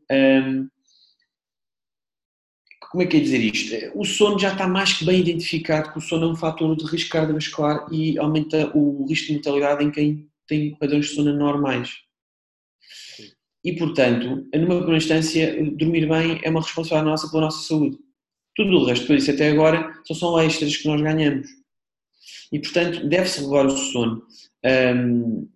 como 2.91 3.05
é 3.05 3.07
que 3.07 3.19
é 3.19 3.21
dizer 3.21 3.39
isto? 3.39 3.75
O 3.95 4.05
sono 4.05 4.37
já 4.37 4.53
está 4.53 4.67
mais 4.67 4.93
que 4.93 5.05
bem 5.05 5.21
identificado 5.21 5.93
que 5.93 5.99
o 5.99 6.01
sono 6.01 6.27
é 6.27 6.29
um 6.33 6.35
fator 6.35 6.75
de 6.77 6.85
risco 6.85 7.11
cardiovascular 7.11 7.87
e 7.93 8.19
aumenta 8.19 8.77
o 8.77 9.07
risco 9.07 9.29
de 9.29 9.35
mortalidade 9.35 9.85
em 9.85 9.93
quem 9.93 10.29
tem 10.49 10.75
padrões 10.75 11.07
de 11.07 11.15
sono 11.15 11.33
normais. 11.33 11.89
E, 13.65 13.75
portanto, 13.75 14.45
numa 14.53 14.77
primeira 14.77 14.97
instância, 14.97 15.55
dormir 15.77 16.09
bem 16.09 16.41
é 16.43 16.51
uma 16.51 16.63
responsabilidade 16.63 17.11
nossa 17.11 17.31
pela 17.31 17.43
nossa 17.43 17.69
saúde. 17.69 17.97
Tudo 18.57 18.79
o 18.79 18.85
resto, 18.85 19.07
por 19.07 19.15
isso 19.15 19.31
até 19.31 19.51
agora, 19.51 19.95
só 20.05 20.15
são 20.15 20.41
extras 20.41 20.77
que 20.77 20.89
nós 20.89 21.01
ganhamos. 21.01 21.47
E, 22.51 22.59
portanto, 22.59 23.07
deve-se 23.09 23.41
regular 23.41 23.67
o 23.67 23.71
sono. 23.71 24.23
Um, 24.65 25.49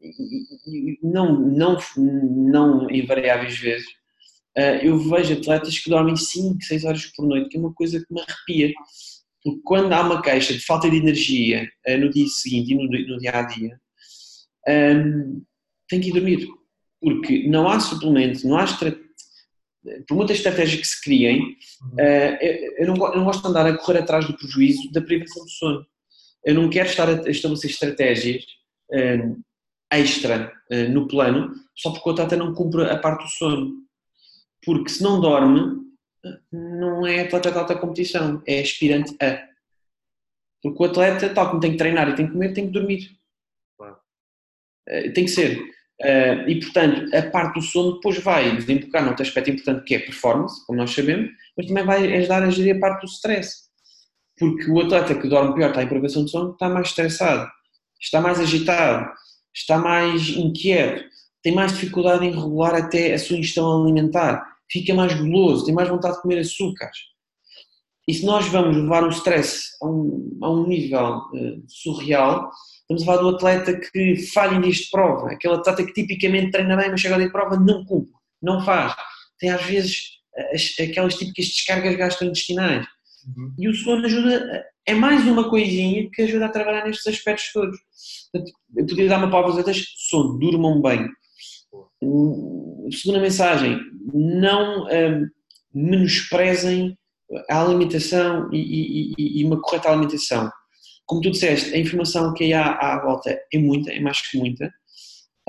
não, 1.03 1.41
não, 1.41 1.79
não 1.97 2.91
invariáveis 2.91 3.59
vezes, 3.59 3.89
uh, 3.89 4.04
eu 4.83 4.99
vejo 4.99 5.35
atletas 5.35 5.79
que 5.79 5.91
dormem 5.91 6.17
5, 6.17 6.63
6 6.63 6.85
horas 6.85 7.07
por 7.07 7.27
noite, 7.27 7.49
que 7.49 7.57
é 7.57 7.61
uma 7.61 7.73
coisa 7.73 7.99
que 7.99 8.13
me 8.13 8.21
arrepia. 8.21 8.73
Porque 9.45 9.61
quando 9.63 9.93
há 9.93 10.01
uma 10.01 10.23
queixa 10.23 10.55
de 10.55 10.65
falta 10.65 10.91
de 10.91 10.97
energia 10.97 11.71
uh, 11.87 11.99
no 11.99 12.11
dia 12.11 12.27
seguinte 12.27 12.73
e 12.73 12.75
no, 12.75 13.19
dia 13.19 13.31
a 13.31 13.43
dia, 13.43 13.79
um, 14.67 15.43
tem 15.87 16.01
que 16.01 16.09
ir 16.09 16.13
dormir. 16.15 16.49
Porque 16.99 17.47
não 17.47 17.69
há 17.69 17.79
suplemento, 17.79 18.49
não 18.49 18.57
há 18.57 18.67
por 20.09 20.17
muitas 20.17 20.39
estratégias 20.39 20.81
que 20.81 20.87
se 20.87 21.03
criem, 21.03 21.43
uh, 21.93 22.45
eu, 22.79 22.87
não, 22.87 22.95
gosto 22.97 23.43
de 23.43 23.49
andar 23.49 23.67
a 23.67 23.77
correr 23.77 23.99
atrás 23.99 24.27
do 24.27 24.35
prejuízo 24.35 24.91
da 24.91 25.03
privação 25.03 25.45
de 25.45 25.53
sono. 25.53 25.87
Eu 26.43 26.55
não 26.55 26.71
quero 26.71 26.89
estar 26.89 27.09
a 27.09 27.31
estabelecer 27.31 27.71
estratégias 27.71 28.45
extra 29.91 30.53
no 30.91 31.09
plano 31.09 31.53
só 31.75 31.91
porque 31.91 32.09
o 32.09 32.13
atleta 32.13 32.37
não 32.37 32.55
cumpre 32.55 32.83
a 32.83 32.99
parte 32.99 33.25
do 33.25 33.31
sono. 33.31 33.84
Porque 34.65 34.91
se 34.91 35.03
não 35.03 35.21
dorme, 35.21 35.85
não 36.53 37.07
é 37.07 37.21
atleta 37.21 37.51
de 37.51 37.59
alta 37.59 37.77
competição, 37.77 38.43
é 38.47 38.61
aspirante 38.61 39.15
a. 39.23 39.49
Porque 40.63 40.83
o 40.83 40.87
atleta, 40.87 41.29
tal 41.29 41.49
como 41.49 41.61
tem 41.61 41.73
que 41.73 41.79
treinar 41.79 42.09
e 42.09 42.15
tem 42.15 42.27
que 42.27 42.33
comer, 42.33 42.53
tem 42.53 42.67
que 42.67 42.73
dormir. 42.73 43.11
Claro. 43.77 43.97
Uh, 44.89 45.13
tem 45.13 45.25
que 45.25 45.31
ser. 45.31 45.61
Uh, 46.01 46.49
e 46.49 46.61
portanto, 46.61 47.15
a 47.15 47.31
parte 47.31 47.55
do 47.55 47.63
sono 47.63 47.95
depois 47.95 48.19
vai 48.19 48.57
desembocar 48.57 49.03
num 49.03 49.11
outro 49.11 49.23
aspecto 49.23 49.51
importante 49.51 49.85
que 49.85 49.95
é 49.95 49.99
performance, 49.99 50.65
como 50.67 50.79
nós 50.79 50.91
sabemos, 50.91 51.31
mas 51.57 51.67
também 51.67 51.85
vai 51.85 52.17
ajudar 52.17 52.43
a 52.43 52.51
gerir 52.51 52.77
a 52.77 52.81
parte 52.81 53.03
do 53.03 53.07
stress. 53.07 53.65
Porque 54.39 54.71
o 54.71 54.81
atleta 54.81 55.15
que 55.15 55.29
dorme 55.29 55.55
pior, 55.55 55.69
está 55.69 55.83
em 55.83 55.89
privação 55.89 56.25
de 56.25 56.31
sono, 56.31 56.53
está 56.53 56.69
mais 56.69 56.89
estressado, 56.89 57.49
está 58.01 58.21
mais 58.21 58.41
agitado, 58.41 59.13
está 59.55 59.79
mais 59.79 60.31
inquieto, 60.31 61.05
tem 61.43 61.55
mais 61.55 61.73
dificuldade 61.75 62.25
em 62.25 62.33
regular 62.33 62.75
até 62.75 63.13
a 63.13 63.19
sua 63.19 63.37
ingestão 63.37 63.83
alimentar 63.83 64.54
fica 64.71 64.95
mais 64.95 65.15
goloso, 65.15 65.65
tem 65.65 65.75
mais 65.75 65.89
vontade 65.89 66.17
de 66.17 66.23
comer 66.23 66.39
açúcares. 66.39 66.99
E 68.07 68.13
se 68.13 68.27
nós 68.27 68.47
vamos 68.49 68.77
levar 68.77 69.05
o 69.05 69.09
stress 69.09 69.69
a 69.83 69.87
um, 69.87 70.39
a 70.43 70.51
um 70.51 70.67
nível 70.67 71.17
uh, 71.19 71.65
surreal, 71.69 72.51
estamos 72.83 73.03
a 73.03 73.07
falar 73.07 73.23
do 73.23 73.37
atleta 73.37 73.81
que 73.81 74.17
falha 74.33 74.61
de 74.61 74.91
prova, 74.91 75.33
aquele 75.33 75.55
atleta 75.55 75.85
que 75.85 75.93
tipicamente 75.93 76.51
treina 76.51 76.77
bem, 76.77 76.91
mas 76.91 77.01
chega 77.01 77.17
dia 77.17 77.27
de 77.27 77.33
prova 77.33 77.57
não 77.59 77.85
cumpre, 77.85 78.13
não 78.43 78.63
faz. 78.65 78.95
Tem 79.39 79.51
às 79.51 79.65
vezes 79.65 80.03
as, 80.53 80.75
aquelas 80.81 81.15
típicas 81.15 81.47
descargas 81.47 81.97
gastrointestinais. 81.97 82.87
Uhum. 83.27 83.55
E 83.59 83.69
o 83.69 83.75
sono 83.75 84.05
ajuda, 84.05 84.65
é 84.87 84.95
mais 84.95 85.27
uma 85.27 85.49
coisinha 85.49 86.09
que 86.13 86.23
ajuda 86.23 86.47
a 86.47 86.51
trabalhar 86.51 86.85
nestes 86.85 87.07
aspectos 87.07 87.53
todos. 87.53 87.79
Portanto, 88.31 88.53
eu 88.77 88.87
podia 88.87 89.09
dar 89.09 89.19
uma 89.19 89.31
palavra 89.31 89.53
aos 89.53 89.61
atletas, 89.61 89.83
sono, 89.97 90.39
durmam 90.39 90.83
bem. 90.83 91.09
Segunda 92.91 93.21
mensagem, 93.21 93.81
não 94.13 94.85
um, 94.85 95.29
menosprezem 95.75 96.97
a 97.51 97.61
alimentação 97.63 98.49
e, 98.53 99.15
e, 99.19 99.41
e, 99.41 99.45
uma 99.45 99.61
correta 99.61 99.89
alimentação. 99.89 100.51
Como 101.07 101.21
tu 101.21 101.31
disseste, 101.31 101.75
a 101.75 101.79
informação 101.79 102.33
que 102.35 102.53
há 102.53 102.73
à 102.73 103.03
volta 103.03 103.39
é 103.53 103.59
muita, 103.59 103.93
é 103.93 104.01
mais 104.01 104.21
que 104.21 104.39
muita. 104.39 104.73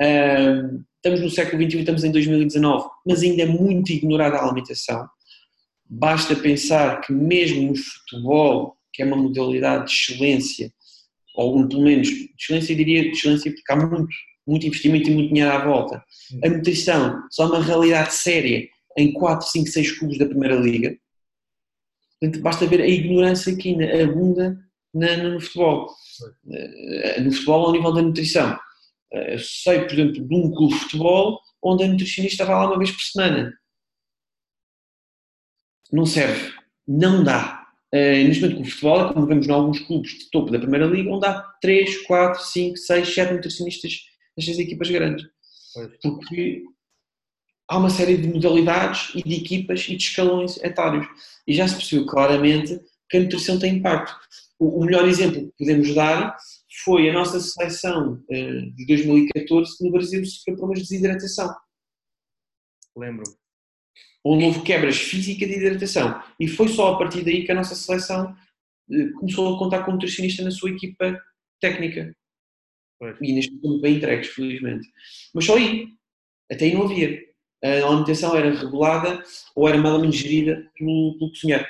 Um, 0.00 0.82
estamos 0.96 1.20
no 1.20 1.30
século 1.30 1.62
XXI, 1.62 1.78
estamos 1.80 2.04
em 2.04 2.10
2019, 2.10 2.88
mas 3.06 3.22
ainda 3.22 3.42
é 3.42 3.46
muito 3.46 3.92
ignorada 3.92 4.36
a 4.36 4.44
alimentação. 4.44 5.08
Basta 5.88 6.34
pensar 6.34 7.00
que 7.00 7.12
mesmo 7.12 7.68
no 7.68 7.76
futebol, 7.76 8.76
que 8.92 9.02
é 9.02 9.06
uma 9.06 9.16
modalidade 9.16 9.86
de 9.86 9.92
excelência, 9.92 10.72
ou 11.34 11.68
pelo 11.68 11.82
menos 11.82 12.08
de 12.08 12.30
excelência, 12.38 12.74
diria 12.74 13.02
de 13.02 13.10
excelência 13.10 13.52
porque 13.52 13.72
há 13.72 13.76
muito 13.76 14.08
muito 14.46 14.66
investimento 14.66 15.10
e 15.10 15.14
muito 15.14 15.28
dinheiro 15.28 15.52
à 15.52 15.64
volta. 15.64 16.02
A 16.44 16.48
nutrição 16.48 17.22
só 17.30 17.44
é 17.44 17.46
uma 17.46 17.62
realidade 17.62 18.14
séria 18.14 18.68
em 18.96 19.12
4, 19.12 19.46
5, 19.46 19.66
6 19.68 19.98
clubes 19.98 20.18
da 20.18 20.26
Primeira 20.26 20.56
Liga. 20.56 20.96
Portanto, 22.20 22.42
basta 22.42 22.66
ver 22.66 22.80
a 22.80 22.86
ignorância 22.86 23.54
que 23.56 23.70
ainda 23.70 24.04
abunda 24.04 24.58
na, 24.94 25.16
no 25.16 25.40
futebol. 25.40 25.88
Eh, 26.50 27.20
no 27.20 27.32
futebol 27.32 27.66
ao 27.66 27.72
nível 27.72 27.92
da 27.92 28.02
nutrição. 28.02 28.58
Eh, 29.12 29.34
eu 29.34 29.38
sei, 29.38 29.80
por 29.80 29.92
exemplo, 29.92 30.26
de 30.26 30.34
um 30.34 30.50
clube 30.50 30.74
de 30.74 30.80
futebol 30.80 31.40
onde 31.62 31.84
a 31.84 31.88
nutricionista 31.88 32.44
vai 32.44 32.54
lá 32.54 32.66
uma 32.68 32.78
vez 32.78 32.90
por 32.90 33.02
semana. 33.02 33.52
Não 35.92 36.06
serve. 36.06 36.54
Não 36.86 37.22
dá. 37.22 37.66
Uh, 37.94 38.26
neste 38.26 38.42
momento, 38.42 38.56
com 38.58 38.62
o 38.62 38.70
futebol, 38.70 39.14
como 39.14 39.26
vemos 39.26 39.46
em 39.46 39.52
alguns 39.52 39.78
clubes 39.80 40.10
de 40.12 40.30
topo 40.30 40.50
da 40.50 40.58
Primeira 40.58 40.86
Liga, 40.86 41.10
onde 41.10 41.26
há 41.26 41.40
3, 41.60 42.04
4, 42.06 42.42
5, 42.42 42.76
6, 42.76 43.14
7 43.14 43.34
nutricionistas 43.34 43.92
nestas 44.36 44.58
equipas 44.58 44.90
grandes. 44.90 45.26
Porque 46.02 46.62
há 47.68 47.78
uma 47.78 47.90
série 47.90 48.16
de 48.16 48.28
modalidades 48.28 49.14
e 49.14 49.22
de 49.22 49.34
equipas 49.36 49.86
e 49.88 49.96
de 49.96 50.02
escalões 50.02 50.56
etários. 50.62 51.06
E 51.46 51.54
já 51.54 51.66
se 51.66 51.76
percebeu 51.76 52.06
claramente 52.06 52.80
que 53.08 53.16
a 53.16 53.20
nutrição 53.20 53.58
tem 53.58 53.76
impacto. 53.76 54.14
o, 54.58 54.84
melhor 54.84 55.06
exemplo 55.06 55.42
que 55.42 55.52
podemos 55.58 55.94
dar 55.94 56.36
foi 56.84 57.08
a 57.08 57.12
nossa 57.12 57.40
seleção 57.40 58.22
de 58.28 58.86
2014 58.86 59.76
no 59.80 59.92
Brasil 59.92 60.24
sofreu 60.24 60.56
problemas 60.56 60.82
de 60.82 60.88
desidratação. 60.90 61.54
Lembro-me. 62.96 63.34
Onde 64.24 64.44
houve 64.44 64.62
quebras 64.62 64.96
físicas 64.96 65.48
de 65.48 65.56
hidratação. 65.56 66.20
E 66.40 66.48
foi 66.48 66.68
só 66.68 66.94
a 66.94 66.98
partir 66.98 67.24
daí 67.24 67.44
que 67.44 67.52
a 67.52 67.54
nossa 67.54 67.74
seleção 67.74 68.34
começou 69.18 69.54
a 69.54 69.58
contar 69.58 69.84
com 69.84 69.92
um 69.92 69.94
nutricionista 69.94 70.42
na 70.42 70.50
sua 70.50 70.70
equipa 70.70 71.18
técnica. 71.60 72.14
Pois. 72.98 73.16
E 73.20 73.32
neste 73.32 73.52
momento 73.52 73.82
bem 73.82 73.96
entregues, 73.96 74.28
felizmente. 74.28 74.88
Mas 75.34 75.44
só 75.44 75.56
aí. 75.56 75.88
Até 76.50 76.66
aí 76.66 76.74
não 76.74 76.84
havia. 76.84 77.20
A 77.62 77.68
alimentação 77.86 78.36
era 78.36 78.54
regulada 78.54 79.22
ou 79.54 79.68
era 79.68 79.78
malamente 79.78 80.18
gerida 80.18 80.70
pelo, 80.76 81.18
pelo 81.18 81.30
cozinheiro. 81.30 81.66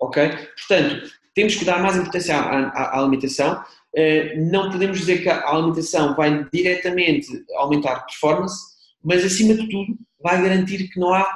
Ok? 0.00 0.28
Portanto, 0.56 1.10
temos 1.34 1.54
que 1.54 1.64
dar 1.64 1.82
mais 1.82 1.96
importância 1.96 2.36
à, 2.36 2.68
à, 2.68 2.82
à 2.96 2.98
alimentação. 2.98 3.64
Uh, 3.94 4.50
não 4.50 4.70
podemos 4.70 4.98
dizer 4.98 5.22
que 5.22 5.28
a 5.28 5.48
alimentação 5.48 6.14
vai 6.14 6.46
diretamente 6.52 7.28
aumentar 7.56 7.92
a 7.92 8.00
performance, 8.00 8.72
mas 9.02 9.24
acima 9.24 9.54
de 9.54 9.68
tudo 9.68 9.96
vai 10.20 10.42
garantir 10.42 10.88
que 10.88 11.00
não 11.00 11.14
há 11.14 11.30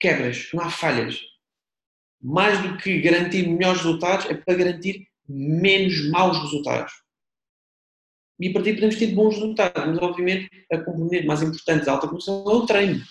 quebras, 0.00 0.46
que 0.46 0.56
não 0.56 0.64
há 0.64 0.70
falhas. 0.70 1.20
Mais 2.20 2.60
do 2.62 2.76
que 2.78 3.00
garantir 3.00 3.48
melhores 3.48 3.78
resultados, 3.82 4.26
é 4.26 4.34
para 4.34 4.54
garantir 4.54 5.06
menos 5.28 6.10
maus 6.10 6.38
resultados. 6.38 6.92
E 8.40 8.48
a 8.48 8.52
partir 8.52 8.74
podemos 8.74 8.96
ter 8.96 9.08
bons 9.08 9.34
resultados, 9.34 9.84
mas 9.86 9.98
obviamente 9.98 10.48
a 10.72 10.78
componente 10.78 11.26
mais 11.26 11.42
importante 11.42 11.84
da 11.84 11.92
alta 11.92 12.06
condição 12.06 12.44
é 12.46 12.54
o 12.54 12.66
treino. 12.66 13.02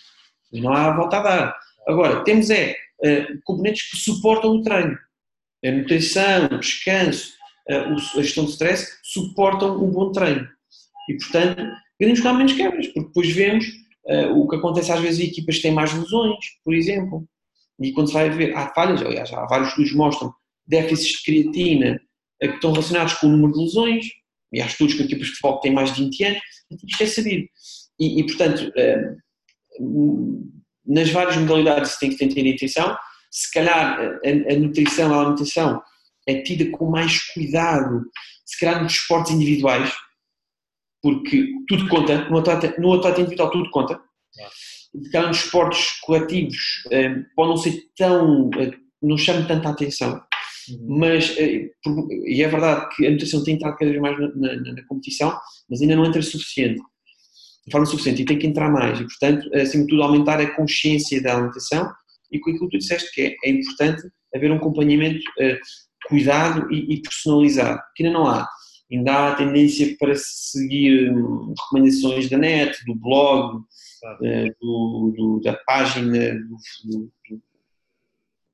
Não 0.53 0.71
há 0.71 0.95
volta 0.95 1.17
a 1.17 1.21
dar. 1.21 1.59
Agora, 1.87 2.23
temos 2.23 2.49
é 2.49 2.75
uh, 3.03 3.39
componentes 3.43 3.89
que 3.89 3.97
suportam 3.97 4.51
o 4.51 4.61
treino. 4.61 4.97
A 5.65 5.71
nutrição, 5.71 6.45
o 6.45 6.59
descanso, 6.59 7.33
uh, 7.69 8.19
a 8.19 8.23
gestão 8.23 8.45
de 8.45 8.51
stress 8.51 8.87
suportam 9.03 9.83
um 9.83 9.91
bom 9.91 10.11
treino. 10.11 10.47
E, 11.09 11.17
portanto, 11.17 11.61
queremos 11.99 12.21
que 12.21 12.27
há 12.27 12.33
menos 12.33 12.53
quebras, 12.53 12.87
porque 12.87 13.07
depois 13.07 13.29
vemos 13.29 13.65
uh, 14.05 14.39
o 14.39 14.47
que 14.47 14.55
acontece 14.55 14.91
às 14.91 15.01
vezes 15.01 15.19
em 15.19 15.29
equipas 15.29 15.57
que 15.57 15.63
têm 15.63 15.73
mais 15.73 15.93
lesões, 15.93 16.37
por 16.63 16.73
exemplo. 16.73 17.27
E 17.81 17.91
quando 17.91 18.07
se 18.07 18.13
vai 18.13 18.29
ver, 18.29 18.55
há 18.55 18.73
falhas, 18.73 19.01
aliás, 19.01 19.31
há 19.33 19.45
vários 19.45 19.69
estudos 19.69 19.91
que 19.91 19.97
mostram 19.97 20.33
déficits 20.65 21.17
de 21.17 21.23
creatina 21.23 22.01
que 22.39 22.47
estão 22.47 22.71
relacionados 22.71 23.13
com 23.15 23.27
o 23.27 23.31
número 23.31 23.53
de 23.53 23.59
lesões, 23.59 24.05
e 24.53 24.61
há 24.61 24.65
estudos 24.65 24.95
com 24.95 25.03
equipas 25.03 25.27
de 25.27 25.33
futebol 25.33 25.55
que 25.57 25.63
têm 25.63 25.73
mais 25.73 25.93
de 25.93 26.03
20 26.03 26.23
anos, 26.23 26.41
isto 26.87 27.03
é 27.03 27.05
sabido. 27.05 27.47
E, 27.99 28.19
e 28.19 28.25
portanto, 28.25 28.71
eh, 28.75 29.15
nas 30.85 31.09
várias 31.09 31.37
modalidades 31.37 31.91
se 31.91 31.99
tem 31.99 32.09
que 32.09 32.33
ter 32.33 32.55
atenção, 32.55 32.97
se 33.29 33.51
calhar 33.51 33.99
a, 33.99 34.53
a, 34.53 34.55
nutrição, 34.57 35.13
a 35.13 35.21
alimentação 35.21 35.81
é 36.27 36.41
tida 36.41 36.69
com 36.71 36.89
mais 36.89 37.23
cuidado, 37.33 38.03
se 38.45 38.59
calhar 38.59 38.81
nos 38.81 38.93
esportes 38.93 39.33
individuais, 39.33 39.93
porque 41.01 41.47
tudo 41.67 41.87
conta, 41.89 42.29
no 42.29 42.39
atleta, 42.39 42.75
no 42.79 42.93
atleta 42.93 43.21
individual 43.21 43.51
tudo 43.51 43.69
conta, 43.69 43.99
se 44.91 45.11
calhar 45.11 45.27
nos 45.27 45.43
esportes 45.43 45.99
coletivos 46.01 46.83
eh, 46.91 47.15
pode 47.35 47.49
não 47.49 47.57
ser 47.57 47.83
tão, 47.95 48.49
eh, 48.57 48.71
não 49.01 49.17
chama 49.17 49.47
tanta 49.47 49.69
atenção. 49.69 50.21
Mas, 50.87 51.35
eh, 51.37 51.69
e 52.25 52.43
é 52.43 52.47
verdade 52.47 52.87
que 52.95 53.05
a 53.05 53.11
nutrição 53.11 53.43
tem 53.43 53.55
entrado 53.55 53.77
cada 53.77 53.91
vez 53.91 54.01
mais 54.01 54.19
na, 54.19 54.27
na, 54.35 54.73
na 54.73 54.87
competição, 54.87 55.37
mas 55.69 55.81
ainda 55.81 55.95
não 55.95 56.05
entra 56.05 56.21
suficiente, 56.21 56.81
de 57.65 57.71
forma 57.71 57.85
suficiente, 57.85 58.21
e 58.21 58.25
tem 58.25 58.39
que 58.39 58.47
entrar 58.47 58.69
mais. 58.71 58.99
E, 58.99 59.03
portanto, 59.03 59.49
acima 59.55 59.83
de 59.83 59.89
tudo, 59.89 60.03
aumentar 60.03 60.39
a 60.39 60.55
consciência 60.55 61.21
da 61.21 61.33
alimentação 61.33 61.89
e 62.31 62.39
com 62.39 62.49
aquilo 62.49 62.69
que 62.69 62.77
tu 62.77 62.81
disseste, 62.81 63.11
que 63.13 63.21
é, 63.21 63.35
é 63.45 63.51
importante 63.51 64.03
haver 64.35 64.51
um 64.51 64.57
acompanhamento 64.57 65.19
uh, 65.19 65.57
cuidado 66.07 66.71
e, 66.71 66.95
e, 66.95 67.01
personalizado, 67.01 67.79
que 67.95 68.03
ainda 68.03 68.17
não 68.17 68.27
há. 68.27 68.47
Ainda 68.91 69.11
há 69.11 69.31
a 69.31 69.35
tendência 69.35 69.95
para 69.99 70.13
seguir 70.15 71.11
um, 71.11 71.53
recomendações 71.59 72.29
da 72.29 72.37
net, 72.37 72.77
do 72.85 72.95
blog, 72.95 73.57
uh, 73.57 74.55
do, 74.61 75.13
do, 75.15 75.41
da 75.43 75.53
página, 75.65 76.35
do, 76.35 76.57
do 76.85 77.11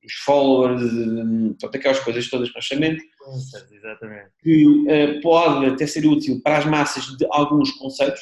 os 0.05 0.13
followers, 0.25 0.81
todas 1.59 1.79
aquelas 1.79 1.99
coisas 1.99 2.29
todas 2.29 2.49
chamamos, 2.61 3.01
Exatamente. 3.71 4.29
que 4.41 4.65
uh, 4.65 5.21
pode 5.21 5.65
até 5.67 5.87
ser 5.87 6.05
útil 6.05 6.41
para 6.43 6.57
as 6.57 6.65
massas 6.65 7.05
de 7.17 7.25
alguns 7.31 7.71
conceitos, 7.71 8.21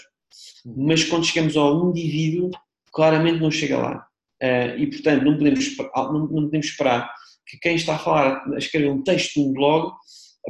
mas 0.66 1.04
quando 1.04 1.26
chegamos 1.26 1.58
ao 1.58 1.90
indivíduo, 1.90 2.52
claramente 2.94 3.42
não 3.42 3.52
chega 3.52 3.78
lá. 3.78 4.08
Uh, 4.42 4.78
e 4.78 4.88
portanto, 4.88 5.24
não 5.24 5.38
podemos, 5.38 5.78
não, 5.78 6.28
não 6.28 6.44
podemos 6.46 6.68
esperar 6.68 7.12
que 7.48 7.58
quem 7.58 7.76
está 7.76 7.96
a 7.96 8.00
falar, 8.00 8.44
a 8.54 8.58
escrever 8.58 8.90
um 8.90 9.04
texto 9.04 9.40
num 9.40 9.54
blog, 9.54 9.92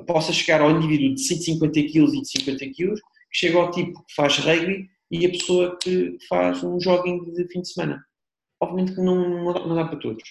possa 0.05 0.31
chegar 0.31 0.61
ao 0.61 0.71
indivíduo 0.71 1.15
de 1.15 1.21
150 1.21 1.73
kg 1.73 2.15
e 2.15 2.21
de 2.21 2.29
50 2.29 2.65
kg, 2.65 2.93
que 2.93 2.93
chega 3.31 3.57
ao 3.57 3.71
tipo 3.71 4.03
que 4.05 4.13
faz 4.13 4.37
rugby 4.37 4.89
e 5.09 5.25
a 5.25 5.29
pessoa 5.29 5.77
que 5.81 6.17
faz 6.29 6.63
um 6.63 6.79
jogging 6.79 7.31
de 7.33 7.47
fim 7.47 7.61
de 7.61 7.73
semana 7.73 8.01
obviamente 8.61 8.93
que 8.93 9.01
não, 9.01 9.43
não, 9.43 9.75
dá, 9.75 9.85
para 9.85 9.99
todos. 9.99 10.23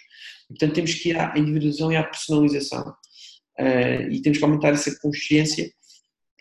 Portanto, 0.49 0.75
temos 0.75 0.95
que 0.95 1.11
ir 1.11 1.19
à 1.19 1.37
individualização 1.37 1.93
e 1.93 1.97
à 1.97 2.05
personalização. 2.05 2.95
Uh, 3.59 4.11
e 4.11 4.23
temos 4.23 4.39
que 4.39 4.45
aumentar 4.45 4.71
essa 4.71 4.97
consciência, 5.01 5.71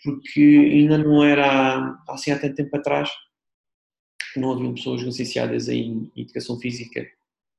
porque 0.03 0.39
ainda 0.39 0.97
não 0.97 1.23
era 1.23 1.97
assim 2.07 2.31
há 2.31 2.39
tanto 2.39 2.55
tempo 2.55 2.75
atrás 2.77 3.09
que 4.33 4.39
não 4.39 4.51
haviam 4.51 4.73
pessoas 4.73 5.01
licenciadas 5.01 5.67
em 5.67 6.11
educação 6.15 6.59
física 6.59 7.05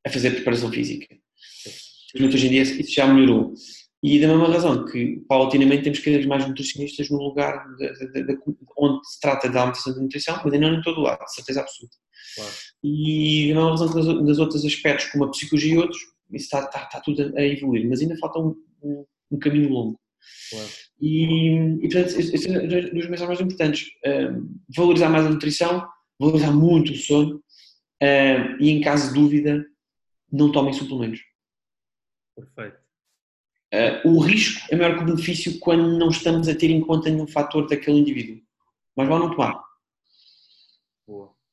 a 0.06 0.10
fazer 0.10 0.30
preparação 0.30 0.70
física. 0.70 1.14
Mas 2.18 2.34
hoje 2.34 2.46
em 2.46 2.50
dia 2.50 2.62
isso 2.62 2.94
já 2.94 3.06
melhorou. 3.06 3.52
E 4.02 4.18
da 4.18 4.28
mesma 4.28 4.48
razão 4.48 4.86
que, 4.86 5.22
paulatinamente, 5.28 5.82
temos 5.82 5.98
cada 5.98 6.16
vez 6.16 6.26
mais 6.26 6.48
nutricionistas 6.48 7.10
no 7.10 7.18
lugar 7.18 7.66
de, 7.76 8.12
de, 8.12 8.26
de, 8.28 8.38
onde 8.78 9.06
se 9.06 9.20
trata 9.20 9.48
da 9.48 9.60
alimentação 9.60 9.92
de 9.92 10.00
nutrição, 10.00 10.40
mas 10.42 10.54
ainda 10.54 10.70
não 10.70 10.78
em 10.78 10.82
todo 10.82 10.98
o 10.98 11.02
lado, 11.02 11.22
de 11.22 11.34
certeza 11.34 11.60
absoluta. 11.60 11.96
Claro. 12.34 12.52
E 12.82 13.52
mesma 13.54 13.70
razão 13.70 14.22
nas 14.22 14.38
outros 14.38 14.64
aspectos, 14.64 15.06
como 15.06 15.24
a 15.24 15.30
psicologia 15.30 15.74
e 15.74 15.78
outros, 15.78 16.00
isso 16.32 16.44
está, 16.44 16.64
está, 16.64 16.84
está 16.84 17.00
tudo 17.00 17.36
a 17.36 17.42
evoluir, 17.42 17.88
mas 17.88 18.00
ainda 18.00 18.16
falta 18.18 18.38
um, 18.38 18.56
um, 18.82 19.04
um 19.32 19.38
caminho 19.38 19.68
longo. 19.68 20.00
Claro. 20.50 20.68
E, 21.00 21.54
e, 21.54 21.88
portanto, 21.88 22.18
essas 22.18 22.42
são 22.42 22.56
as 22.56 22.90
duas 22.90 23.08
mensagens 23.08 23.26
mais 23.26 23.40
importantes. 23.40 23.86
Um, 24.06 24.60
valorizar 24.76 25.08
mais 25.08 25.26
a 25.26 25.30
nutrição, 25.30 25.86
valorizar 26.18 26.52
muito 26.52 26.92
o 26.92 26.96
sono 26.96 27.42
e, 28.60 28.70
em 28.70 28.80
caso 28.80 29.08
de 29.08 29.14
dúvida, 29.14 29.64
não 30.30 30.52
tomem 30.52 30.72
suplementos. 30.72 31.20
Perfeito. 32.36 32.78
Uh, 33.72 34.08
o 34.08 34.18
risco 34.18 34.60
é 34.70 34.76
maior 34.76 34.96
que 34.96 35.02
o 35.04 35.06
benefício 35.06 35.58
quando 35.60 35.96
não 35.96 36.08
estamos 36.08 36.48
a 36.48 36.54
ter 36.54 36.70
em 36.70 36.80
conta 36.80 37.08
nenhum 37.08 37.26
fator 37.26 37.68
daquele 37.68 37.98
indivíduo. 37.98 38.42
Mas 38.96 39.08
vale 39.08 39.24
não 39.24 39.30
tomar. 39.30 39.62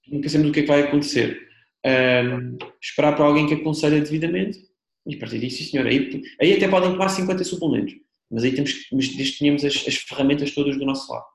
Nunca 0.10 0.30
sabemos 0.30 0.52
o 0.52 0.54
que 0.54 0.60
é 0.60 0.64
que 0.64 0.68
vai 0.68 0.84
acontecer. 0.84 1.48
Uh, 1.86 2.58
esperar 2.82 3.16
para 3.16 3.26
alguém 3.26 3.48
que 3.48 3.54
aconselha 3.54 4.02
devidamente 4.02 4.68
e 5.08 5.16
a 5.16 5.20
partir 5.20 5.40
disso, 5.40 5.64
senhor, 5.64 5.88
aí, 5.88 6.22
aí 6.42 6.54
até 6.54 6.68
podem 6.68 6.92
tomar 6.92 7.08
50 7.08 7.42
suplementos, 7.46 7.94
mas 8.30 8.44
aí 8.44 8.54
temos 8.54 8.74
mas 8.92 9.08
desde 9.08 9.34
que 9.34 9.40
tenhamos 9.40 9.64
as, 9.64 9.88
as 9.88 9.96
ferramentas 9.96 10.54
todas 10.54 10.78
do 10.78 10.86
nosso 10.86 11.10
lado. 11.12 11.26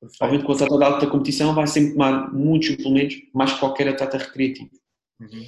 Perfeito. 0.00 0.24
Obviamente, 0.24 0.48
o 0.48 0.52
atleta 0.52 0.76
de 0.76 0.84
alta 0.84 1.06
competição 1.06 1.54
vai 1.54 1.66
sempre 1.68 1.92
tomar 1.92 2.32
muitos 2.32 2.70
suplementos, 2.70 3.16
mais 3.32 3.52
que 3.52 3.60
qualquer 3.60 3.88
atleta 3.88 4.18
recreativo. 4.18 4.70
Uhum. 5.20 5.46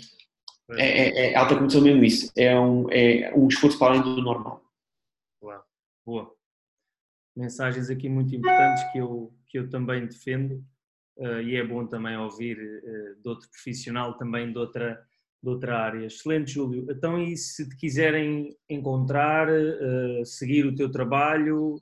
É, 0.79 0.87
é, 0.87 1.33
é, 1.33 1.37
alta 1.37 1.55
competição 1.55 1.83
mesmo 1.83 2.05
isso. 2.05 2.33
É 2.37 2.59
um, 2.59 2.91
é 2.91 3.35
um 3.35 3.49
esforço 3.49 3.77
para 3.77 3.95
além 3.95 4.03
do 4.03 4.23
normal. 4.23 4.63
Claro. 5.41 5.65
Boa. 6.05 6.33
Mensagens 7.37 7.91
aqui 7.91 8.09
muito 8.09 8.35
importantes 8.35 8.85
que 8.93 8.99
eu, 8.99 9.35
que 9.49 9.59
eu 9.59 9.69
também 9.69 10.07
defendo 10.07 10.65
e 11.45 11.57
é 11.57 11.65
bom 11.65 11.87
também 11.87 12.17
ouvir 12.17 12.59
uh, 12.59 13.23
de 13.23 13.29
outro 13.29 13.49
profissional 13.51 14.17
também 14.17 14.53
de 14.53 14.59
outra, 14.59 14.99
de 15.43 15.49
outra 15.49 15.79
área. 15.79 16.07
Excelente, 16.07 16.53
Júlio. 16.53 16.87
Então, 16.91 17.23
e 17.23 17.37
se 17.37 17.69
te 17.69 17.77
quiserem 17.77 18.55
encontrar, 18.69 19.49
uh, 19.49 20.25
seguir 20.25 20.67
o 20.67 20.75
teu 20.75 20.91
trabalho, 20.91 21.81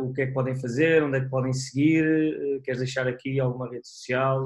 o 0.00 0.12
que 0.12 0.22
é 0.22 0.26
que 0.26 0.32
podem 0.32 0.54
fazer, 0.54 1.02
onde 1.02 1.16
é 1.16 1.20
que 1.20 1.30
podem 1.30 1.52
seguir? 1.52 2.60
queres 2.62 2.78
deixar 2.78 3.08
aqui 3.08 3.40
alguma 3.40 3.68
rede 3.68 3.88
social? 3.88 4.44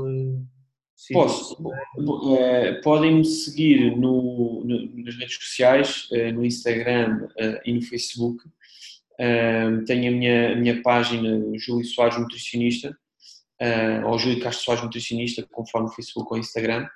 Sim. 1.00 1.14
Posso. 1.14 1.56
Eh, 2.38 2.74
podem-me 2.82 3.24
seguir 3.24 3.96
no, 3.96 4.62
no, 4.62 5.02
nas 5.02 5.16
redes 5.16 5.36
sociais, 5.36 6.06
eh, 6.12 6.30
no 6.30 6.44
Instagram 6.44 7.26
eh, 7.38 7.62
e 7.64 7.72
no 7.72 7.80
Facebook. 7.80 8.44
tenho 9.86 10.08
a 10.08 10.10
minha, 10.10 10.52
a 10.52 10.56
minha 10.56 10.82
página 10.82 11.40
Júlio 11.58 11.86
Soares 11.86 12.18
Nutricionista, 12.18 12.94
ou 14.06 14.18
Júlio 14.18 14.40
Castro 14.40 14.64
Soares 14.64 14.84
Nutricionista, 14.84 15.46
conforme 15.50 15.88
o 15.88 15.92
Facebook 15.92 16.32
ou 16.32 16.38
Instagram, 16.38 16.86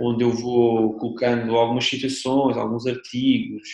onde 0.00 0.24
eu 0.24 0.30
vou 0.30 0.96
colocando 0.98 1.54
algumas 1.56 1.86
citações, 1.86 2.56
alguns 2.56 2.86
artigos, 2.86 3.68